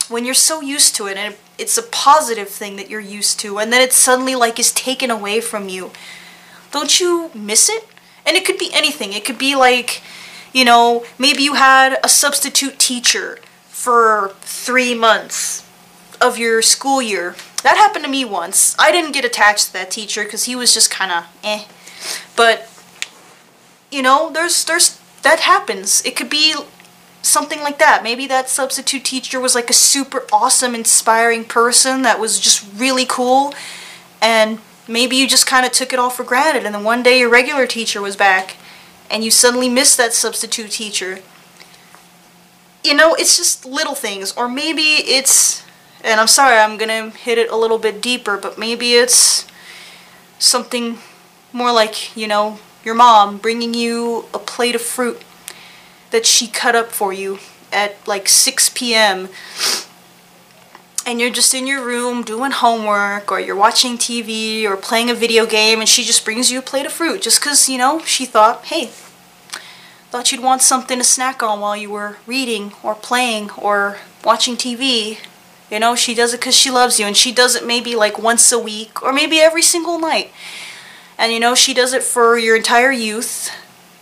when 0.09 0.25
you're 0.25 0.35
so 0.35 0.61
used 0.61 0.95
to 0.97 1.07
it 1.07 1.17
and 1.17 1.35
it's 1.59 1.79
a 1.79 1.83
positive 1.83 2.49
thing 2.49 2.77
that 2.77 2.90
you're 2.90 3.01
used 3.01 3.38
to 3.40 3.59
and 3.59 3.73
then 3.73 3.81
it 3.81 3.93
suddenly 3.93 4.35
like 4.35 4.59
is 4.59 4.73
taken 4.73 5.11
away 5.11 5.40
from 5.40 5.69
you 5.69 5.90
don't 6.75 6.99
you 6.99 7.31
miss 7.35 7.69
it? 7.69 7.87
And 8.27 8.37
it 8.37 8.45
could 8.45 8.59
be 8.59 8.71
anything. 8.75 9.12
It 9.12 9.25
could 9.25 9.38
be 9.38 9.55
like 9.55 10.03
you 10.53 10.64
know 10.64 11.05
maybe 11.19 11.45
you 11.45 11.55
had 11.55 11.99
a 12.03 12.09
substitute 12.09 12.79
teacher 12.81 13.38
for 13.69 14.35
three 14.40 14.93
months 14.93 15.64
of 16.21 16.37
your 16.37 16.62
school 16.62 17.01
year. 17.01 17.37
That 17.62 17.77
happened 17.77 18.05
to 18.05 18.11
me 18.11 18.25
once. 18.25 18.75
I 18.77 18.90
didn't 18.90 19.12
get 19.12 19.25
attached 19.25 19.69
to 19.69 19.73
that 19.75 19.93
teacher 19.93 20.25
because 20.25 20.45
he 20.45 20.57
was 20.57 20.75
just 20.75 20.90
kind 20.90 21.12
of 21.12 21.25
eh. 21.45 21.64
But 22.35 22.69
you 23.93 24.03
know 24.03 24.31
there's 24.33 24.64
there's 24.64 24.99
that 25.23 25.40
happens. 25.40 26.05
It 26.05 26.17
could 26.17 26.29
be 26.29 26.57
something 27.25 27.61
like 27.61 27.79
that. 27.79 28.03
Maybe 28.03 28.27
that 28.27 28.49
substitute 28.49 29.05
teacher 29.05 29.41
was 29.41 29.55
like 29.55 29.71
a 29.71 29.75
super 29.75 30.25
awesome, 30.33 30.75
inspiring 30.75 31.45
person 31.45 32.03
that 32.03 32.21
was 32.21 32.39
just 32.39 32.65
really 32.77 33.07
cool, 33.07 33.55
and 34.21 34.59
maybe 34.87 35.17
you 35.17 35.27
just 35.27 35.47
kind 35.47 35.65
of 35.65 35.73
took 35.73 35.93
it 35.93 35.99
all 35.99 36.11
for 36.11 36.25
granted, 36.25 36.65
and 36.65 36.75
then 36.75 36.85
one 36.85 37.03
day 37.03 37.19
your 37.19 37.31
regular 37.31 37.67
teacher 37.67 38.01
was 38.03 38.17
back, 38.17 38.57
and 39.11 39.25
you 39.25 39.31
suddenly 39.31 39.69
missed 39.69 39.97
that 39.97 40.13
substitute 40.13 40.71
teacher. 40.71 41.21
You 42.83 42.95
know, 42.95 43.15
it's 43.15 43.37
just 43.37 43.65
little 43.65 43.95
things, 43.95 44.33
or 44.37 44.49
maybe 44.49 44.83
it's, 44.83 45.63
and 46.03 46.21
I'm 46.21 46.29
sorry, 46.29 46.59
I'm 46.59 46.77
gonna 46.77 47.11
hit 47.11 47.39
it 47.39 47.51
a 47.51 47.57
little 47.57 47.79
bit 47.79 48.03
deeper, 48.03 48.37
but 48.37 48.59
maybe 48.59 48.93
it's 48.93 49.47
something 50.39 50.99
more 51.53 51.73
like, 51.73 52.15
you 52.15 52.29
know, 52.29 52.59
your 52.85 52.95
mom 52.95 53.39
bringing 53.39 53.73
you 53.73 54.27
a 54.35 54.39
plate 54.39 54.75
of 54.75 54.83
fruit 54.83 55.22
that 56.15 56.25
she 56.25 56.47
cut 56.47 56.77
up 56.77 56.93
for 56.93 57.12
you 57.12 57.41
at 57.73 57.97
like 58.07 58.29
6 58.29 58.69
p.m. 58.69 59.29
and 61.05 61.21
you're 61.21 61.29
just 61.29 61.53
in 61.53 61.67
your 61.67 61.85
room 61.85 62.23
doing 62.23 62.53
homework 62.53 63.33
or 63.33 63.41
you're 63.41 63.57
watching 63.57 63.99
TV 63.99 64.62
or 64.62 64.77
playing 64.77 65.11
a 65.11 65.15
video 65.15 65.45
game 65.45 65.81
and 65.81 65.89
she 65.89 66.05
just 66.05 66.25
brings 66.25 66.53
you 66.53 66.61
a 66.61 66.62
plate 66.62 66.87
of 66.87 66.93
fruit 66.93 67.21
just 67.21 67.41
because, 67.41 67.69
you 67.69 67.79
know, 67.79 67.99
she 68.05 68.27
thought, 68.27 68.67
hey, 68.67 68.87
thought 70.11 70.31
you'd 70.31 70.41
want 70.41 70.62
something 70.62 70.99
to 70.99 71.05
snack 71.05 71.43
on 71.43 71.59
while 71.59 71.77
you 71.77 71.91
were 71.91 72.17
reading 72.29 72.73
or 72.85 72.95
playing 72.95 73.51
or 73.59 73.99
watching 74.23 74.55
TV. 74.55 75.19
You 75.69 75.81
know, 75.81 75.97
she 75.97 76.15
does 76.15 76.33
it 76.33 76.39
because 76.39 76.55
she 76.57 76.71
loves 76.71 77.01
you 77.01 77.07
and 77.07 77.17
she 77.17 77.33
does 77.33 77.57
it 77.57 77.67
maybe 77.67 77.97
like 77.97 78.21
once 78.21 78.53
a 78.53 78.59
week 78.61 79.03
or 79.03 79.12
maybe 79.12 79.41
every 79.41 79.62
single 79.62 79.99
night. 79.99 80.31
And 81.19 81.33
you 81.33 81.41
know, 81.41 81.57
she 81.57 81.75
does 81.75 81.93
it 81.93 82.05
for 82.05 82.39
your 82.39 82.55
entire 82.55 82.93
youth 82.93 83.51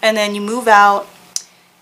and 0.02 0.14
then 0.14 0.34
you 0.34 0.42
move 0.42 0.68
out 0.68 1.08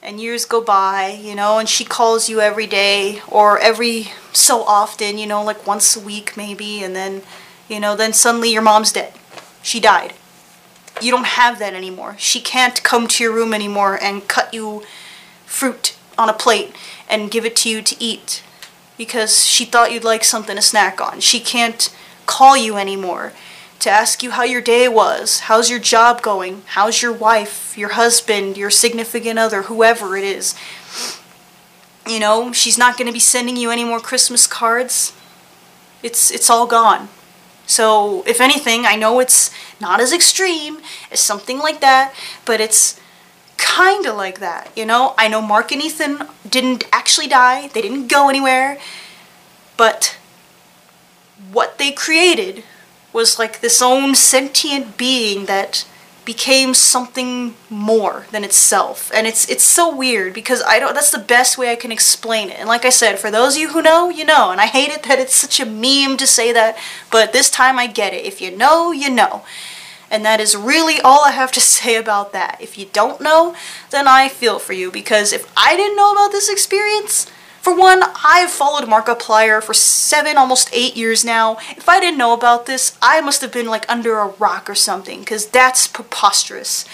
and 0.03 0.20
years 0.20 0.44
go 0.44 0.61
by, 0.61 1.18
you 1.22 1.34
know, 1.34 1.59
and 1.59 1.68
she 1.68 1.84
calls 1.84 2.28
you 2.28 2.40
every 2.40 2.66
day 2.66 3.20
or 3.28 3.59
every 3.59 4.11
so 4.32 4.62
often, 4.62 5.18
you 5.18 5.26
know, 5.26 5.42
like 5.42 5.66
once 5.66 5.96
a 5.96 6.01
week 6.01 6.36
maybe, 6.36 6.82
and 6.82 6.96
then, 6.96 7.22
you 7.68 7.78
know, 7.78 7.94
then 7.96 8.12
suddenly 8.12 8.53
your 8.53 8.62
mom's 8.62 8.92
dead. 8.92 9.12
She 9.62 9.78
died. 9.80 10.14
You 11.03 11.11
don't 11.11 11.26
have 11.26 11.59
that 11.59 11.74
anymore. 11.74 12.16
She 12.18 12.40
can't 12.40 12.82
come 12.82 13.07
to 13.09 13.24
your 13.24 13.32
room 13.32 13.53
anymore 13.55 13.98
and 14.03 14.26
cut 14.28 14.53
you 14.55 14.82
fruit 15.46 15.96
on 16.16 16.28
a 16.28 16.34
plate 16.34 16.74
and 17.09 17.30
give 17.30 17.44
it 17.44 17.57
to 17.57 17.68
you 17.68 17.82
to 17.82 17.96
eat. 18.03 18.42
because 19.01 19.46
she 19.46 19.64
thought 19.64 19.90
you'd 19.92 20.05
like 20.05 20.22
something 20.22 20.57
to 20.57 20.61
snack 20.62 21.01
on. 21.01 21.20
She 21.20 21.40
can't 21.40 21.88
call 22.26 22.55
you 22.55 22.76
anymore 22.76 23.32
to 23.81 23.91
ask 23.91 24.22
you 24.22 24.31
how 24.31 24.45
your 24.45 24.61
day 24.61 24.89
was, 24.89 25.41
how's 25.41 25.70
your 25.70 25.78
job 25.78 26.22
going, 26.22 26.62
how's 26.66 27.03
your 27.03 27.12
wife, 27.12 27.76
your 27.76 27.91
husband, 27.91 28.57
your 28.57 28.70
significant 28.70 29.39
other, 29.39 29.62
whoever 29.62 30.16
it 30.16 30.24
is. 30.24 30.55
You 32.07 32.20
know, 32.20 32.53
she's 32.53 32.78
not 32.78 32.97
going 32.97 33.07
to 33.07 33.12
be 33.12 33.20
sending 33.20 33.57
you 33.57 33.70
any 33.70 33.85
more 33.85 34.01
Christmas 34.01 34.47
cards. 34.47 35.14
It's 36.03 36.31
it's 36.31 36.49
all 36.49 36.66
gone. 36.66 37.09
So, 37.66 38.24
if 38.26 38.41
anything, 38.41 38.85
I 38.85 38.97
know 38.97 39.20
it's 39.20 39.51
not 39.81 40.01
as 40.01 40.12
extreme 40.12 40.78
as 41.12 41.20
something 41.20 41.59
like 41.59 41.81
that, 41.81 42.12
but 42.45 42.61
it's 42.61 43.01
kind 43.57 44.07
of 44.07 44.16
like 44.16 44.41
that, 44.41 44.72
you 44.76 44.85
know? 44.85 45.14
I 45.16 45.28
know 45.28 45.41
Mark 45.41 45.70
and 45.70 45.81
Ethan 45.81 46.26
didn't 46.49 46.85
actually 46.93 47.28
die, 47.28 47.68
they 47.68 47.81
didn't 47.81 48.09
go 48.09 48.28
anywhere, 48.28 48.78
but 49.76 50.18
what 51.53 51.78
they 51.78 51.93
created 51.93 52.64
was 53.12 53.38
like 53.38 53.61
this 53.61 53.82
own 53.82 54.14
sentient 54.14 54.96
being 54.96 55.46
that 55.46 55.84
became 56.24 56.74
something 56.74 57.54
more 57.68 58.26
than 58.30 58.44
itself. 58.44 59.11
And 59.14 59.26
it's 59.26 59.48
it's 59.48 59.64
so 59.64 59.94
weird 59.94 60.32
because 60.32 60.62
I 60.62 60.78
don't 60.78 60.94
that's 60.94 61.11
the 61.11 61.18
best 61.18 61.58
way 61.58 61.72
I 61.72 61.76
can 61.76 61.92
explain 61.92 62.50
it. 62.50 62.58
And 62.58 62.68
like 62.68 62.84
I 62.84 62.90
said, 62.90 63.18
for 63.18 63.30
those 63.30 63.56
of 63.56 63.62
you 63.62 63.70
who 63.70 63.82
know, 63.82 64.11
you 64.11 64.24
know. 64.24 64.50
And 64.50 64.61
I 64.61 64.66
hate 64.66 64.90
it 64.90 65.02
that 65.04 65.18
it's 65.18 65.34
such 65.34 65.58
a 65.61 65.66
meme 65.66 66.16
to 66.18 66.26
say 66.26 66.52
that, 66.52 66.78
but 67.11 67.32
this 67.32 67.50
time 67.50 67.78
I 67.78 67.86
get 67.86 68.14
it. 68.14 68.24
If 68.24 68.40
you 68.40 68.56
know, 68.56 68.92
you 68.92 69.11
know. 69.11 69.44
And 70.11 70.24
that 70.24 70.40
is 70.40 70.56
really 70.56 71.00
all 71.00 71.24
I 71.24 71.30
have 71.30 71.52
to 71.52 71.61
say 71.76 71.96
about 71.96 72.32
that. 72.32 72.58
If 72.61 72.76
you 72.78 72.86
don't 72.92 73.20
know, 73.20 73.56
then 73.90 74.06
I 74.06 74.28
feel 74.28 74.58
for 74.58 74.72
you 74.72 74.90
because 74.90 75.32
if 75.32 75.50
I 75.56 75.76
didn't 75.76 75.96
know 75.96 76.12
about 76.12 76.32
this 76.32 76.48
experience, 76.48 77.30
for 77.61 77.76
one, 77.76 78.02
I've 78.24 78.50
followed 78.50 78.88
Markiplier 78.88 79.62
for 79.62 79.74
seven, 79.74 80.36
almost 80.36 80.70
eight 80.72 80.96
years 80.96 81.24
now. 81.24 81.56
If 81.76 81.88
I 81.88 82.00
didn't 82.00 82.18
know 82.18 82.32
about 82.32 82.66
this, 82.66 82.96
I 83.02 83.20
must 83.20 83.40
have 83.42 83.52
been 83.52 83.66
like 83.66 83.88
under 83.88 84.18
a 84.18 84.28
rock 84.28 84.68
or 84.68 84.74
something 84.74 85.20
because 85.20 85.46
that's 85.46 85.86
preposterous. 85.86 86.84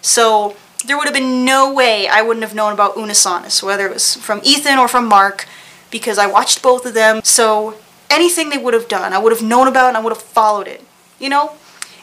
So 0.00 0.56
there 0.86 0.96
would 0.96 1.06
have 1.06 1.14
been 1.14 1.44
no 1.44 1.72
way 1.72 2.08
I 2.08 2.22
wouldn't 2.22 2.44
have 2.44 2.54
known 2.54 2.72
about 2.72 2.96
Unus 2.96 3.26
Annus, 3.26 3.62
whether 3.62 3.86
it 3.86 3.92
was 3.92 4.16
from 4.16 4.40
Ethan 4.42 4.78
or 4.78 4.88
from 4.88 5.06
Mark, 5.08 5.46
because 5.90 6.18
I 6.18 6.26
watched 6.26 6.62
both 6.62 6.86
of 6.86 6.94
them. 6.94 7.20
So 7.22 7.76
anything 8.10 8.50
they 8.50 8.58
would 8.58 8.74
have 8.74 8.88
done, 8.88 9.12
I 9.12 9.18
would 9.18 9.32
have 9.32 9.42
known 9.42 9.68
about 9.68 9.88
and 9.88 9.96
I 9.96 10.00
would 10.00 10.12
have 10.12 10.22
followed 10.22 10.66
it. 10.66 10.84
You 11.18 11.28
know? 11.28 11.56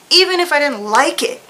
even 0.10 0.40
if 0.40 0.52
I 0.52 0.60
didn't 0.60 0.84
like 0.84 1.22
it. 1.24 1.42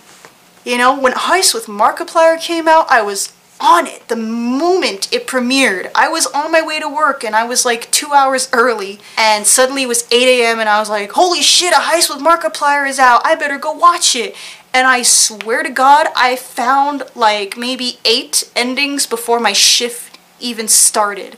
You 0.66 0.78
know, 0.78 1.00
when 1.00 1.14
Heist 1.14 1.54
with 1.54 1.66
Markiplier 1.66 2.40
came 2.40 2.68
out, 2.68 2.86
I 2.90 3.02
was 3.02 3.34
on 3.60 3.88
it 3.88 4.08
the 4.08 4.16
moment 4.16 5.12
it 5.14 5.28
premiered. 5.28 5.92
I 5.94 6.08
was 6.08 6.26
on 6.28 6.52
my 6.52 6.62
way 6.62 6.80
to 6.80 6.88
work 6.88 7.24
and 7.24 7.36
I 7.36 7.44
was 7.44 7.66
like 7.66 7.92
two 7.92 8.14
hours 8.14 8.50
early 8.54 9.00
and 9.18 9.46
suddenly 9.46 9.84
it 9.84 9.88
was 9.88 10.08
8 10.12 10.42
a.m. 10.42 10.60
and 10.60 10.70
I 10.70 10.80
was 10.80 10.90
like, 10.90 11.12
holy 11.12 11.42
shit, 11.42 11.74
a 11.74 11.78
Heist 11.78 12.10
with 12.10 12.24
Markiplier 12.24 12.88
is 12.88 13.00
out. 13.00 13.22
I 13.26 13.36
better 13.36 13.58
go 13.58 13.72
watch 13.72 14.16
it. 14.16 14.36
And 14.74 14.88
I 14.88 15.02
swear 15.02 15.64
to 15.64 15.70
God, 15.70 16.08
I 16.16 16.36
found 16.36 17.04
like 17.16 17.58
maybe 17.58 18.00
eight 18.06 18.52
endings 18.56 19.06
before 19.06 19.40
my 19.40 19.54
shift 19.54 20.20
even 20.40 20.68
started 20.68 21.38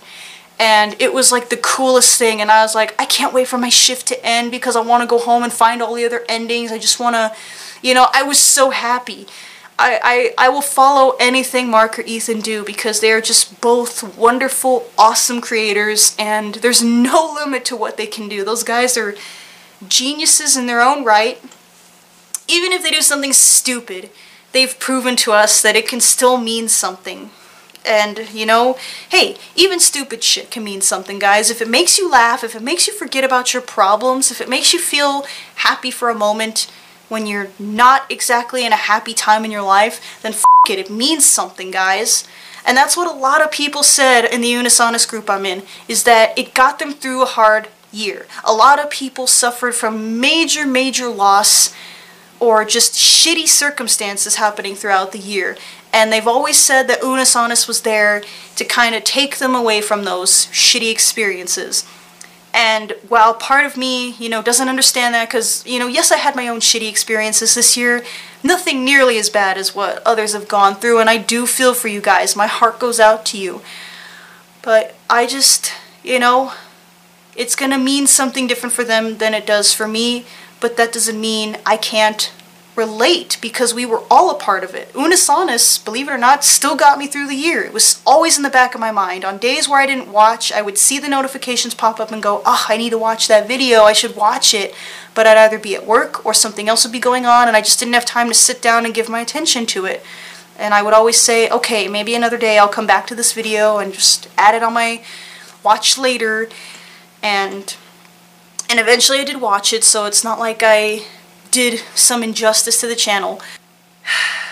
and 0.61 0.95
it 1.01 1.11
was 1.11 1.31
like 1.31 1.49
the 1.49 1.57
coolest 1.57 2.19
thing 2.19 2.39
and 2.39 2.51
I 2.51 2.61
was 2.61 2.75
like 2.75 2.93
I 3.01 3.05
can't 3.05 3.33
wait 3.33 3.47
for 3.47 3.57
my 3.57 3.69
shift 3.69 4.07
to 4.09 4.25
end 4.25 4.51
because 4.51 4.75
I 4.75 4.81
want 4.81 5.01
to 5.01 5.07
go 5.07 5.17
home 5.17 5.41
and 5.41 5.51
find 5.51 5.81
all 5.81 5.95
the 5.95 6.05
other 6.05 6.23
endings 6.29 6.71
I 6.71 6.77
just 6.77 6.99
want 6.99 7.15
to 7.15 7.35
you 7.81 7.95
know 7.95 8.07
I 8.13 8.21
was 8.21 8.37
so 8.37 8.69
happy 8.69 9.25
I, 9.81 9.99
I, 10.03 10.45
I 10.45 10.49
will 10.49 10.61
follow 10.61 11.15
anything 11.19 11.69
Mark 11.69 11.97
or 11.97 12.03
Ethan 12.03 12.41
do 12.41 12.63
because 12.63 12.99
they 12.99 13.11
are 13.11 13.21
just 13.21 13.59
both 13.61 14.15
wonderful 14.15 14.87
awesome 14.97 15.41
creators 15.41 16.15
and 16.19 16.55
there's 16.55 16.83
no 16.83 17.33
limit 17.43 17.65
to 17.65 17.75
what 17.75 17.97
they 17.97 18.07
can 18.07 18.29
do. 18.29 18.45
Those 18.45 18.63
guys 18.63 18.95
are 18.95 19.15
geniuses 19.87 20.55
in 20.55 20.67
their 20.67 20.81
own 20.81 21.03
right. 21.03 21.41
Even 22.47 22.71
if 22.71 22.83
they 22.83 22.91
do 22.91 23.01
something 23.01 23.33
stupid 23.33 24.09
they've 24.51 24.79
proven 24.79 25.15
to 25.15 25.31
us 25.31 25.61
that 25.61 25.75
it 25.75 25.87
can 25.87 26.01
still 26.01 26.37
mean 26.37 26.67
something. 26.67 27.29
And, 27.83 28.29
you 28.31 28.45
know, 28.45 28.77
hey, 29.09 29.37
even 29.55 29.79
stupid 29.79 30.23
shit 30.23 30.51
can 30.51 30.63
mean 30.63 30.81
something, 30.81 31.17
guys. 31.17 31.49
If 31.49 31.61
it 31.61 31.69
makes 31.69 31.97
you 31.97 32.11
laugh, 32.11 32.43
if 32.43 32.55
it 32.55 32.61
makes 32.61 32.85
you 32.85 32.93
forget 32.93 33.23
about 33.23 33.53
your 33.53 33.61
problems, 33.63 34.29
if 34.29 34.39
it 34.39 34.49
makes 34.49 34.71
you 34.71 34.79
feel 34.79 35.25
happy 35.55 35.89
for 35.89 36.09
a 36.09 36.15
moment 36.15 36.71
when 37.11 37.27
you're 37.27 37.49
not 37.59 38.09
exactly 38.09 38.65
in 38.65 38.71
a 38.71 38.77
happy 38.77 39.13
time 39.13 39.43
in 39.43 39.51
your 39.51 39.61
life, 39.61 40.21
then 40.21 40.31
f 40.31 40.45
it, 40.69 40.79
it 40.79 40.89
means 40.89 41.25
something, 41.25 41.69
guys. 41.69 42.25
And 42.65 42.77
that's 42.77 42.95
what 42.95 43.13
a 43.13 43.19
lot 43.19 43.41
of 43.41 43.51
people 43.51 43.83
said 43.83 44.23
in 44.23 44.39
the 44.39 44.47
Unus 44.47 44.79
Annus 44.79 45.05
group 45.05 45.29
I'm 45.29 45.45
in, 45.45 45.63
is 45.89 46.03
that 46.05 46.37
it 46.39 46.53
got 46.53 46.79
them 46.79 46.93
through 46.93 47.23
a 47.23 47.25
hard 47.25 47.67
year. 47.91 48.27
A 48.45 48.53
lot 48.53 48.79
of 48.79 48.89
people 48.89 49.27
suffered 49.27 49.75
from 49.75 50.21
major, 50.21 50.65
major 50.65 51.09
loss 51.09 51.73
or 52.39 52.63
just 52.63 52.93
shitty 52.93 53.47
circumstances 53.47 54.35
happening 54.35 54.75
throughout 54.75 55.11
the 55.11 55.19
year. 55.19 55.57
And 55.91 56.13
they've 56.13 56.27
always 56.27 56.57
said 56.57 56.87
that 56.87 57.03
Unus 57.03 57.35
Annus 57.35 57.67
was 57.67 57.81
there 57.81 58.23
to 58.55 58.63
kind 58.63 58.95
of 58.95 59.03
take 59.03 59.37
them 59.37 59.53
away 59.53 59.81
from 59.81 60.05
those 60.05 60.45
shitty 60.47 60.89
experiences. 60.89 61.85
And 62.53 62.93
while 63.07 63.33
part 63.33 63.65
of 63.65 63.77
me, 63.77 64.11
you 64.13 64.27
know, 64.27 64.41
doesn't 64.41 64.67
understand 64.67 65.13
that 65.15 65.29
because, 65.29 65.65
you 65.65 65.79
know, 65.79 65.87
yes, 65.87 66.11
I 66.11 66.17
had 66.17 66.35
my 66.35 66.47
own 66.47 66.59
shitty 66.59 66.89
experiences 66.89 67.55
this 67.55 67.77
year, 67.77 68.03
nothing 68.43 68.83
nearly 68.83 69.17
as 69.17 69.29
bad 69.29 69.57
as 69.57 69.73
what 69.73 70.01
others 70.05 70.33
have 70.33 70.47
gone 70.47 70.75
through, 70.75 70.99
and 70.99 71.09
I 71.09 71.17
do 71.17 71.47
feel 71.47 71.73
for 71.73 71.87
you 71.87 72.01
guys. 72.01 72.35
My 72.35 72.47
heart 72.47 72.79
goes 72.79 72.99
out 72.99 73.25
to 73.27 73.37
you. 73.37 73.61
But 74.61 74.95
I 75.09 75.25
just, 75.25 75.71
you 76.03 76.19
know, 76.19 76.53
it's 77.35 77.55
gonna 77.55 77.77
mean 77.77 78.05
something 78.05 78.47
different 78.47 78.73
for 78.73 78.83
them 78.83 79.17
than 79.17 79.33
it 79.33 79.47
does 79.47 79.73
for 79.73 79.87
me, 79.87 80.25
but 80.59 80.77
that 80.77 80.91
doesn't 80.91 81.19
mean 81.19 81.57
I 81.65 81.77
can't 81.77 82.31
relate 82.81 83.37
because 83.41 83.75
we 83.75 83.85
were 83.85 84.01
all 84.09 84.31
a 84.31 84.39
part 84.39 84.63
of 84.63 84.73
it. 84.73 84.89
Unus 84.95 85.29
Annus, 85.29 85.77
believe 85.77 86.07
it 86.07 86.11
or 86.11 86.17
not, 86.17 86.43
still 86.43 86.75
got 86.75 86.97
me 86.97 87.05
through 87.05 87.27
the 87.27 87.35
year. 87.35 87.63
It 87.63 87.73
was 87.73 88.01
always 88.07 88.37
in 88.37 88.43
the 88.43 88.49
back 88.49 88.73
of 88.73 88.81
my 88.81 88.91
mind. 88.91 89.23
On 89.23 89.37
days 89.37 89.69
where 89.69 89.79
I 89.79 89.85
didn't 89.85 90.11
watch, 90.11 90.51
I 90.51 90.63
would 90.63 90.79
see 90.79 90.97
the 90.97 91.07
notifications 91.07 91.75
pop 91.75 91.99
up 91.99 92.11
and 92.11 92.23
go, 92.23 92.41
oh, 92.43 92.65
I 92.67 92.77
need 92.77 92.89
to 92.89 92.97
watch 92.97 93.27
that 93.27 93.47
video, 93.47 93.83
I 93.83 93.93
should 93.93 94.15
watch 94.15 94.55
it. 94.55 94.73
But 95.13 95.27
I'd 95.27 95.37
either 95.37 95.59
be 95.59 95.75
at 95.75 95.85
work 95.85 96.25
or 96.25 96.33
something 96.33 96.67
else 96.67 96.83
would 96.83 96.91
be 96.91 96.99
going 96.99 97.27
on 97.27 97.47
and 97.47 97.55
I 97.55 97.61
just 97.61 97.79
didn't 97.79 97.93
have 97.93 98.05
time 98.05 98.29
to 98.29 98.33
sit 98.33 98.61
down 98.61 98.85
and 98.85 98.95
give 98.95 99.07
my 99.07 99.19
attention 99.19 99.67
to 99.67 99.85
it. 99.85 100.03
And 100.57 100.73
I 100.73 100.81
would 100.81 100.93
always 100.93 101.19
say, 101.19 101.49
okay, 101.49 101.87
maybe 101.87 102.15
another 102.15 102.37
day 102.37 102.57
I'll 102.57 102.67
come 102.67 102.87
back 102.87 103.05
to 103.07 103.15
this 103.15 103.33
video 103.33 103.77
and 103.77 103.93
just 103.93 104.27
add 104.37 104.55
it 104.55 104.63
on 104.63 104.73
my 104.73 105.03
watch 105.63 105.97
later. 105.97 106.49
And 107.21 107.75
and 108.69 108.79
eventually 108.79 109.19
I 109.19 109.25
did 109.25 109.41
watch 109.41 109.73
it, 109.73 109.83
so 109.83 110.05
it's 110.05 110.23
not 110.23 110.39
like 110.39 110.61
I 110.63 111.03
did 111.51 111.79
some 111.93 112.23
injustice 112.23 112.79
to 112.81 112.87
the 112.87 112.95
channel. 112.95 113.41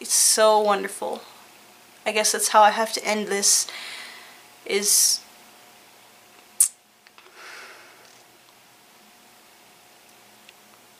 It's 0.00 0.14
so 0.14 0.58
wonderful. 0.58 1.22
I 2.04 2.10
guess 2.10 2.32
that's 2.32 2.48
how 2.48 2.62
I 2.62 2.70
have 2.70 2.92
to 2.94 3.04
end 3.04 3.28
this, 3.28 3.68
is... 4.66 5.20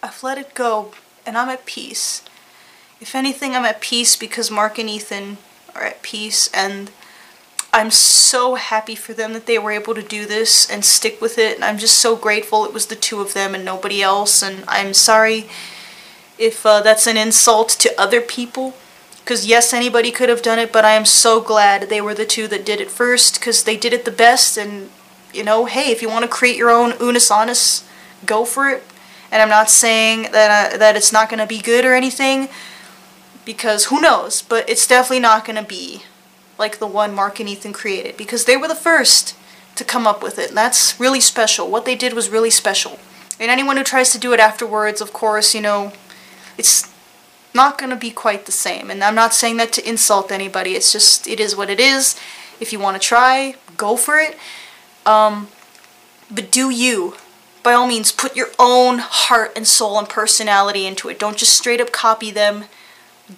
I've 0.01 0.22
let 0.22 0.39
it 0.39 0.55
go, 0.55 0.93
and 1.26 1.37
I'm 1.37 1.49
at 1.49 1.66
peace. 1.66 2.22
If 3.01 3.16
anything, 3.16 3.57
I'm 3.57 3.64
at 3.64 3.80
peace 3.80 4.14
because 4.14 4.53
Mark 4.53 4.78
and 4.78 4.89
Ethan 4.89 5.39
are 5.74 5.83
at 5.83 6.03
peace, 6.03 6.49
and 6.55 6.93
I'm 7.74 7.90
so 7.90 8.56
happy 8.56 8.94
for 8.94 9.14
them 9.14 9.32
that 9.32 9.46
they 9.46 9.58
were 9.58 9.72
able 9.72 9.94
to 9.94 10.02
do 10.02 10.26
this 10.26 10.70
and 10.70 10.84
stick 10.84 11.22
with 11.22 11.38
it. 11.38 11.54
And 11.54 11.64
I'm 11.64 11.78
just 11.78 11.96
so 11.96 12.16
grateful 12.16 12.66
it 12.66 12.74
was 12.74 12.86
the 12.86 12.96
two 12.96 13.22
of 13.22 13.32
them 13.32 13.54
and 13.54 13.64
nobody 13.64 14.02
else. 14.02 14.42
And 14.42 14.64
I'm 14.68 14.92
sorry 14.92 15.46
if 16.38 16.66
uh, 16.66 16.82
that's 16.82 17.06
an 17.06 17.16
insult 17.16 17.70
to 17.70 17.98
other 17.98 18.20
people. 18.20 18.74
Because 19.20 19.46
yes, 19.46 19.72
anybody 19.72 20.10
could 20.10 20.28
have 20.28 20.42
done 20.42 20.58
it, 20.58 20.70
but 20.70 20.84
I 20.84 20.92
am 20.92 21.06
so 21.06 21.40
glad 21.40 21.88
they 21.88 22.00
were 22.02 22.12
the 22.12 22.26
two 22.26 22.46
that 22.48 22.66
did 22.66 22.78
it 22.78 22.90
first 22.90 23.40
because 23.40 23.64
they 23.64 23.78
did 23.78 23.94
it 23.94 24.04
the 24.04 24.10
best. 24.10 24.58
And, 24.58 24.90
you 25.32 25.42
know, 25.42 25.64
hey, 25.64 25.90
if 25.90 26.02
you 26.02 26.10
want 26.10 26.24
to 26.24 26.28
create 26.28 26.56
your 26.56 26.70
own 26.70 26.92
Unus 27.00 27.30
Annus, 27.30 27.88
go 28.26 28.44
for 28.44 28.68
it. 28.68 28.82
And 29.30 29.40
I'm 29.40 29.48
not 29.48 29.70
saying 29.70 30.24
that, 30.32 30.74
uh, 30.74 30.76
that 30.76 30.94
it's 30.94 31.12
not 31.12 31.30
going 31.30 31.40
to 31.40 31.46
be 31.46 31.60
good 31.60 31.86
or 31.86 31.94
anything 31.94 32.50
because 33.46 33.86
who 33.86 33.98
knows, 33.98 34.42
but 34.42 34.68
it's 34.68 34.86
definitely 34.86 35.20
not 35.20 35.46
going 35.46 35.56
to 35.56 35.66
be 35.66 36.02
like 36.59 36.78
the 36.78 36.86
one 36.86 37.14
Mark 37.14 37.40
and 37.40 37.48
Ethan 37.48 37.72
created 37.72 38.16
because 38.16 38.44
they 38.44 38.57
were 38.57 38.68
the 38.68 38.74
first 38.74 39.36
to 39.74 39.84
come 39.84 40.07
up 40.07 40.22
with 40.22 40.38
it. 40.38 40.48
And 40.48 40.57
that's 40.57 40.98
really 41.00 41.20
special. 41.20 41.70
What 41.70 41.84
they 41.84 41.94
did 41.94 42.12
was 42.12 42.28
really 42.28 42.50
special. 42.50 42.98
And 43.40 43.50
anyone 43.50 43.76
who 43.76 43.84
tries 43.84 44.11
to 44.12 44.18
do 44.18 44.32
it 44.32 44.40
afterwards, 44.40 45.00
of 45.00 45.12
course, 45.12 45.55
you 45.55 45.61
know, 45.61 45.92
it's 46.59 46.92
not 47.55 47.78
going 47.78 47.90
to 47.90 47.96
be 47.96 48.11
quite 48.11 48.46
the 48.46 48.53
same. 48.53 48.90
And 48.90 49.03
I'm 49.03 49.14
not 49.14 49.34
saying 49.34 49.57
that 49.57 49.72
to 49.72 49.88
insult 49.88 50.30
anybody. 50.30 50.72
It's 50.72 50.92
just, 50.92 51.26
it 51.26 51.40
is 51.40 51.57
what 51.57 51.70
it 51.70 51.80
is. 51.80 52.18
If 52.61 52.72
you 52.72 52.78
want 52.78 53.00
to 53.00 53.07
try, 53.07 53.57
go 53.76 53.96
for 53.96 54.18
it. 54.18 54.36
Um, 55.05 55.48
but 56.30 56.50
do 56.50 56.70
you. 56.70 57.16
By 57.62 57.72
all 57.74 57.86
means, 57.86 58.11
put 58.11 58.36
your 58.36 58.48
own 58.59 58.98
heart 58.98 59.53
and 59.55 59.66
soul 59.66 59.98
and 59.98 60.09
personality 60.09 60.86
into 60.86 61.09
it. 61.09 61.18
Don't 61.18 61.36
just 61.36 61.57
straight 61.57 61.80
up 61.80 61.92
copy 61.92 62.30
them. 62.30 62.64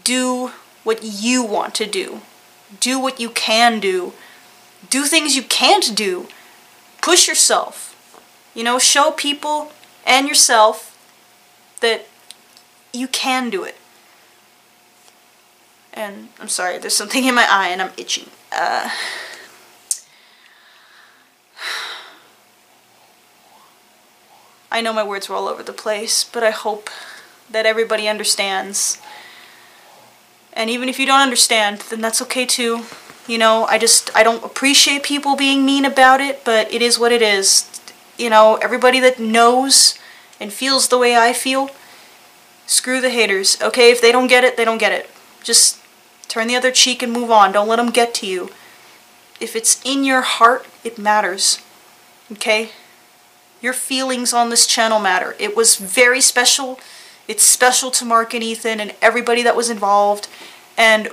Do 0.03 0.53
what 0.83 1.01
you 1.03 1.43
want 1.43 1.75
to 1.77 1.87
do. 1.87 2.23
Do 2.81 2.99
what 2.99 3.20
you 3.20 3.31
can 3.31 3.81
do. 3.81 4.12
Do 4.91 5.05
things 5.05 5.37
you 5.37 5.43
can't 5.43 5.95
do. 5.97 6.29
push 7.01 7.29
yourself. 7.29 7.91
You 8.55 8.64
know, 8.64 8.79
show 8.79 9.11
people 9.11 9.72
and 10.07 10.27
yourself 10.27 10.97
that 11.81 12.07
you 12.93 13.09
can 13.09 13.51
do 13.51 13.62
it. 13.64 13.77
And 15.93 16.29
I'm 16.41 16.49
sorry, 16.49 16.79
there's 16.79 16.97
something 16.97 17.25
in 17.25 17.35
my 17.35 17.47
eye 17.49 17.68
and 17.68 17.83
I'm 17.83 17.93
itching. 17.97 18.31
Uh, 18.51 18.89
I 24.72 24.81
know 24.81 24.93
my 24.93 25.05
words 25.05 25.29
were 25.29 25.37
all 25.37 25.47
over 25.47 25.62
the 25.62 25.72
place, 25.72 26.25
but 26.25 26.43
I 26.43 26.51
hope 26.51 26.91
that 27.51 27.66
everybody 27.66 28.09
understands. 28.09 28.99
And 30.55 30.71
even 30.71 30.89
if 30.89 30.99
you 30.99 31.07
don't 31.07 31.21
understand, 31.21 31.81
then 31.91 32.01
that's 32.01 32.23
okay 32.23 32.47
too. 32.47 32.85
You 33.27 33.39
know, 33.39 33.65
I 33.65 33.79
just, 33.79 34.15
I 34.15 34.23
don't 34.23 34.45
appreciate 34.45 35.03
people 35.03 35.35
being 35.37 35.67
mean 35.67 35.85
about 35.85 36.21
it, 36.21 36.45
but 36.45 36.73
it 36.73 36.81
is 36.81 36.99
what 36.99 37.13
it 37.13 37.23
is. 37.23 37.69
You 38.17 38.31
know, 38.31 38.57
everybody 38.57 39.01
that 39.01 39.19
knows 39.19 39.99
and 40.41 40.53
feels 40.53 40.89
the 40.89 40.99
way 40.99 41.17
I 41.17 41.33
feel, 41.33 41.71
screw 42.67 43.01
the 43.01 43.11
haters, 43.11 43.61
okay? 43.61 43.91
If 43.91 44.01
they 44.01 44.13
don't 44.13 44.29
get 44.29 44.45
it, 44.45 44.57
they 44.57 44.65
don't 44.65 44.79
get 44.79 44.93
it. 44.93 45.11
Just 45.43 45.81
turn 46.29 46.47
the 46.47 46.57
other 46.57 46.71
cheek 46.71 47.03
and 47.03 47.13
move 47.13 47.31
on. 47.31 47.53
Don't 47.53 47.69
let 47.69 47.77
them 47.77 47.91
get 47.91 48.15
to 48.15 48.27
you. 48.27 48.51
If 49.41 49.57
it's 49.57 49.81
in 49.85 50.05
your 50.05 50.23
heart, 50.23 50.67
it 50.85 50.99
matters, 50.99 51.61
okay? 52.33 52.71
Your 53.61 53.73
feelings 53.73 54.33
on 54.33 54.51
this 54.51 54.67
channel 54.67 55.01
matter. 55.01 55.35
It 55.39 55.57
was 55.57 55.77
very 55.77 56.21
special. 56.21 56.79
It's 57.27 57.43
special 57.43 57.91
to 57.93 58.05
Mark 58.05 58.35
and 58.35 58.43
Ethan 58.43 58.81
and 58.81 58.95
everybody 59.01 59.43
that 59.43 59.57
was 59.57 59.70
involved. 59.70 60.29
And 60.77 61.09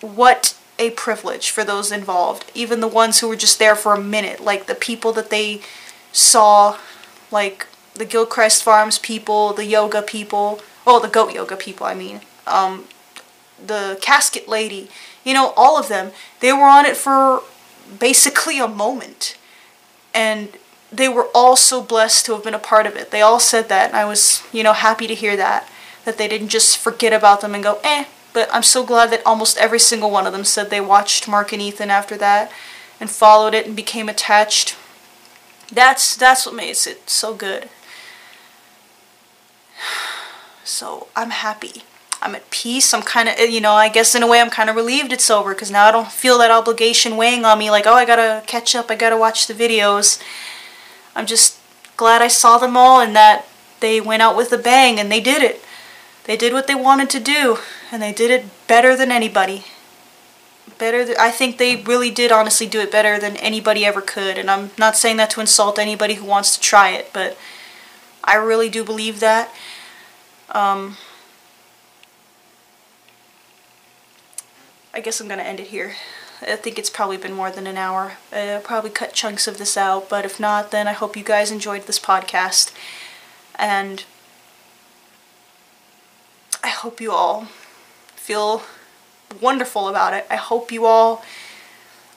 what 0.00 0.56
a 0.78 0.90
privilege 0.90 1.50
for 1.50 1.64
those 1.64 1.92
involved. 1.92 2.50
Even 2.54 2.80
the 2.80 2.88
ones 2.88 3.20
who 3.20 3.28
were 3.28 3.36
just 3.36 3.58
there 3.58 3.76
for 3.76 3.94
a 3.94 4.00
minute. 4.00 4.40
Like 4.40 4.66
the 4.66 4.74
people 4.74 5.12
that 5.12 5.30
they 5.30 5.60
saw. 6.12 6.78
Like 7.30 7.66
the 7.94 8.04
Gilchrist 8.04 8.62
Farms 8.62 8.98
people, 8.98 9.52
the 9.52 9.66
yoga 9.66 10.02
people. 10.02 10.60
Oh, 10.86 11.00
the 11.00 11.08
goat 11.08 11.34
yoga 11.34 11.56
people, 11.56 11.86
I 11.86 11.94
mean. 11.94 12.20
Um, 12.46 12.84
the 13.64 13.98
casket 14.00 14.48
lady. 14.48 14.88
You 15.24 15.34
know, 15.34 15.52
all 15.56 15.78
of 15.78 15.88
them. 15.88 16.12
They 16.40 16.52
were 16.52 16.64
on 16.64 16.86
it 16.86 16.96
for 16.96 17.42
basically 17.98 18.58
a 18.58 18.68
moment. 18.68 19.36
And 20.14 20.50
they 20.92 21.08
were 21.08 21.28
all 21.34 21.56
so 21.56 21.82
blessed 21.82 22.26
to 22.26 22.32
have 22.34 22.44
been 22.44 22.54
a 22.54 22.58
part 22.58 22.86
of 22.86 22.96
it. 22.96 23.10
They 23.10 23.22
all 23.22 23.40
said 23.40 23.68
that, 23.68 23.88
and 23.88 23.96
I 23.96 24.04
was, 24.04 24.42
you 24.52 24.62
know, 24.62 24.72
happy 24.72 25.06
to 25.06 25.14
hear 25.14 25.36
that. 25.36 25.68
That 26.04 26.18
they 26.18 26.28
didn't 26.28 26.48
just 26.48 26.78
forget 26.78 27.12
about 27.12 27.40
them 27.40 27.54
and 27.54 27.62
go, 27.62 27.78
eh. 27.84 28.06
But 28.32 28.48
I'm 28.52 28.62
so 28.62 28.84
glad 28.84 29.10
that 29.10 29.26
almost 29.26 29.58
every 29.58 29.78
single 29.78 30.10
one 30.10 30.26
of 30.26 30.32
them 30.32 30.44
said 30.44 30.70
they 30.70 30.80
watched 30.80 31.28
Mark 31.28 31.52
and 31.52 31.60
Ethan 31.60 31.90
after 31.90 32.16
that 32.16 32.50
and 33.00 33.10
followed 33.10 33.54
it 33.54 33.66
and 33.66 33.74
became 33.74 34.08
attached. 34.08 34.76
That's 35.72 36.16
that's 36.16 36.46
what 36.46 36.54
makes 36.54 36.86
it 36.86 37.08
so 37.08 37.34
good. 37.34 37.68
So 40.62 41.08
I'm 41.16 41.30
happy. 41.30 41.82
I'm 42.22 42.36
at 42.36 42.48
peace. 42.50 42.94
I'm 42.94 43.02
kind 43.02 43.28
of, 43.28 43.40
you 43.40 43.60
know, 43.60 43.72
I 43.72 43.88
guess 43.88 44.14
in 44.14 44.22
a 44.22 44.26
way 44.28 44.40
I'm 44.40 44.50
kind 44.50 44.70
of 44.70 44.76
relieved 44.76 45.12
it's 45.12 45.28
over 45.28 45.52
because 45.52 45.70
now 45.70 45.86
I 45.86 45.90
don't 45.90 46.12
feel 46.12 46.38
that 46.38 46.52
obligation 46.52 47.16
weighing 47.16 47.44
on 47.44 47.58
me 47.58 47.72
like, 47.72 47.88
oh, 47.88 47.94
I 47.94 48.04
gotta 48.04 48.44
catch 48.46 48.76
up, 48.76 48.88
I 48.88 48.94
gotta 48.94 49.16
watch 49.16 49.48
the 49.48 49.54
videos. 49.54 50.22
I'm 51.14 51.26
just 51.26 51.58
glad 51.96 52.22
I 52.22 52.28
saw 52.28 52.58
them 52.58 52.76
all 52.76 53.00
and 53.00 53.14
that 53.14 53.46
they 53.80 54.00
went 54.00 54.22
out 54.22 54.36
with 54.36 54.52
a 54.52 54.58
bang 54.58 54.98
and 54.98 55.10
they 55.10 55.20
did 55.20 55.42
it. 55.42 55.62
They 56.24 56.36
did 56.36 56.52
what 56.52 56.66
they 56.66 56.74
wanted 56.74 57.10
to 57.10 57.20
do 57.20 57.58
and 57.90 58.00
they 58.00 58.12
did 58.12 58.30
it 58.30 58.46
better 58.66 58.96
than 58.96 59.10
anybody. 59.10 59.64
Better 60.78 61.04
th 61.04 61.16
I 61.18 61.30
think 61.30 61.58
they 61.58 61.76
really 61.76 62.10
did 62.10 62.32
honestly 62.32 62.66
do 62.66 62.80
it 62.80 62.90
better 62.92 63.18
than 63.18 63.36
anybody 63.36 63.84
ever 63.84 64.00
could 64.00 64.38
and 64.38 64.50
I'm 64.50 64.70
not 64.78 64.96
saying 64.96 65.18
that 65.18 65.30
to 65.30 65.40
insult 65.40 65.78
anybody 65.78 66.14
who 66.14 66.24
wants 66.24 66.56
to 66.56 66.60
try 66.60 66.90
it 66.90 67.10
but 67.12 67.36
I 68.24 68.36
really 68.36 68.68
do 68.68 68.84
believe 68.84 69.20
that. 69.20 69.52
Um, 70.50 70.96
I 74.92 75.00
guess 75.00 75.20
I'm 75.20 75.28
going 75.28 75.38
to 75.38 75.46
end 75.46 75.60
it 75.60 75.68
here. 75.68 75.94
I 76.42 76.56
think 76.56 76.78
it's 76.78 76.90
probably 76.90 77.16
been 77.16 77.34
more 77.34 77.50
than 77.50 77.66
an 77.66 77.76
hour. 77.76 78.12
Uh, 78.32 78.36
I'll 78.36 78.60
probably 78.60 78.90
cut 78.90 79.12
chunks 79.12 79.46
of 79.46 79.58
this 79.58 79.76
out, 79.76 80.08
but 80.08 80.24
if 80.24 80.40
not, 80.40 80.70
then 80.70 80.88
I 80.88 80.92
hope 80.92 81.16
you 81.16 81.24
guys 81.24 81.50
enjoyed 81.50 81.86
this 81.86 81.98
podcast. 81.98 82.72
And 83.56 84.04
I 86.64 86.68
hope 86.68 87.00
you 87.00 87.12
all 87.12 87.48
feel 88.16 88.62
wonderful 89.40 89.88
about 89.88 90.14
it. 90.14 90.26
I 90.30 90.36
hope 90.36 90.72
you 90.72 90.86
all 90.86 91.22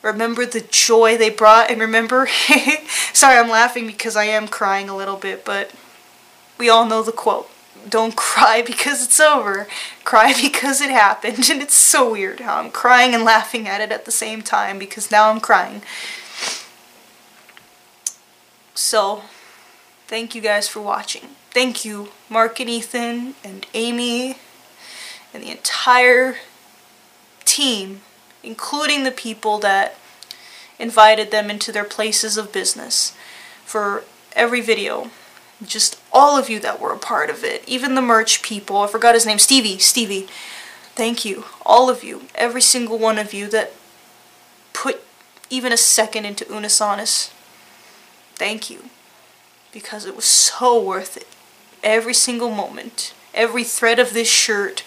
remember 0.01 0.45
the 0.45 0.61
joy 0.61 1.17
they 1.17 1.29
brought 1.29 1.71
and 1.71 1.79
remember 1.79 2.27
sorry 3.13 3.37
I'm 3.37 3.49
laughing 3.49 3.87
because 3.87 4.15
I 4.15 4.25
am 4.25 4.49
crying 4.49 4.89
a 4.89 4.95
little 4.97 5.15
bit 5.15 5.45
but 5.45 5.71
we 6.59 6.69
all 6.69 6.85
know 6.85 7.01
the 7.01 7.13
quote 7.13 7.49
don't 7.89 8.15
cry 8.15 8.61
because 8.65 9.03
it's 9.03 9.19
over. 9.19 9.67
Cry 10.03 10.33
because 10.41 10.81
it 10.81 10.89
happened. 10.89 11.49
And 11.49 11.61
it's 11.61 11.75
so 11.75 12.11
weird 12.11 12.39
how 12.41 12.57
I'm 12.59 12.71
crying 12.71 13.13
and 13.13 13.23
laughing 13.23 13.67
at 13.67 13.81
it 13.81 13.91
at 13.91 14.05
the 14.05 14.11
same 14.11 14.41
time 14.41 14.79
because 14.79 15.11
now 15.11 15.29
I'm 15.29 15.39
crying. 15.39 15.81
So, 18.73 19.23
thank 20.07 20.33
you 20.35 20.41
guys 20.41 20.67
for 20.67 20.81
watching. 20.81 21.29
Thank 21.51 21.85
you, 21.85 22.09
Mark 22.29 22.59
and 22.59 22.69
Ethan 22.69 23.35
and 23.43 23.67
Amy 23.73 24.37
and 25.33 25.43
the 25.43 25.51
entire 25.51 26.37
team, 27.45 28.01
including 28.41 29.03
the 29.03 29.11
people 29.11 29.59
that 29.59 29.95
invited 30.79 31.29
them 31.29 31.49
into 31.49 31.71
their 31.71 31.83
places 31.83 32.37
of 32.37 32.51
business 32.51 33.15
for 33.63 34.03
every 34.35 34.61
video 34.61 35.11
just 35.65 35.99
all 36.11 36.37
of 36.37 36.49
you 36.49 36.59
that 36.59 36.79
were 36.79 36.91
a 36.91 36.97
part 36.97 37.29
of 37.29 37.43
it, 37.43 37.63
even 37.67 37.95
the 37.95 38.01
merch 38.01 38.41
people, 38.41 38.77
I 38.77 38.87
forgot 38.87 39.15
his 39.15 39.25
name, 39.25 39.39
Stevie, 39.39 39.77
Stevie, 39.79 40.27
thank 40.95 41.25
you, 41.25 41.45
all 41.65 41.89
of 41.89 42.03
you, 42.03 42.23
every 42.35 42.61
single 42.61 42.97
one 42.97 43.17
of 43.17 43.33
you 43.33 43.47
that 43.49 43.73
put 44.73 45.01
even 45.49 45.71
a 45.71 45.77
second 45.77 46.25
into 46.25 46.45
Unus 46.49 46.81
Annus, 46.81 47.31
thank 48.35 48.69
you, 48.69 48.89
because 49.71 50.05
it 50.05 50.15
was 50.15 50.25
so 50.25 50.81
worth 50.81 51.17
it, 51.17 51.27
every 51.83 52.13
single 52.13 52.51
moment, 52.51 53.13
every 53.33 53.63
thread 53.63 53.99
of 53.99 54.13
this 54.13 54.29
shirt, 54.29 54.83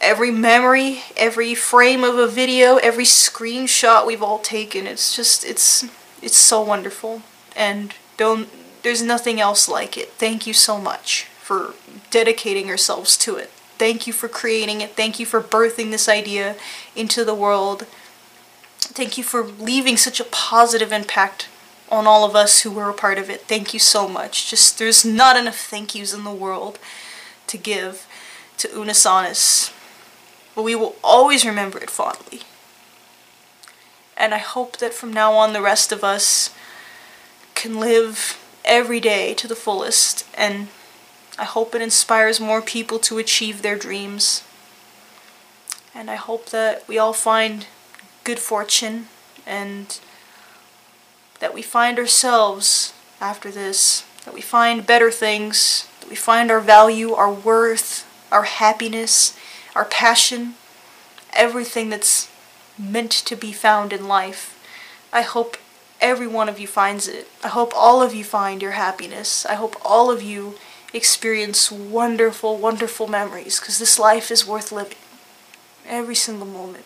every 0.00 0.30
memory, 0.30 1.02
every 1.16 1.54
frame 1.54 2.02
of 2.02 2.18
a 2.18 2.26
video, 2.26 2.76
every 2.76 3.04
screenshot 3.04 4.06
we've 4.06 4.22
all 4.22 4.38
taken, 4.38 4.86
it's 4.86 5.14
just, 5.14 5.44
it's, 5.44 5.84
it's 6.20 6.36
so 6.36 6.60
wonderful, 6.60 7.22
and 7.54 7.94
don't, 8.16 8.48
there's 8.82 9.02
nothing 9.02 9.40
else 9.40 9.68
like 9.68 9.96
it. 9.96 10.10
Thank 10.10 10.46
you 10.46 10.52
so 10.52 10.78
much 10.78 11.24
for 11.40 11.74
dedicating 12.10 12.66
yourselves 12.66 13.16
to 13.18 13.36
it. 13.36 13.50
Thank 13.78 14.06
you 14.06 14.12
for 14.12 14.28
creating 14.28 14.80
it. 14.80 14.96
Thank 14.96 15.18
you 15.18 15.26
for 15.26 15.40
birthing 15.40 15.90
this 15.90 16.08
idea 16.08 16.56
into 16.94 17.24
the 17.24 17.34
world. 17.34 17.86
Thank 18.78 19.16
you 19.18 19.24
for 19.24 19.42
leaving 19.44 19.96
such 19.96 20.20
a 20.20 20.24
positive 20.24 20.92
impact 20.92 21.48
on 21.90 22.06
all 22.06 22.24
of 22.24 22.34
us 22.34 22.60
who 22.60 22.70
were 22.70 22.88
a 22.88 22.94
part 22.94 23.18
of 23.18 23.28
it. 23.28 23.42
Thank 23.42 23.74
you 23.74 23.80
so 23.80 24.08
much. 24.08 24.48
Just 24.48 24.78
there's 24.78 25.04
not 25.04 25.36
enough 25.36 25.58
thank 25.58 25.94
yous 25.94 26.14
in 26.14 26.24
the 26.24 26.32
world 26.32 26.78
to 27.48 27.58
give 27.58 28.06
to 28.58 28.68
Unus 28.68 29.04
Annus. 29.04 29.72
But 30.54 30.62
we 30.62 30.74
will 30.74 30.96
always 31.02 31.44
remember 31.44 31.78
it 31.78 31.90
fondly. 31.90 32.42
And 34.16 34.32
I 34.34 34.38
hope 34.38 34.76
that 34.78 34.94
from 34.94 35.12
now 35.12 35.32
on 35.32 35.52
the 35.52 35.62
rest 35.62 35.92
of 35.92 36.04
us 36.04 36.54
can 37.54 37.80
live 37.80 38.41
every 38.64 39.00
day 39.00 39.34
to 39.34 39.48
the 39.48 39.56
fullest, 39.56 40.26
and 40.34 40.68
I 41.38 41.44
hope 41.44 41.74
it 41.74 41.82
inspires 41.82 42.40
more 42.40 42.62
people 42.62 42.98
to 43.00 43.18
achieve 43.18 43.62
their 43.62 43.76
dreams. 43.76 44.42
And 45.94 46.10
I 46.10 46.16
hope 46.16 46.50
that 46.50 46.86
we 46.88 46.98
all 46.98 47.12
find 47.12 47.66
good 48.24 48.38
fortune 48.38 49.08
and 49.46 49.98
that 51.40 51.52
we 51.52 51.62
find 51.62 51.98
ourselves 51.98 52.94
after 53.20 53.50
this, 53.50 54.04
that 54.24 54.34
we 54.34 54.40
find 54.40 54.86
better 54.86 55.10
things, 55.10 55.88
that 56.00 56.08
we 56.08 56.16
find 56.16 56.50
our 56.50 56.60
value, 56.60 57.12
our 57.12 57.32
worth, 57.32 58.06
our 58.30 58.44
happiness, 58.44 59.36
our 59.74 59.84
passion, 59.84 60.54
everything 61.32 61.90
that's 61.90 62.30
meant 62.78 63.10
to 63.10 63.36
be 63.36 63.52
found 63.52 63.92
in 63.92 64.06
life. 64.08 64.58
I 65.12 65.22
hope 65.22 65.56
every 66.02 66.26
one 66.26 66.48
of 66.48 66.58
you 66.58 66.66
finds 66.66 67.08
it. 67.08 67.28
I 67.42 67.48
hope 67.48 67.72
all 67.74 68.02
of 68.02 68.14
you 68.14 68.24
find 68.24 68.60
your 68.60 68.72
happiness. 68.72 69.46
I 69.46 69.54
hope 69.54 69.76
all 69.84 70.10
of 70.10 70.20
you 70.22 70.56
experience 70.92 71.72
wonderful, 71.72 72.58
wonderful 72.58 73.06
memories 73.06 73.58
because 73.58 73.78
this 73.78 73.98
life 73.98 74.30
is 74.30 74.46
worth 74.46 74.72
living. 74.72 74.98
Every 75.86 76.14
single 76.14 76.46
moment. 76.46 76.84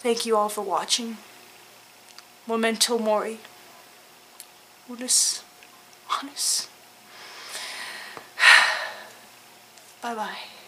Thank 0.00 0.26
you 0.26 0.36
all 0.36 0.48
for 0.48 0.62
watching. 0.62 1.18
Memento 2.46 2.98
Mori. 2.98 3.38
Unus. 4.88 5.44
Annus. 6.10 6.68
Bye-bye. 10.02 10.59